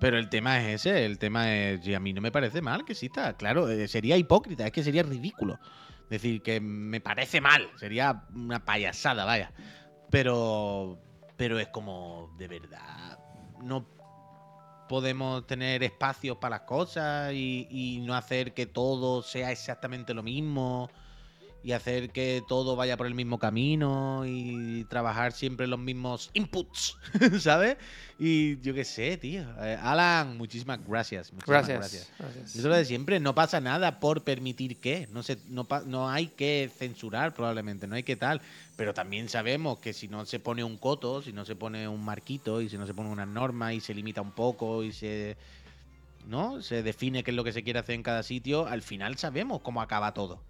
Pero 0.00 0.18
el 0.18 0.30
tema 0.30 0.58
es 0.58 0.86
ese, 0.86 1.04
el 1.04 1.18
tema 1.18 1.54
es, 1.54 1.86
y 1.86 1.94
a 1.94 2.00
mí 2.00 2.14
no 2.14 2.22
me 2.22 2.32
parece 2.32 2.62
mal 2.62 2.84
que 2.84 2.92
exista, 2.92 3.36
claro, 3.36 3.68
eh, 3.68 3.86
sería 3.86 4.16
hipócrita, 4.16 4.66
es 4.66 4.72
que 4.72 4.82
sería 4.82 5.02
ridículo. 5.02 5.58
Decir 6.08 6.42
que 6.42 6.60
me 6.60 7.00
parece 7.00 7.40
mal, 7.40 7.70
sería 7.76 8.24
una 8.34 8.64
payasada, 8.64 9.24
vaya. 9.24 9.52
Pero, 10.10 10.98
pero 11.36 11.58
es 11.58 11.68
como, 11.68 12.34
de 12.38 12.48
verdad, 12.48 13.18
no 13.62 13.86
podemos 14.88 15.46
tener 15.46 15.82
espacios 15.84 16.38
para 16.38 16.56
las 16.56 16.66
cosas 16.66 17.32
y, 17.32 17.68
y 17.70 18.00
no 18.00 18.14
hacer 18.14 18.54
que 18.54 18.66
todo 18.66 19.22
sea 19.22 19.52
exactamente 19.52 20.14
lo 20.14 20.22
mismo 20.22 20.90
y 21.62 21.72
hacer 21.72 22.10
que 22.10 22.42
todo 22.48 22.76
vaya 22.76 22.96
por 22.96 23.06
el 23.06 23.14
mismo 23.14 23.38
camino 23.38 24.24
y 24.26 24.84
trabajar 24.84 25.32
siempre 25.32 25.66
los 25.66 25.78
mismos 25.78 26.30
inputs, 26.32 26.96
¿sabes? 27.40 27.76
Y 28.18 28.58
yo 28.60 28.74
qué 28.74 28.84
sé, 28.84 29.16
tío. 29.16 29.42
Eh, 29.62 29.78
Alan, 29.80 30.36
muchísimas 30.36 30.80
gracias. 30.86 31.32
muchísimas 31.32 31.66
gracias. 31.68 32.10
gracias. 32.18 32.50
Eso 32.50 32.58
es 32.58 32.64
lo 32.64 32.74
de 32.74 32.84
siempre, 32.84 33.20
no 33.20 33.34
pasa 33.34 33.60
nada 33.60 34.00
por 34.00 34.24
permitir 34.24 34.78
que, 34.78 35.08
no, 35.12 35.22
se, 35.22 35.38
no 35.48 36.08
hay 36.08 36.28
que 36.28 36.70
censurar 36.76 37.34
probablemente, 37.34 37.86
no 37.86 37.94
hay 37.94 38.02
que 38.02 38.16
tal, 38.16 38.40
pero 38.80 38.94
también 38.94 39.28
sabemos 39.28 39.78
que 39.78 39.92
si 39.92 40.08
no 40.08 40.24
se 40.24 40.40
pone 40.40 40.64
un 40.64 40.78
coto, 40.78 41.20
si 41.20 41.34
no 41.34 41.44
se 41.44 41.54
pone 41.54 41.86
un 41.86 42.02
marquito 42.02 42.62
y 42.62 42.70
si 42.70 42.78
no 42.78 42.86
se 42.86 42.94
pone 42.94 43.10
una 43.10 43.26
norma 43.26 43.74
y 43.74 43.80
se 43.80 43.92
limita 43.92 44.22
un 44.22 44.32
poco 44.32 44.82
y 44.82 44.92
se... 44.92 45.36
¿No? 46.26 46.62
Se 46.62 46.82
define 46.82 47.22
qué 47.22 47.30
es 47.30 47.36
lo 47.36 47.44
que 47.44 47.52
se 47.52 47.62
quiere 47.62 47.78
hacer 47.78 47.94
en 47.94 48.02
cada 48.02 48.22
sitio, 48.22 48.66
al 48.66 48.80
final 48.80 49.18
sabemos 49.18 49.60
cómo 49.60 49.82
acaba 49.82 50.14
todo. 50.14 50.40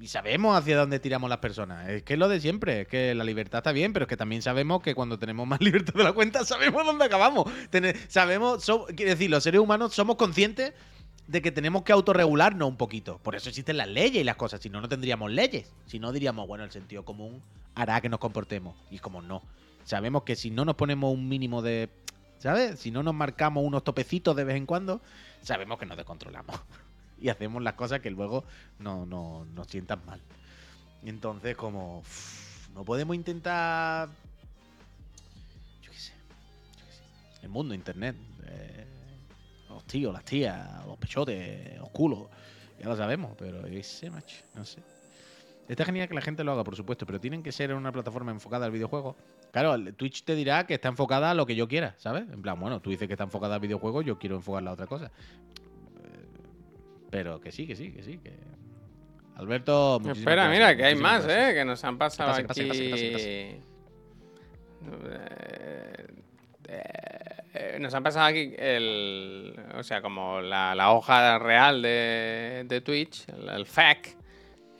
Y 0.00 0.08
sabemos 0.08 0.56
hacia 0.58 0.76
dónde 0.76 0.98
tiramos 0.98 1.30
las 1.30 1.38
personas. 1.38 1.88
Es 1.88 2.02
que 2.02 2.14
es 2.14 2.18
lo 2.18 2.28
de 2.28 2.40
siempre, 2.40 2.82
es 2.82 2.88
que 2.88 3.14
la 3.14 3.22
libertad 3.24 3.58
está 3.58 3.72
bien, 3.72 3.92
pero 3.92 4.04
es 4.04 4.08
que 4.08 4.16
también 4.16 4.42
sabemos 4.42 4.82
que 4.82 4.94
cuando 4.94 5.18
tenemos 5.18 5.46
más 5.46 5.60
libertad 5.62 5.94
de 5.94 6.04
la 6.04 6.12
cuenta, 6.12 6.44
sabemos 6.44 6.84
dónde 6.84 7.04
acabamos. 7.04 7.44
Tene- 7.70 7.94
sabemos, 8.08 8.64
so- 8.64 8.86
quiero 8.94 9.10
decir, 9.12 9.30
los 9.30 9.42
seres 9.44 9.60
humanos 9.60 9.94
somos 9.94 10.16
conscientes 10.16 10.72
de 11.28 11.40
que 11.40 11.52
tenemos 11.52 11.82
que 11.84 11.92
autorregularnos 11.92 12.68
un 12.68 12.76
poquito. 12.76 13.18
Por 13.22 13.34
eso 13.36 13.48
existen 13.48 13.76
las 13.78 13.88
leyes 13.88 14.20
y 14.20 14.24
las 14.24 14.36
cosas. 14.36 14.60
Si 14.60 14.68
no, 14.68 14.80
no 14.80 14.88
tendríamos 14.88 15.30
leyes. 15.30 15.72
Si 15.86 15.98
no, 15.98 16.12
diríamos, 16.12 16.46
bueno, 16.48 16.64
el 16.64 16.70
sentido 16.70 17.04
común 17.04 17.40
hará 17.74 18.00
que 18.00 18.08
nos 18.10 18.18
comportemos. 18.20 18.76
Y 18.90 18.98
como 18.98 19.22
no. 19.22 19.42
Sabemos 19.84 20.24
que 20.24 20.34
si 20.36 20.50
no 20.50 20.64
nos 20.64 20.74
ponemos 20.74 21.14
un 21.14 21.28
mínimo 21.28 21.62
de. 21.62 21.88
¿Sabes? 22.38 22.78
Si 22.80 22.90
no 22.90 23.02
nos 23.02 23.14
marcamos 23.14 23.64
unos 23.64 23.84
topecitos 23.84 24.36
de 24.36 24.44
vez 24.44 24.56
en 24.56 24.66
cuando, 24.66 25.00
sabemos 25.40 25.78
que 25.78 25.86
nos 25.86 25.96
descontrolamos. 25.96 26.60
Y 27.18 27.28
hacemos 27.28 27.62
las 27.62 27.74
cosas 27.74 28.00
que 28.00 28.10
luego 28.10 28.44
no, 28.78 29.06
no, 29.06 29.44
nos 29.54 29.66
sientan 29.68 30.04
mal. 30.06 30.20
Entonces, 31.04 31.56
como. 31.56 32.02
no 32.74 32.84
podemos 32.84 33.14
intentar. 33.16 34.08
Yo 35.82 35.90
qué 35.92 35.98
sé. 35.98 36.12
yo 36.78 36.84
qué 36.86 36.92
sé, 36.92 37.42
El 37.42 37.48
mundo, 37.50 37.74
internet. 37.74 38.16
eh, 38.46 38.86
los 39.68 39.84
tíos, 39.86 40.12
las 40.12 40.24
tías, 40.24 40.86
los 40.86 40.96
pechotes, 40.98 41.78
los 41.78 41.90
culos. 41.90 42.28
Ya 42.80 42.88
lo 42.88 42.96
sabemos, 42.96 43.32
pero 43.38 43.62
sé, 43.82 44.10
macho. 44.10 44.36
No 44.54 44.64
sé. 44.64 44.82
Está 45.68 45.84
genial 45.84 46.08
que 46.08 46.14
la 46.14 46.20
gente 46.20 46.44
lo 46.44 46.52
haga, 46.52 46.62
por 46.62 46.76
supuesto, 46.76 47.06
pero 47.06 47.18
tienen 47.20 47.42
que 47.42 47.50
ser 47.50 47.70
en 47.70 47.76
una 47.76 47.90
plataforma 47.90 48.30
enfocada 48.30 48.66
al 48.66 48.72
videojuego. 48.72 49.16
Claro, 49.50 49.76
Twitch 49.94 50.24
te 50.24 50.34
dirá 50.34 50.66
que 50.66 50.74
está 50.74 50.88
enfocada 50.88 51.30
a 51.30 51.34
lo 51.34 51.46
que 51.46 51.56
yo 51.56 51.66
quiera, 51.68 51.94
¿sabes? 51.98 52.24
En 52.30 52.42
plan, 52.42 52.58
bueno, 52.60 52.80
tú 52.80 52.90
dices 52.90 53.06
que 53.08 53.14
está 53.14 53.24
enfocada 53.24 53.54
al 53.54 53.60
videojuego, 53.60 54.02
yo 54.02 54.18
quiero 54.18 54.36
enfocarla 54.36 54.70
a 54.70 54.74
otra 54.74 54.86
cosa. 54.86 55.10
Pero 57.14 57.40
que 57.40 57.52
sí, 57.52 57.64
que 57.64 57.76
sí, 57.76 57.92
que 57.92 58.02
sí. 58.02 58.18
Que... 58.18 58.32
Alberto, 59.36 60.00
Espera, 60.04 60.48
gracias, 60.48 60.50
mira, 60.50 60.76
que 60.76 60.84
hay 60.84 60.96
más, 60.96 61.24
gracias. 61.24 61.50
¿eh? 61.50 61.54
Que 61.54 61.64
nos 61.64 61.84
han 61.84 61.96
pasado 61.96 62.36
¿Qué 62.36 62.42
pasa, 62.42 62.60
qué 62.60 62.68
pasa, 62.68 62.82
aquí. 67.54 67.78
nos 67.78 67.94
han 67.94 68.02
pasado 68.02 68.26
aquí 68.26 68.52
el. 68.58 69.54
O 69.76 69.84
sea, 69.84 70.02
como 70.02 70.40
la, 70.40 70.74
la 70.74 70.90
hoja 70.90 71.38
real 71.38 71.82
de, 71.82 72.64
de 72.66 72.80
Twitch, 72.80 73.28
el, 73.28 73.48
el 73.48 73.66
FAQ. 73.66 74.08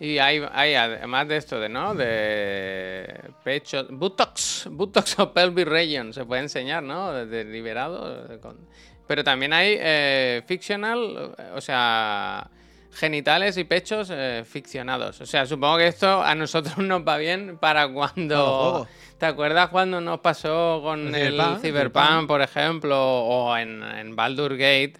Y 0.00 0.18
hay, 0.18 0.42
hay, 0.50 0.74
además 0.74 1.28
de 1.28 1.36
esto, 1.36 1.60
de 1.60 1.68
no, 1.68 1.94
de 1.94 3.30
pecho, 3.44 3.86
buttocks, 3.90 4.66
buttocks 4.72 5.16
o 5.20 5.32
pelvic 5.32 5.68
region, 5.68 6.12
se 6.12 6.24
puede 6.24 6.42
enseñar, 6.42 6.82
¿no? 6.82 7.12
De 7.12 7.44
liberado. 7.44 8.26
de 8.26 8.40
con- 8.40 8.66
Pero 9.06 9.22
también 9.22 9.52
hay 9.52 9.76
eh, 9.78 10.42
fictional, 10.46 11.34
o 11.54 11.60
sea, 11.60 12.48
genitales 12.92 13.56
y 13.58 13.64
pechos 13.64 14.08
eh, 14.12 14.44
ficcionados. 14.46 15.20
O 15.20 15.26
sea, 15.26 15.44
supongo 15.46 15.78
que 15.78 15.88
esto 15.88 16.22
a 16.22 16.34
nosotros 16.34 16.78
nos 16.78 17.02
va 17.06 17.18
bien 17.18 17.58
para 17.58 17.88
cuando... 17.88 18.86
¿Te 19.18 19.26
acuerdas 19.26 19.68
cuando 19.68 20.00
nos 20.00 20.20
pasó 20.20 20.80
con 20.82 21.14
El 21.14 21.40
el 21.40 21.56
Cyberpunk, 21.60 22.26
por 22.26 22.42
ejemplo, 22.42 22.98
o 23.00 23.56
en, 23.56 23.82
en 23.82 24.16
Baldur 24.16 24.52
Gate? 24.56 24.94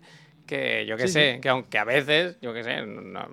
Que 0.47 0.85
yo 0.87 0.97
Sí, 0.99 1.09
sé, 1.09 1.35
sí. 1.35 1.41
que 1.41 1.49
aunque 1.49 1.79
a 1.79 1.85
veces, 1.85 2.37
yo 2.41 2.53
qué 2.55 2.63
sé, 2.63 2.83
no- 2.87 3.29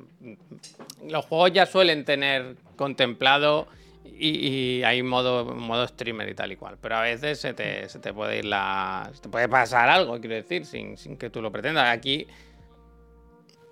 los 1.08 1.26
juegos 1.26 1.52
ya 1.54 1.66
suelen 1.66 2.04
tener 2.06 2.56
contemplado 2.78 3.68
y, 4.04 4.80
y 4.80 4.84
hay 4.84 5.04
modo, 5.04 5.46
modo 5.46 5.88
streamer 5.88 6.30
y 6.30 6.34
tal 6.34 6.52
y 6.52 6.56
cual. 6.56 6.78
Pero 6.82 6.98
a 6.98 7.02
veces 7.02 7.40
se 7.40 7.54
te, 7.54 7.88
se 7.90 8.00
te 8.00 8.14
puede 8.14 8.40
ir 8.40 8.46
la. 8.46 9.10
Se 9.14 9.22
te 9.22 9.30
puede 9.30 9.48
pasar 9.48 9.90
algo, 9.90 10.20
quiero 10.20 10.36
decir, 10.36 10.66
sin, 10.66 10.98
sin 10.98 11.18
que 11.18 11.30
tú 11.30 11.42
lo 11.42 11.52
pretendas. 11.52 11.90
Aquí. 11.90 12.28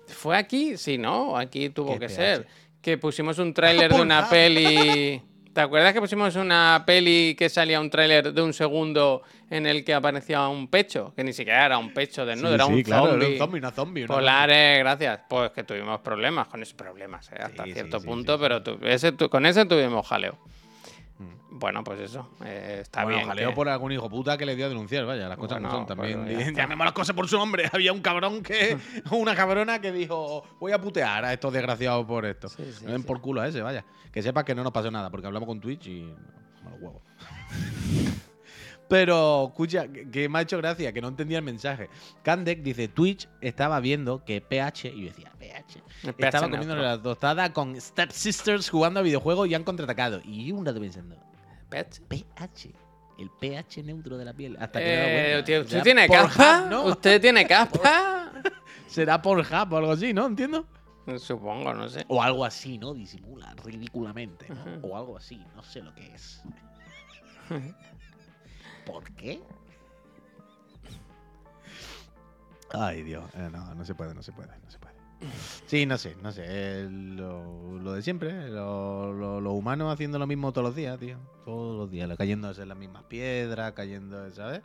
¿Fue 0.06 0.36
aquí? 0.36 0.76
Sí, 0.76 0.98
¿no? 0.98 1.36
Aquí 1.36 1.70
tuvo 1.70 1.94
¿Qué 1.94 2.00
que 2.00 2.08
ser. 2.08 2.46
Que 2.82 2.98
pusimos 2.98 3.38
un 3.38 3.54
tráiler 3.54 3.92
de 3.94 4.00
una 4.00 4.28
peli. 4.28 5.22
¿Te 5.52 5.60
acuerdas 5.60 5.92
que 5.92 6.00
pusimos 6.00 6.36
una 6.36 6.84
peli 6.86 7.34
que 7.36 7.48
salía 7.48 7.80
un 7.80 7.90
tráiler 7.90 8.32
de 8.32 8.40
un 8.40 8.52
segundo 8.52 9.22
en 9.50 9.66
el 9.66 9.84
que 9.84 9.92
aparecía 9.94 10.46
un 10.46 10.68
pecho? 10.68 11.12
Que 11.16 11.24
ni 11.24 11.32
siquiera 11.32 11.66
era 11.66 11.76
un 11.78 11.92
pecho 11.92 12.24
desnudo, 12.24 12.54
era, 12.54 12.66
un 12.66 12.82
claro, 12.82 13.14
era 13.16 13.26
un 13.26 13.36
zombie, 13.36 13.58
una 13.58 13.70
zombie. 13.72 14.04
una 14.04 14.14
Polares, 14.14 14.78
gracias. 14.78 15.20
Pues 15.28 15.50
que 15.50 15.64
tuvimos 15.64 16.00
problemas 16.02 16.46
con 16.46 16.62
esos 16.62 16.74
problemas, 16.74 17.30
¿eh? 17.32 17.36
hasta 17.40 17.64
Sí, 17.64 17.70
sí, 17.70 17.74
cierto 17.74 17.98
sí, 17.98 18.06
punto, 18.06 18.34
sí, 18.34 18.38
sí. 18.38 18.42
pero 18.42 18.62
tu- 18.62 18.78
ese 18.86 19.10
tu- 19.12 19.28
con 19.28 19.44
ese 19.44 19.64
tuvimos 19.64 20.06
jaleo. 20.06 20.38
Bueno, 21.50 21.84
pues 21.84 22.00
eso, 22.00 22.28
eh, 22.44 22.78
está 22.82 23.02
bueno, 23.02 23.18
bien. 23.18 23.28
jaleo 23.28 23.48
que- 23.50 23.54
por 23.54 23.68
algún 23.68 23.92
hijo 23.92 24.08
puta 24.08 24.38
que 24.38 24.46
le 24.46 24.56
dio 24.56 24.66
a 24.66 24.68
denunciar, 24.68 25.04
vaya, 25.04 25.28
las 25.28 25.36
cosas 25.36 25.56
Bueno, 25.60 25.68
no 25.68 25.74
son 25.74 25.86
también. 25.86 26.24
pues. 26.24 26.52
Llamemos 26.56 26.84
las 26.86 26.94
cosas 26.94 27.14
por 27.14 27.28
su 27.28 27.36
nombre. 27.36 27.68
Había 27.72 27.92
un 27.92 28.00
cabrón 28.00 28.42
que. 28.42 28.78
una 29.10 29.34
cabrona 29.34 29.80
que 29.80 29.92
dijo: 29.92 30.44
Voy 30.60 30.72
a 30.72 30.80
putear 30.80 31.24
a 31.24 31.32
estos 31.32 31.52
desgraciados 31.52 32.06
por 32.06 32.24
esto. 32.24 32.48
Sí, 32.48 32.72
sí, 32.72 32.84
no 32.86 32.92
den 32.92 33.02
sí. 33.02 33.06
por 33.06 33.20
culo 33.20 33.40
a 33.42 33.48
ese, 33.48 33.60
vaya. 33.62 33.84
Que 34.12 34.22
sepas 34.22 34.44
que 34.44 34.54
no 34.54 34.62
nos 34.62 34.72
pasó 34.72 34.90
nada, 34.90 35.10
porque 35.10 35.26
hablamos 35.26 35.46
con 35.46 35.60
Twitch 35.60 35.86
y. 35.88 36.14
Malo 36.64 36.76
huevo. 36.80 37.02
Pero, 38.90 39.46
escucha, 39.50 39.86
que, 39.86 40.28
me 40.28 40.40
ha 40.40 40.42
hecho 40.42 40.58
gracia, 40.58 40.92
que 40.92 41.00
no 41.00 41.06
entendía 41.06 41.38
el 41.38 41.44
mensaje. 41.44 41.88
Kandek 42.24 42.60
dice: 42.60 42.88
Twitch 42.88 43.28
estaba 43.40 43.78
viendo 43.78 44.24
que 44.24 44.40
PH. 44.40 44.88
Y 44.88 45.02
yo 45.02 45.06
decía: 45.10 45.32
PH. 45.38 45.80
PH 46.02 46.26
Estaba 46.26 46.50
comiendo 46.50 46.74
la 46.74 47.00
tostada 47.00 47.52
con 47.52 47.80
Step 47.80 48.10
Sisters 48.10 48.68
jugando 48.68 48.98
a 48.98 49.04
videojuegos 49.04 49.48
y 49.48 49.54
han 49.54 49.62
contraatacado. 49.62 50.20
Y 50.24 50.50
un 50.50 50.66
rato 50.66 50.80
pensando: 50.80 51.16
Pech. 51.68 52.00
pH. 52.08 52.72
El 53.16 53.30
pH 53.38 53.84
neutro 53.84 54.18
de 54.18 54.24
la 54.24 54.34
piel. 54.34 54.56
Hasta 54.58 54.80
que 54.80 55.38
Eh, 55.38 55.60
¿Usted 55.60 55.82
tiene 55.84 56.08
capa? 56.08 56.66
¿no? 56.68 56.86
¿Usted 56.86 57.20
tiene 57.20 57.46
capa? 57.46 58.32
Será 58.88 59.22
por 59.22 59.38
hub 59.38 59.72
o 59.72 59.76
algo 59.76 59.92
así, 59.92 60.12
¿no? 60.12 60.26
Entiendo. 60.26 60.66
Supongo, 61.18 61.72
no 61.74 61.88
sé. 61.88 62.04
O 62.08 62.20
algo 62.20 62.44
así, 62.44 62.76
¿no? 62.76 62.92
Disimula 62.92 63.54
ridículamente, 63.64 64.48
¿no? 64.48 64.88
O 64.88 64.96
algo 64.96 65.16
así, 65.16 65.40
no 65.54 65.62
sé 65.62 65.80
lo 65.80 65.94
que 65.94 66.12
es. 66.12 66.42
¿Por 68.86 69.04
qué? 69.14 69.40
Ay, 72.72 73.02
Dios. 73.02 73.24
Eh, 73.34 73.48
no, 73.52 73.74
no 73.74 73.84
se 73.84 73.94
puede, 73.94 74.14
no 74.14 74.22
se 74.22 74.32
puede, 74.32 74.48
no 74.64 74.70
se 74.70 74.78
puede. 74.78 74.90
Sí, 75.66 75.84
no 75.86 75.98
sé, 75.98 76.16
no 76.22 76.32
sé. 76.32 76.44
eh, 76.46 76.88
lo, 76.90 77.78
lo 77.78 77.92
de 77.92 78.02
siempre, 78.02 78.30
eh, 78.30 78.48
lo- 78.48 79.12
lo- 79.12 79.40
los 79.40 79.52
humanos 79.52 79.92
haciendo 79.92 80.18
lo 80.18 80.26
mismo 80.26 80.52
todos 80.52 80.68
los 80.68 80.74
días, 80.76 80.98
tío. 80.98 81.18
Todos 81.44 81.76
los 81.76 81.90
días, 81.90 82.08
cayéndose 82.16 82.62
en 82.62 82.68
las 82.68 82.78
mismas 82.78 83.02
piedras, 83.04 83.72
cayendo, 83.72 84.30
¿sabes? 84.30 84.62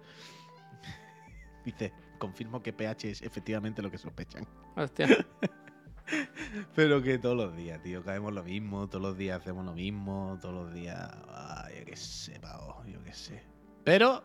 Dice, 1.65 1.91
confirmo 2.19 2.61
que 2.63 2.71
pH 2.73 3.09
es 3.11 3.21
efectivamente 3.21 3.81
lo 3.81 3.91
que 3.91 3.97
sospechan. 3.97 4.47
Hostia. 4.77 5.07
Pero 6.75 7.01
que 7.01 7.17
todos 7.17 7.35
los 7.35 7.55
días, 7.55 7.81
tío, 7.81 8.03
caemos 8.03 8.31
lo 8.31 8.43
mismo, 8.43 8.87
todos 8.87 9.01
los 9.01 9.17
días 9.17 9.41
hacemos 9.41 9.65
lo 9.65 9.73
mismo, 9.73 10.37
todos 10.41 10.53
los 10.53 10.73
días. 10.73 11.11
Ay, 11.33 11.79
yo 11.79 11.85
qué 11.85 11.95
sé, 11.97 12.39
pavo, 12.39 12.81
yo 12.85 13.03
qué 13.03 13.11
sé. 13.11 13.41
Pero, 13.85 14.23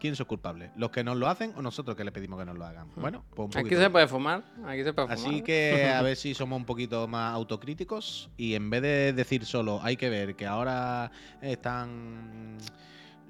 ¿quién 0.00 0.14
es 0.14 0.22
culpable? 0.24 0.70
¿Los 0.76 0.90
que 0.90 1.04
nos 1.04 1.16
lo 1.16 1.28
hacen 1.28 1.52
o 1.56 1.60
nosotros 1.62 1.96
que 1.96 2.04
le 2.04 2.12
pedimos 2.12 2.38
que 2.38 2.46
nos 2.46 2.56
lo 2.56 2.64
hagan? 2.64 2.88
Bueno, 2.96 3.24
pues 3.34 3.54
un 3.54 3.60
Aquí 3.60 3.70
se 3.74 3.76
de- 3.76 3.90
puede 3.90 4.08
fumar. 4.08 4.42
Aquí 4.66 4.82
se 4.84 4.92
puede 4.94 5.08
fumar. 5.08 5.28
Así 5.28 5.42
que 5.42 5.84
a 5.94 6.00
ver 6.00 6.16
si 6.16 6.32
somos 6.32 6.56
un 6.56 6.64
poquito 6.64 7.06
más 7.08 7.34
autocríticos 7.34 8.30
y 8.36 8.54
en 8.54 8.70
vez 8.70 8.80
de 8.82 9.12
decir 9.12 9.44
solo 9.44 9.80
hay 9.82 9.96
que 9.96 10.08
ver 10.08 10.36
que 10.36 10.46
ahora 10.46 11.10
están 11.42 12.56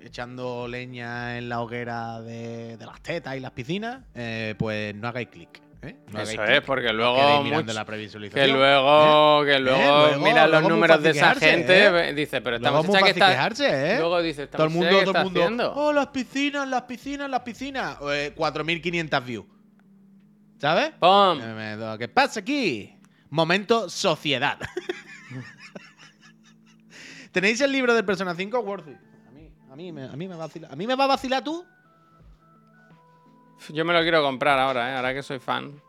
echando 0.01 0.69
leña 0.69 1.39
en 1.39 1.49
la 1.49 1.61
hoguera 1.61 2.21
de, 2.21 2.77
de 2.77 2.87
las 2.87 3.01
tetas 3.01 3.37
y 3.37 3.41
las 3.41 3.51
piscinas, 3.51 4.05
eh, 4.15 4.55
pues 4.59 4.95
no 4.95 5.09
hagáis 5.09 5.29
clic. 5.29 5.61
¿Eh? 5.83 5.97
Eso 6.17 6.45
es, 6.45 6.61
porque 6.63 6.93
luego. 6.93 7.43
mucho- 7.45 7.73
la 7.73 7.85
previsualización. 7.85 8.47
Que 8.47 8.53
luego, 8.53 9.45
que 9.45 9.59
luego, 9.61 10.07
Luego- 10.09 10.25
mira 10.25 10.43
los 10.47 10.51
luego 10.63 10.69
números 10.71 11.03
de 11.03 11.11
esa 11.11 11.35
gente, 11.35 12.09
¿eh? 12.09 12.15
dice, 12.15 12.41
pero 12.41 12.57
estamos 12.57 12.85
es 12.85 12.91
muy 12.91 13.03
que 13.03 13.11
está. 13.11 13.29
quejarse, 13.31 13.95
¿eh? 13.95 13.99
Luego 13.99 14.23
dice, 14.23 14.47
todo 14.47 14.65
el 14.65 14.71
mundo, 14.71 14.89
todo 15.05 15.19
el 15.19 15.25
mundo. 15.25 15.41
haciendo. 15.41 15.73
Oh, 15.75 15.93
las 15.93 16.09
piscinas, 16.09 16.69
las 16.69 16.83
piscinas, 16.83 17.31
las 17.31 17.41
piscinas. 17.41 17.97
Eh, 18.11 18.33
4.500 18.37 19.25
views. 19.25 19.47
¿Sabes? 20.61 20.91
¡Pum! 20.99 21.39
Eh, 21.41 21.97
¿Qué 21.99 22.09
pasa 22.09 22.41
aquí? 22.41 22.95
Momento 23.31 23.89
sociedad. 23.89 24.59
¿Tenéis 27.33 27.61
el 27.61 27.73
libro 27.73 27.95
del 27.95 28.05
Persona 28.05 28.35
5? 28.35 28.61
Worthy. 28.61 28.93
A 29.29 29.31
mí, 29.31 29.51
a 29.71 29.77
mí, 29.77 29.93
me, 29.93 30.05
a 30.05 30.17
mí 30.17 30.29
me 30.29 30.35
va 30.35 30.45
a 30.45 30.47
vacilar. 30.47 30.73
¿A 30.73 30.77
mí 30.77 30.87
me 30.87 30.95
va 30.97 31.05
a 31.05 31.09
vacilar 31.09 31.45
tú? 31.45 31.65
Yo 33.71 33.85
me 33.85 33.93
lo 33.93 34.01
quiero 34.03 34.23
comprar 34.23 34.59
ahora, 34.59 34.91
¿eh? 34.93 34.97
Ahora 34.97 35.13
que 35.15 35.23
soy 35.23 35.39
fan. 35.39 35.81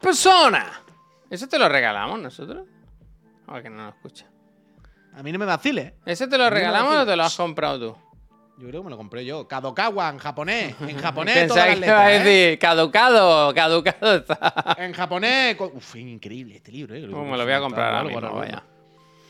¡Persona! 0.00 0.80
¿Eso 1.30 1.48
te 1.48 1.58
lo 1.58 1.68
regalamos 1.68 2.18
nosotros? 2.20 2.66
A 3.46 3.54
ver 3.54 3.62
que 3.64 3.70
no 3.70 3.84
lo 3.84 3.88
escucha. 3.90 4.26
A 5.14 5.22
mí 5.22 5.30
no 5.32 5.38
me 5.38 5.44
vacile. 5.46 5.94
¿Ese 6.06 6.26
te 6.26 6.38
lo 6.38 6.48
regalamos 6.50 6.96
o 6.96 7.06
te 7.06 7.14
lo 7.16 7.22
has 7.22 7.36
comprado 7.36 7.78
tú? 7.92 7.96
Yo 8.58 8.68
creo 8.68 8.80
que 8.82 8.84
me 8.84 8.90
lo 8.90 8.96
compré 8.96 9.24
yo. 9.24 9.46
Kadokawa 9.48 10.08
en 10.10 10.18
japonés. 10.18 10.74
En 10.80 10.98
japonés 11.00 11.34
Pensaba 11.38 11.66
que 11.74 11.78
iba 11.78 12.00
a 12.00 12.12
¿eh? 12.14 12.18
decir, 12.22 12.58
caducado, 12.58 13.52
caducado 13.54 14.16
está. 14.16 14.76
En 14.78 14.92
japonés. 14.92 15.56
Uf, 15.60 15.96
increíble 15.96 16.56
este 16.56 16.72
libro, 16.72 16.94
eh. 16.94 17.00
Me 17.00 17.36
lo 17.36 17.44
voy 17.44 17.52
a 17.52 17.60
comprar 17.60 17.94
ahora 17.94 18.00
Algo, 18.00 18.20
mismo, 18.20 18.36
vaya. 18.38 18.62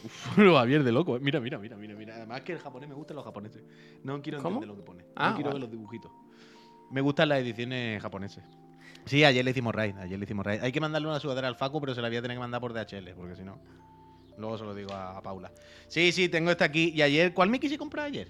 Uf, 0.05 0.37
lo 0.39 0.57
Javier 0.57 0.83
de 0.85 0.93
loco. 0.93 1.17
eh. 1.17 1.21
Mira, 1.21 1.41
mira, 1.41 1.59
mira, 1.59 1.77
mira, 1.77 1.95
mira. 1.95 2.15
Además 2.17 2.41
que 2.43 2.53
el 2.53 2.59
japonés 2.59 2.89
me 2.89 2.95
gustan 2.95 3.17
los 3.17 3.25
japoneses. 3.25 3.63
No 4.03 4.21
quiero 4.23 4.39
¿Cómo? 4.43 4.57
entender 4.57 4.69
lo 4.69 4.77
que 4.77 4.87
pone. 4.87 5.05
Ah, 5.17 5.31
no 5.31 5.35
quiero 5.37 5.51
vale. 5.51 5.61
ver 5.61 5.61
los 5.63 5.71
dibujitos. 5.71 6.11
Me 6.93 7.01
gustan 7.01 7.31
las 7.31 7.39
ediciones 7.39 8.01
japonesas. 8.03 8.45
Sí, 9.07 9.25
ayer 9.25 9.45
le 9.45 9.51
hicimos 9.51 9.75
raid. 9.75 9.97
Ayer 9.97 10.19
le 10.19 10.25
hicimos 10.25 10.47
raid. 10.47 10.61
Hay 10.63 10.73
que 10.73 10.81
mandarle 10.81 11.09
una 11.09 11.19
sudadera 11.19 11.49
al 11.49 11.57
Facu, 11.57 11.81
pero 11.81 11.95
se 11.95 12.03
la 12.03 12.09
voy 12.09 12.19
a 12.19 12.23
tener 12.23 12.37
que 12.37 12.41
mandar 12.41 12.61
por 12.61 12.73
DHL, 12.73 13.15
porque 13.17 13.35
si 13.35 13.43
no. 13.43 13.59
Luego 14.39 14.59
se 14.59 14.65
lo 14.65 14.75
digo 14.75 14.93
a, 14.93 15.21
Paula. 15.23 15.51
Sí, 15.89 16.13
sí, 16.13 16.29
tengo 16.29 16.51
esta 16.51 16.67
aquí. 16.67 16.93
Y 16.95 17.03
ayer, 17.03 17.35
¿cuál 17.35 17.49
me 17.49 17.59
quise 17.59 17.79
comprar 17.79 18.07
ayer? 18.07 18.29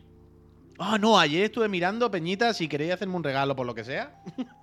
Ah, 0.78 0.96
no, 0.98 1.18
ayer 1.18 1.44
estuve 1.44 1.68
mirando, 1.68 2.10
Peñita, 2.10 2.54
si 2.54 2.68
queréis 2.68 2.92
hacerme 2.92 3.16
un 3.16 3.24
regalo 3.24 3.54
por 3.54 3.66
lo 3.66 3.74
que 3.74 3.84
sea. 3.84 4.22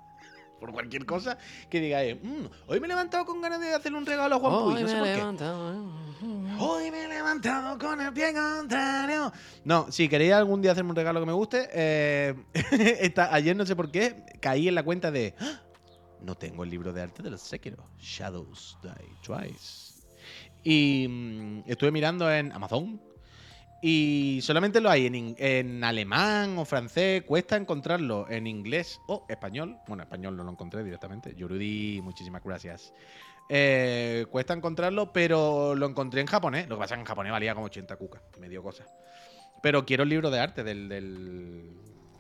por 0.60 0.72
cualquier 0.72 1.06
cosa, 1.06 1.38
que 1.70 1.80
digáis, 1.80 2.18
"Mm, 2.22 2.46
hoy 2.68 2.80
me 2.80 2.86
he 2.86 2.90
levantado 2.90 3.26
con 3.26 3.42
ganas 3.42 3.60
de 3.60 3.74
hacerle 3.74 3.98
un 3.98 4.06
regalo 4.06 4.36
a 4.36 4.40
Juan 4.40 4.64
Puy, 4.64 4.74
Hoy 4.76 4.82
no 4.84 4.88
sé 4.90 4.96
por 4.98 5.06
qué. 5.06 5.14
¿eh? 5.14 6.56
Hoy 6.60 6.92
me 6.92 7.06
he 7.06 7.08
levantado 7.08 7.78
con 7.78 8.02
el 8.02 8.12
pie 8.14 8.34
contrario. 8.34 9.32
No, 9.64 9.92
si 9.92 10.10
queréis 10.10 10.34
algún 10.34 10.62
día 10.62 10.72
hacerme 10.74 10.90
un 10.92 10.96
regalo 10.96 11.20
que 11.20 11.26
me 11.26 11.34
guste, 11.34 11.70
eh, 11.74 12.36
esta- 13.00 13.34
ayer 13.34 13.56
no 13.56 13.66
sé 13.66 13.76
por 13.76 13.90
qué 13.92 14.24
caí 14.42 14.68
en 14.68 14.76
la 14.76 14.84
cuenta 14.84 15.12
de. 15.12 15.34
"Ah, 15.40 15.62
No 16.22 16.36
tengo 16.36 16.66
el 16.66 16.70
libro 16.70 16.92
de 16.92 17.02
arte 17.02 17.24
de 17.24 17.30
los 17.32 17.42
Sekiro. 17.42 17.86
Shadows 17.98 18.78
Die 18.84 19.16
Twice. 19.24 19.94
Y 20.66 21.08
mm, 21.08 21.64
estuve 21.66 21.92
mirando 21.92 22.30
en 22.30 22.52
Amazon. 22.52 23.02
Y 23.82 24.40
solamente 24.42 24.82
lo 24.82 24.90
hay 24.90 25.06
en, 25.06 25.36
en 25.38 25.84
alemán 25.84 26.58
o 26.58 26.66
francés. 26.66 27.24
Cuesta 27.24 27.56
encontrarlo 27.56 28.30
en 28.30 28.46
inglés 28.46 29.00
o 29.08 29.26
español. 29.30 29.78
Bueno, 29.88 30.04
español 30.04 30.36
no 30.36 30.44
lo 30.44 30.52
encontré 30.52 30.84
directamente. 30.84 31.34
Yurudi, 31.36 32.02
muchísimas 32.04 32.44
gracias. 32.44 32.94
Eh, 33.48 34.28
cuesta 34.30 34.54
encontrarlo, 34.54 35.14
pero 35.14 35.76
lo 35.76 35.88
encontré 35.88 36.22
en 36.22 36.28
japonés. 36.28 36.68
Lo 36.68 36.76
que 36.76 36.82
pasa 36.82 36.94
es 36.94 36.98
que 36.98 37.02
en 37.02 37.08
japonés 37.08 37.32
valía 37.32 37.56
como 37.56 37.68
80 37.68 37.96
cucas. 37.96 38.22
Me 38.40 38.50
dio 38.50 38.62
cosa. 38.62 38.86
Pero 39.64 39.86
quiero 39.86 40.04
el 40.04 40.10
libro 40.10 40.30
de 40.30 40.40
arte 40.40 40.64
del, 40.64 40.90
del, 40.90 41.72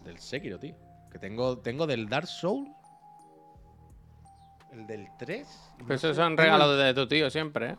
del 0.04 0.18
Sekiro, 0.18 0.60
tío. 0.60 0.76
Que 1.12 1.20
tengo, 1.20 1.60
tengo 1.60 1.86
del 1.88 2.08
Dark 2.08 2.28
Soul. 2.28 2.68
El 4.72 4.88
del 4.88 5.08
3. 5.18 5.48
Pero 5.80 5.94
esos 5.94 6.16
son 6.16 6.38
regalos 6.38 6.78
de 6.78 6.94
tu 6.94 7.08
tío 7.08 7.30
siempre, 7.30 7.72
¿eh? 7.72 7.76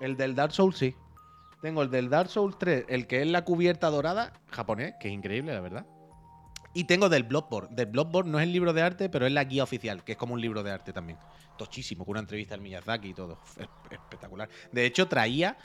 El 0.00 0.16
del 0.16 0.34
Dark 0.34 0.52
Souls 0.52 0.76
sí. 0.76 0.94
Tengo 1.62 1.82
el 1.82 1.90
del 1.90 2.08
Dark 2.10 2.28
Souls 2.30 2.56
3, 2.58 2.84
el 2.88 3.06
que 3.06 3.22
es 3.22 3.26
la 3.28 3.44
cubierta 3.44 3.88
dorada, 3.90 4.32
japonés, 4.50 4.94
que 5.00 5.08
es 5.08 5.14
increíble, 5.14 5.52
la 5.54 5.60
verdad. 5.60 5.86
Y 6.74 6.84
tengo 6.84 7.08
del 7.08 7.22
Bloodborne. 7.22 7.74
Del 7.74 7.86
Bloodborne 7.86 8.30
no 8.30 8.38
es 8.38 8.44
el 8.44 8.52
libro 8.52 8.72
de 8.74 8.82
arte, 8.82 9.08
pero 9.08 9.26
es 9.26 9.32
la 9.32 9.44
guía 9.44 9.62
oficial, 9.62 10.04
que 10.04 10.12
es 10.12 10.18
como 10.18 10.34
un 10.34 10.40
libro 10.42 10.62
de 10.62 10.70
arte 10.70 10.92
también. 10.92 11.18
Tochísimo, 11.56 12.04
con 12.04 12.12
una 12.12 12.20
entrevista 12.20 12.54
al 12.54 12.60
Miyazaki 12.60 13.08
y 13.08 13.14
todo. 13.14 13.40
Es- 13.56 13.66
espectacular. 13.90 14.48
De 14.72 14.84
hecho, 14.84 15.08
traía. 15.08 15.56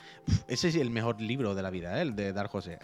Ese 0.48 0.68
es 0.68 0.76
el 0.76 0.88
mejor 0.90 1.20
libro 1.20 1.54
de 1.54 1.62
la 1.62 1.68
vida, 1.70 1.98
¿eh? 1.98 2.02
el 2.02 2.16
de 2.16 2.32
Dark 2.32 2.50
José. 2.50 2.78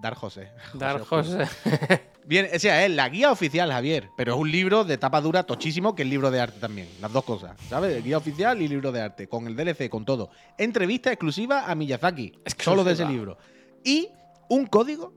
Dark 0.00 0.16
José. 0.18 0.50
Dar. 0.74 1.00
José. 1.00 1.48
Viene, 2.24 2.50
o 2.54 2.58
sea, 2.58 2.84
es 2.84 2.90
la 2.92 3.08
guía 3.08 3.32
oficial, 3.32 3.72
Javier, 3.72 4.08
pero 4.16 4.34
es 4.34 4.40
un 4.40 4.50
libro 4.50 4.84
de 4.84 4.96
tapa 4.96 5.20
dura 5.20 5.42
tochísimo 5.42 5.94
que 5.94 6.02
es 6.02 6.08
libro 6.08 6.30
de 6.30 6.40
arte 6.40 6.60
también. 6.60 6.88
Las 7.00 7.12
dos 7.12 7.24
cosas, 7.24 7.56
¿sabes? 7.68 8.02
Guía 8.04 8.16
oficial 8.16 8.62
y 8.62 8.68
libro 8.68 8.92
de 8.92 9.00
arte, 9.00 9.28
con 9.28 9.48
el 9.48 9.56
DLC, 9.56 9.88
con 9.88 10.04
todo. 10.04 10.30
Entrevista 10.56 11.10
exclusiva 11.10 11.68
a 11.68 11.74
Miyazaki, 11.74 12.32
solo 12.58 12.84
de 12.84 12.92
ese 12.92 13.04
libro. 13.06 13.38
Y 13.82 14.08
un 14.48 14.66
código 14.66 15.12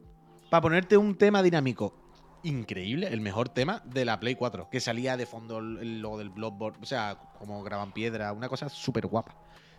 para 0.49 0.61
ponerte 0.61 0.97
un 0.97 1.15
tema 1.15 1.43
dinámico 1.43 1.93
increíble, 2.41 3.07
el 3.07 3.21
mejor 3.21 3.49
tema 3.49 3.81
de 3.85 4.05
la 4.05 4.19
Play 4.19 4.35
4, 4.35 4.69
que 4.69 4.79
salía 4.79 5.17
de 5.17 5.25
fondo 5.25 5.59
el, 5.59 5.77
el 5.77 6.01
logo 6.01 6.17
del 6.17 6.29
Bloodborne, 6.29 6.79
o 6.81 6.85
sea, 6.85 7.17
como 7.37 7.63
graban 7.63 7.91
piedra, 7.91 8.31
una 8.33 8.49
cosa 8.49 8.69
súper 8.69 9.07
guapa. 9.07 9.35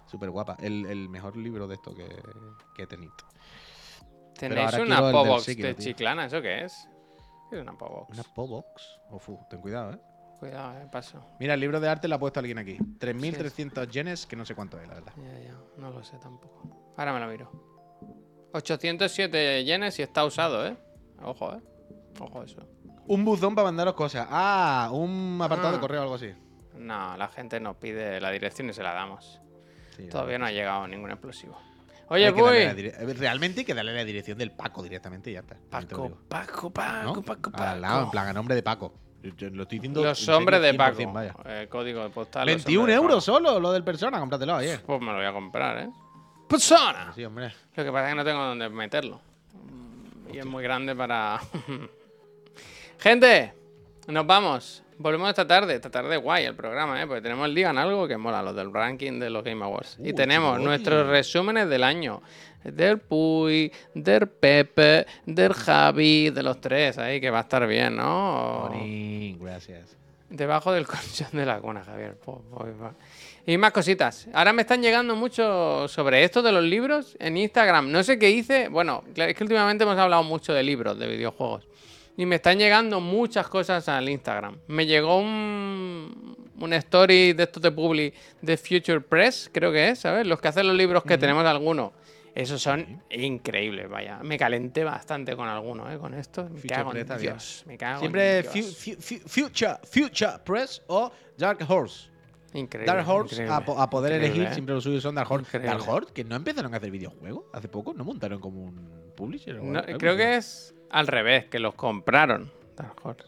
Súper 0.06 0.30
guapa. 0.30 0.56
El, 0.60 0.86
el 0.86 1.08
mejor 1.08 1.36
libro 1.36 1.66
de 1.66 1.74
esto 1.74 1.94
que, 1.94 2.06
que 2.74 2.82
he 2.82 2.86
tenido. 2.86 3.12
Tenéis 4.38 4.74
una 4.74 5.00
Pobox 5.10 5.46
de 5.46 5.54
tío. 5.54 5.72
Chiclana, 5.74 6.26
¿eso 6.26 6.40
qué 6.42 6.64
es? 6.64 6.88
¿Qué 7.50 7.56
es 7.56 7.62
una 7.62 7.76
Pobox? 7.76 8.12
Una 8.12 8.22
Pobox. 8.34 8.98
Ofu, 9.10 9.38
ten 9.48 9.60
cuidado, 9.60 9.92
eh. 9.92 9.98
Cuidado, 10.38 10.78
eh, 10.78 10.86
paso. 10.92 11.24
Mira, 11.40 11.54
el 11.54 11.60
libro 11.60 11.80
de 11.80 11.88
arte 11.88 12.08
lo 12.08 12.16
ha 12.16 12.18
puesto 12.18 12.40
alguien 12.40 12.58
aquí. 12.58 12.76
3.300 12.98 13.88
yenes, 13.88 14.26
que 14.26 14.36
no 14.36 14.44
sé 14.44 14.54
cuánto 14.54 14.78
es, 14.80 14.86
la 14.86 14.94
verdad. 14.94 15.12
Ya, 15.16 15.38
ya, 15.40 15.54
no 15.78 15.90
lo 15.90 16.04
sé 16.04 16.18
tampoco. 16.18 16.92
Ahora 16.96 17.12
me 17.14 17.20
lo 17.20 17.26
miro. 17.28 17.50
807 18.52 19.64
yenes 19.64 19.98
y 19.98 20.02
está 20.02 20.24
usado, 20.24 20.66
¿eh? 20.66 20.76
Ojo, 21.22 21.54
¿eh? 21.54 21.60
Ojo 22.20 22.42
eso. 22.42 22.58
Un 23.06 23.24
buzón 23.24 23.54
para 23.54 23.66
mandaros 23.66 23.94
cosas. 23.94 24.26
Ah, 24.30 24.90
un 24.92 25.38
apartado 25.42 25.70
de 25.72 25.76
Ah. 25.78 25.80
correo 25.80 26.00
o 26.00 26.02
algo 26.02 26.14
así. 26.16 26.32
No, 26.74 27.16
la 27.16 27.28
gente 27.28 27.60
nos 27.60 27.76
pide 27.76 28.20
la 28.20 28.30
dirección 28.30 28.68
y 28.68 28.72
se 28.72 28.82
la 28.82 28.92
damos. 28.92 29.40
Sí, 29.96 30.08
Todavía 30.08 30.38
no 30.38 30.46
ha 30.46 30.50
llegado 30.50 30.86
ningún 30.86 31.10
explosivo. 31.10 31.56
Oye, 32.08 32.26
Hay 32.26 32.32
que 32.32 32.42
darle 32.42 32.66
la 32.66 32.72
voy. 32.74 32.82
eh, 33.10 33.14
Realmente 33.18 33.60
hay 33.60 33.64
que 33.66 33.74
darle 33.74 33.92
la 33.94 34.04
dirección 34.04 34.38
del 34.38 34.52
Paco 34.52 34.82
directamente 34.82 35.30
y 35.30 35.34
ya 35.34 35.40
está. 35.40 35.56
Paco. 35.70 36.16
Paco, 36.28 36.70
Paco, 36.70 37.14
¿No? 37.14 37.22
Paco, 37.22 37.50
Al 37.54 37.80
lado, 37.80 37.94
en 37.98 38.00
Paco. 38.04 38.10
plan, 38.12 38.28
a 38.28 38.32
nombre 38.32 38.54
de 38.54 38.62
Paco. 38.62 38.94
Yo- 39.36 39.50
lo 39.50 39.64
estoy 39.64 39.78
diciendo. 39.78 40.00
en 40.02 40.06
Los 40.06 40.18
serio, 40.20 40.38
hombres 40.38 40.62
de 40.62 40.70
100%, 40.72 41.12
Paco. 41.12 41.12
Vaya. 41.12 41.34
Eh, 41.62 41.66
código 41.68 42.02
de 42.04 42.10
postal. 42.10 42.46
los 42.46 42.56
21 42.64 42.80
hombres 42.82 42.94
de 42.96 43.02
euros 43.02 43.26
Paco. 43.26 43.38
solo 43.38 43.58
lo 43.60 43.72
del 43.72 43.82
persona, 43.82 44.20
cómpratelo 44.20 44.54
ayer. 44.54 44.80
Pues 44.86 45.00
me 45.00 45.06
lo 45.06 45.14
voy 45.16 45.26
a 45.26 45.32
comprar, 45.32 45.78
¿eh? 45.78 45.90
¡Persona! 46.48 47.12
Sí, 47.14 47.24
hombre. 47.24 47.52
Lo 47.74 47.84
que 47.84 47.90
pasa 47.90 48.04
es 48.06 48.10
que 48.12 48.16
no 48.16 48.24
tengo 48.24 48.44
dónde 48.44 48.68
meterlo. 48.68 49.20
Y 50.32 50.38
es 50.38 50.46
muy 50.46 50.62
grande 50.62 50.94
para. 50.94 51.40
Gente, 52.98 53.52
nos 54.06 54.26
vamos. 54.26 54.82
Volvemos 54.98 55.28
esta 55.28 55.46
tarde. 55.46 55.74
Esta 55.74 55.90
tarde 55.90 56.16
guay 56.16 56.44
el 56.44 56.54
programa, 56.54 57.00
¿eh? 57.02 57.06
Porque 57.06 57.20
tenemos 57.20 57.46
el 57.46 57.54
día 57.54 57.70
en 57.70 57.78
algo 57.78 58.08
que 58.08 58.16
mola, 58.16 58.42
los 58.42 58.56
del 58.56 58.72
ranking 58.72 59.18
de 59.18 59.30
los 59.30 59.44
Game 59.44 59.62
Awards. 59.64 59.98
y 60.02 60.12
tenemos 60.12 60.60
nuestros 60.60 61.06
resúmenes 61.06 61.68
del 61.68 61.84
año. 61.84 62.22
Del 62.64 62.98
Puy, 62.98 63.70
del 63.94 64.26
Pepe, 64.26 65.06
del 65.24 65.52
Javi, 65.52 66.30
de 66.30 66.42
los 66.42 66.60
tres 66.60 66.98
ahí, 66.98 67.20
que 67.20 67.30
va 67.30 67.38
a 67.38 67.42
estar 67.42 67.64
bien, 67.66 67.94
¿no? 67.94 68.68
Bonín, 68.70 69.38
gracias. 69.38 69.96
Debajo 70.28 70.72
del 70.72 70.84
colchón 70.88 71.28
de 71.32 71.46
la 71.46 71.60
cuna, 71.60 71.84
Javier. 71.84 72.16
Y 73.46 73.56
más 73.58 73.70
cositas. 73.70 74.26
Ahora 74.32 74.52
me 74.52 74.62
están 74.62 74.82
llegando 74.82 75.14
mucho 75.14 75.86
sobre 75.86 76.24
esto 76.24 76.42
de 76.42 76.50
los 76.50 76.64
libros 76.64 77.16
en 77.20 77.36
Instagram. 77.36 77.92
No 77.92 78.02
sé 78.02 78.18
qué 78.18 78.30
hice. 78.30 78.68
Bueno, 78.68 79.04
es 79.14 79.34
que 79.34 79.44
últimamente 79.44 79.84
hemos 79.84 79.96
hablado 79.96 80.24
mucho 80.24 80.52
de 80.52 80.64
libros, 80.64 80.98
de 80.98 81.06
videojuegos. 81.06 81.68
Y 82.16 82.24
me 82.26 82.36
están 82.36 82.58
llegando 82.58 83.00
muchas 83.00 83.46
cosas 83.48 83.88
al 83.88 84.08
Instagram. 84.08 84.58
Me 84.68 84.86
llegó 84.86 85.18
un, 85.18 86.36
un 86.58 86.72
story 86.72 87.32
de 87.34 87.42
estos 87.42 87.62
de 87.62 87.70
Publi 87.70 88.12
de 88.40 88.56
Future 88.56 89.00
Press, 89.02 89.50
creo 89.52 89.70
que 89.72 89.90
es, 89.90 89.98
¿sabes? 90.00 90.26
Los 90.26 90.40
que 90.40 90.48
hacen 90.48 90.66
los 90.66 90.76
libros 90.76 91.02
que 91.04 91.18
tenemos 91.18 91.44
algunos. 91.44 91.92
Esos 92.34 92.60
son 92.60 93.02
increíbles, 93.10 93.88
vaya. 93.88 94.18
Me 94.22 94.36
calenté 94.38 94.84
bastante 94.84 95.34
con 95.34 95.48
algunos, 95.48 95.90
¿eh? 95.92 95.96
Con 95.98 96.12
esto. 96.12 96.44
Me 96.44 96.60
Future 96.60 96.68
cago 96.74 96.90
Press 96.90 97.10
en. 97.10 97.18
Dios. 97.18 97.64
Me 97.66 97.78
cago 97.78 98.00
Siempre 98.00 98.38
en 98.40 98.52
Dios. 98.52 98.76
fu- 98.76 98.94
fu- 99.00 99.28
Future, 99.28 99.76
Future 99.90 100.32
Press 100.44 100.82
o 100.88 101.10
Dark 101.38 101.58
Horse. 101.66 102.08
Increíble. 102.52 102.92
Dark 102.92 103.08
Horse, 103.08 103.34
increíble, 103.34 103.54
a, 103.54 103.64
po- 103.64 103.78
a 103.80 103.88
poder 103.90 104.12
elegir, 104.12 104.44
¿eh? 104.44 104.52
siempre 104.54 104.74
los 104.74 104.84
suyos 104.84 105.02
son 105.02 105.14
Dark 105.14 105.30
Horse. 105.30 105.46
Increíble. 105.48 105.68
Dark 105.78 105.88
Horse, 105.88 106.12
que 106.12 106.24
no 106.24 106.36
empezaron 106.36 106.72
a 106.74 106.76
hacer 106.76 106.90
videojuegos 106.90 107.44
hace 107.54 107.68
poco, 107.68 107.92
no 107.94 108.04
montaron 108.04 108.38
como 108.40 108.64
un 108.64 109.12
publisher. 109.16 109.56
o 109.58 109.64
No, 109.64 109.78
algo 109.80 109.98
creo 109.98 110.16
que 110.16 110.36
es 110.36 110.74
al 110.98 111.06
revés, 111.06 111.44
que 111.46 111.58
los 111.58 111.74
compraron. 111.74 112.50
Dark 112.76 112.94
Horse. 113.02 113.24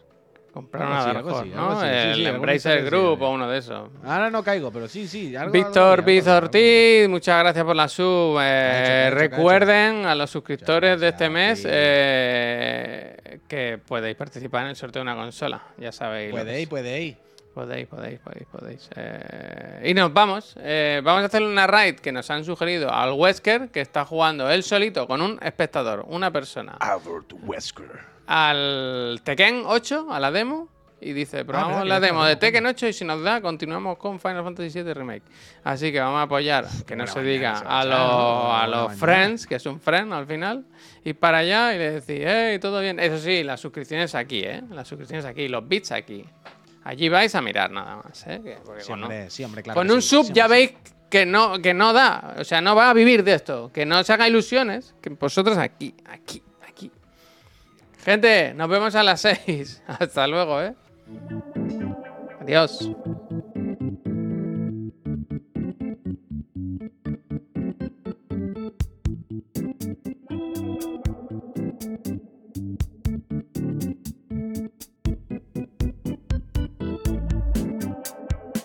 Compraron 0.53 0.93
Algo 0.93 0.99
a 1.37 1.41
así, 1.41 1.51
Dark 1.51 1.55
Horse, 1.55 1.55
¿no? 1.55 1.81
sí, 2.15 2.21
El 2.21 2.27
Embracer 2.27 2.85
Group 2.87 3.23
o 3.23 3.31
uno 3.31 3.49
de 3.49 3.59
esos. 3.59 3.91
Ahora 4.03 4.31
no 4.31 4.43
caigo, 4.43 4.73
pero 4.73 4.89
sí, 4.89 5.07
sí. 5.07 5.37
algo- 5.37 5.53
Víctor 5.53 6.01
así. 6.09 6.29
Ortiz, 6.29 7.09
muchas 7.09 7.39
gracias 7.41 7.65
por 7.65 7.77
la 7.77 7.87
sub. 7.87 8.39
Eh, 8.41 8.81
hecho, 8.83 9.09
hecho, 9.09 9.15
recuerden 9.19 10.07
a 10.07 10.15
los 10.15 10.31
suscriptores 10.31 10.99
de 11.01 11.09
este 11.09 11.29
mes 11.29 11.65
eh, 11.69 13.41
que 13.47 13.79
podéis 13.87 14.17
participar 14.17 14.63
en 14.65 14.71
el 14.71 14.77
sorteo 14.77 15.01
de 15.01 15.11
una 15.11 15.15
consola. 15.17 15.63
Ya 15.77 15.93
sabéis. 15.93 16.31
Podéis, 16.33 16.67
podéis. 16.69 17.17
Podéis, 17.59 17.89
podéis, 17.89 18.21
podéis, 18.21 18.47
podéis. 18.53 18.91
Eh, 18.95 19.91
y 19.91 19.93
nos 19.93 20.13
vamos. 20.13 20.55
Eh, 20.61 21.01
vamos 21.03 21.25
a 21.25 21.27
hacer 21.27 21.43
una 21.43 21.67
raid 21.67 21.97
que 21.97 22.13
nos 22.13 22.31
han 22.31 22.45
sugerido 22.45 22.89
al 22.89 23.15
Wesker, 23.15 23.71
que 23.71 23.81
está 23.81 24.05
jugando 24.05 24.49
él 24.49 24.63
solito 24.63 25.09
con 25.09 25.21
un 25.21 25.41
espectador, 25.43 26.05
una 26.07 26.31
persona, 26.31 26.77
Albert 26.79 27.33
Wesker. 27.43 27.99
al 28.29 29.21
Tekken 29.25 29.65
8, 29.67 30.07
a 30.09 30.21
la 30.21 30.31
demo. 30.31 30.69
Y 31.01 31.13
dice, 31.13 31.45
probamos 31.45 31.83
que 31.83 31.89
la 31.89 31.99
demo 31.99 32.25
de 32.25 32.37
Tekken 32.37 32.65
8 32.65 32.87
y 32.89 32.93
si 32.93 33.05
nos 33.05 33.23
da, 33.25 33.41
continuamos 33.41 33.99
con 33.99 34.21
Final 34.21 34.45
Fantasy 34.45 34.81
VII 34.81 34.95
Remake. 34.95 35.23
Así 35.65 35.91
que 35.91 35.99
vamos 35.99 36.21
a 36.21 36.23
apoyar, 36.23 36.65
que 36.87 36.95
no 36.95 37.07
buena 37.07 37.13
se 37.13 37.23
diga, 37.23 37.59
a 37.59 37.85
los, 37.85 38.63
a 38.63 38.67
los 38.69 38.95
friends, 38.95 39.49
que 39.49 39.57
es 39.57 39.67
un 39.67 39.81
friend 39.81 40.13
al 40.13 40.27
final, 40.27 40.65
y 41.05 41.13
para 41.13 41.39
allá 41.39 41.75
y 41.75 41.79
le 41.79 41.91
decís, 42.01 42.25
hey, 42.25 42.59
todo 42.61 42.81
bien. 42.81 43.01
Eso 43.01 43.19
sí, 43.19 43.43
las 43.43 43.61
suscripciones 43.61 44.15
aquí, 44.15 44.43
¿eh? 44.45 44.63
Las 44.71 44.87
suscripciones 44.87 45.25
aquí, 45.25 45.49
los 45.49 45.67
bits 45.67 45.91
aquí. 45.91 46.25
Allí 46.89 47.11
vais 47.11 47.35
a 47.35 47.43
mirar 47.43 47.71
nada 47.71 47.97
más, 48.03 48.27
¿eh? 48.27 48.41
Porque 48.65 48.81
Sí, 48.81 48.89
con 48.89 48.99
un- 49.01 49.05
hombre, 49.05 49.29
sí, 49.31 49.45
hombre, 49.45 49.63
claro. 49.63 49.79
con 49.79 49.91
un 49.91 50.01
sí, 50.01 50.09
sub 50.09 50.33
ya 50.33 50.47
veis 50.47 50.73
que 51.11 51.27
no, 51.27 51.59
que 51.61 51.75
no 51.75 51.93
da. 51.93 52.37
O 52.39 52.45
sea, 52.45 52.63
no 52.63 52.75
va 52.75 52.89
a 52.89 52.95
vivir 52.95 53.23
de 53.25 53.35
esto. 53.35 53.71
Que 53.75 53.85
no 53.85 54.03
se 54.05 54.13
haga 54.15 54.27
ilusiones. 54.27 54.95
Que 55.03 55.11
vosotros 55.11 55.59
aquí, 55.59 55.95
aquí, 56.07 56.43
aquí. 56.67 56.91
Gente, 58.03 58.55
nos 58.55 58.71
vemos 58.71 58.95
a 58.95 59.03
las 59.03 59.21
6. 59.47 59.83
Hasta 59.87 60.27
luego, 60.27 60.63
¿eh? 60.63 60.75
Adiós. 62.41 62.91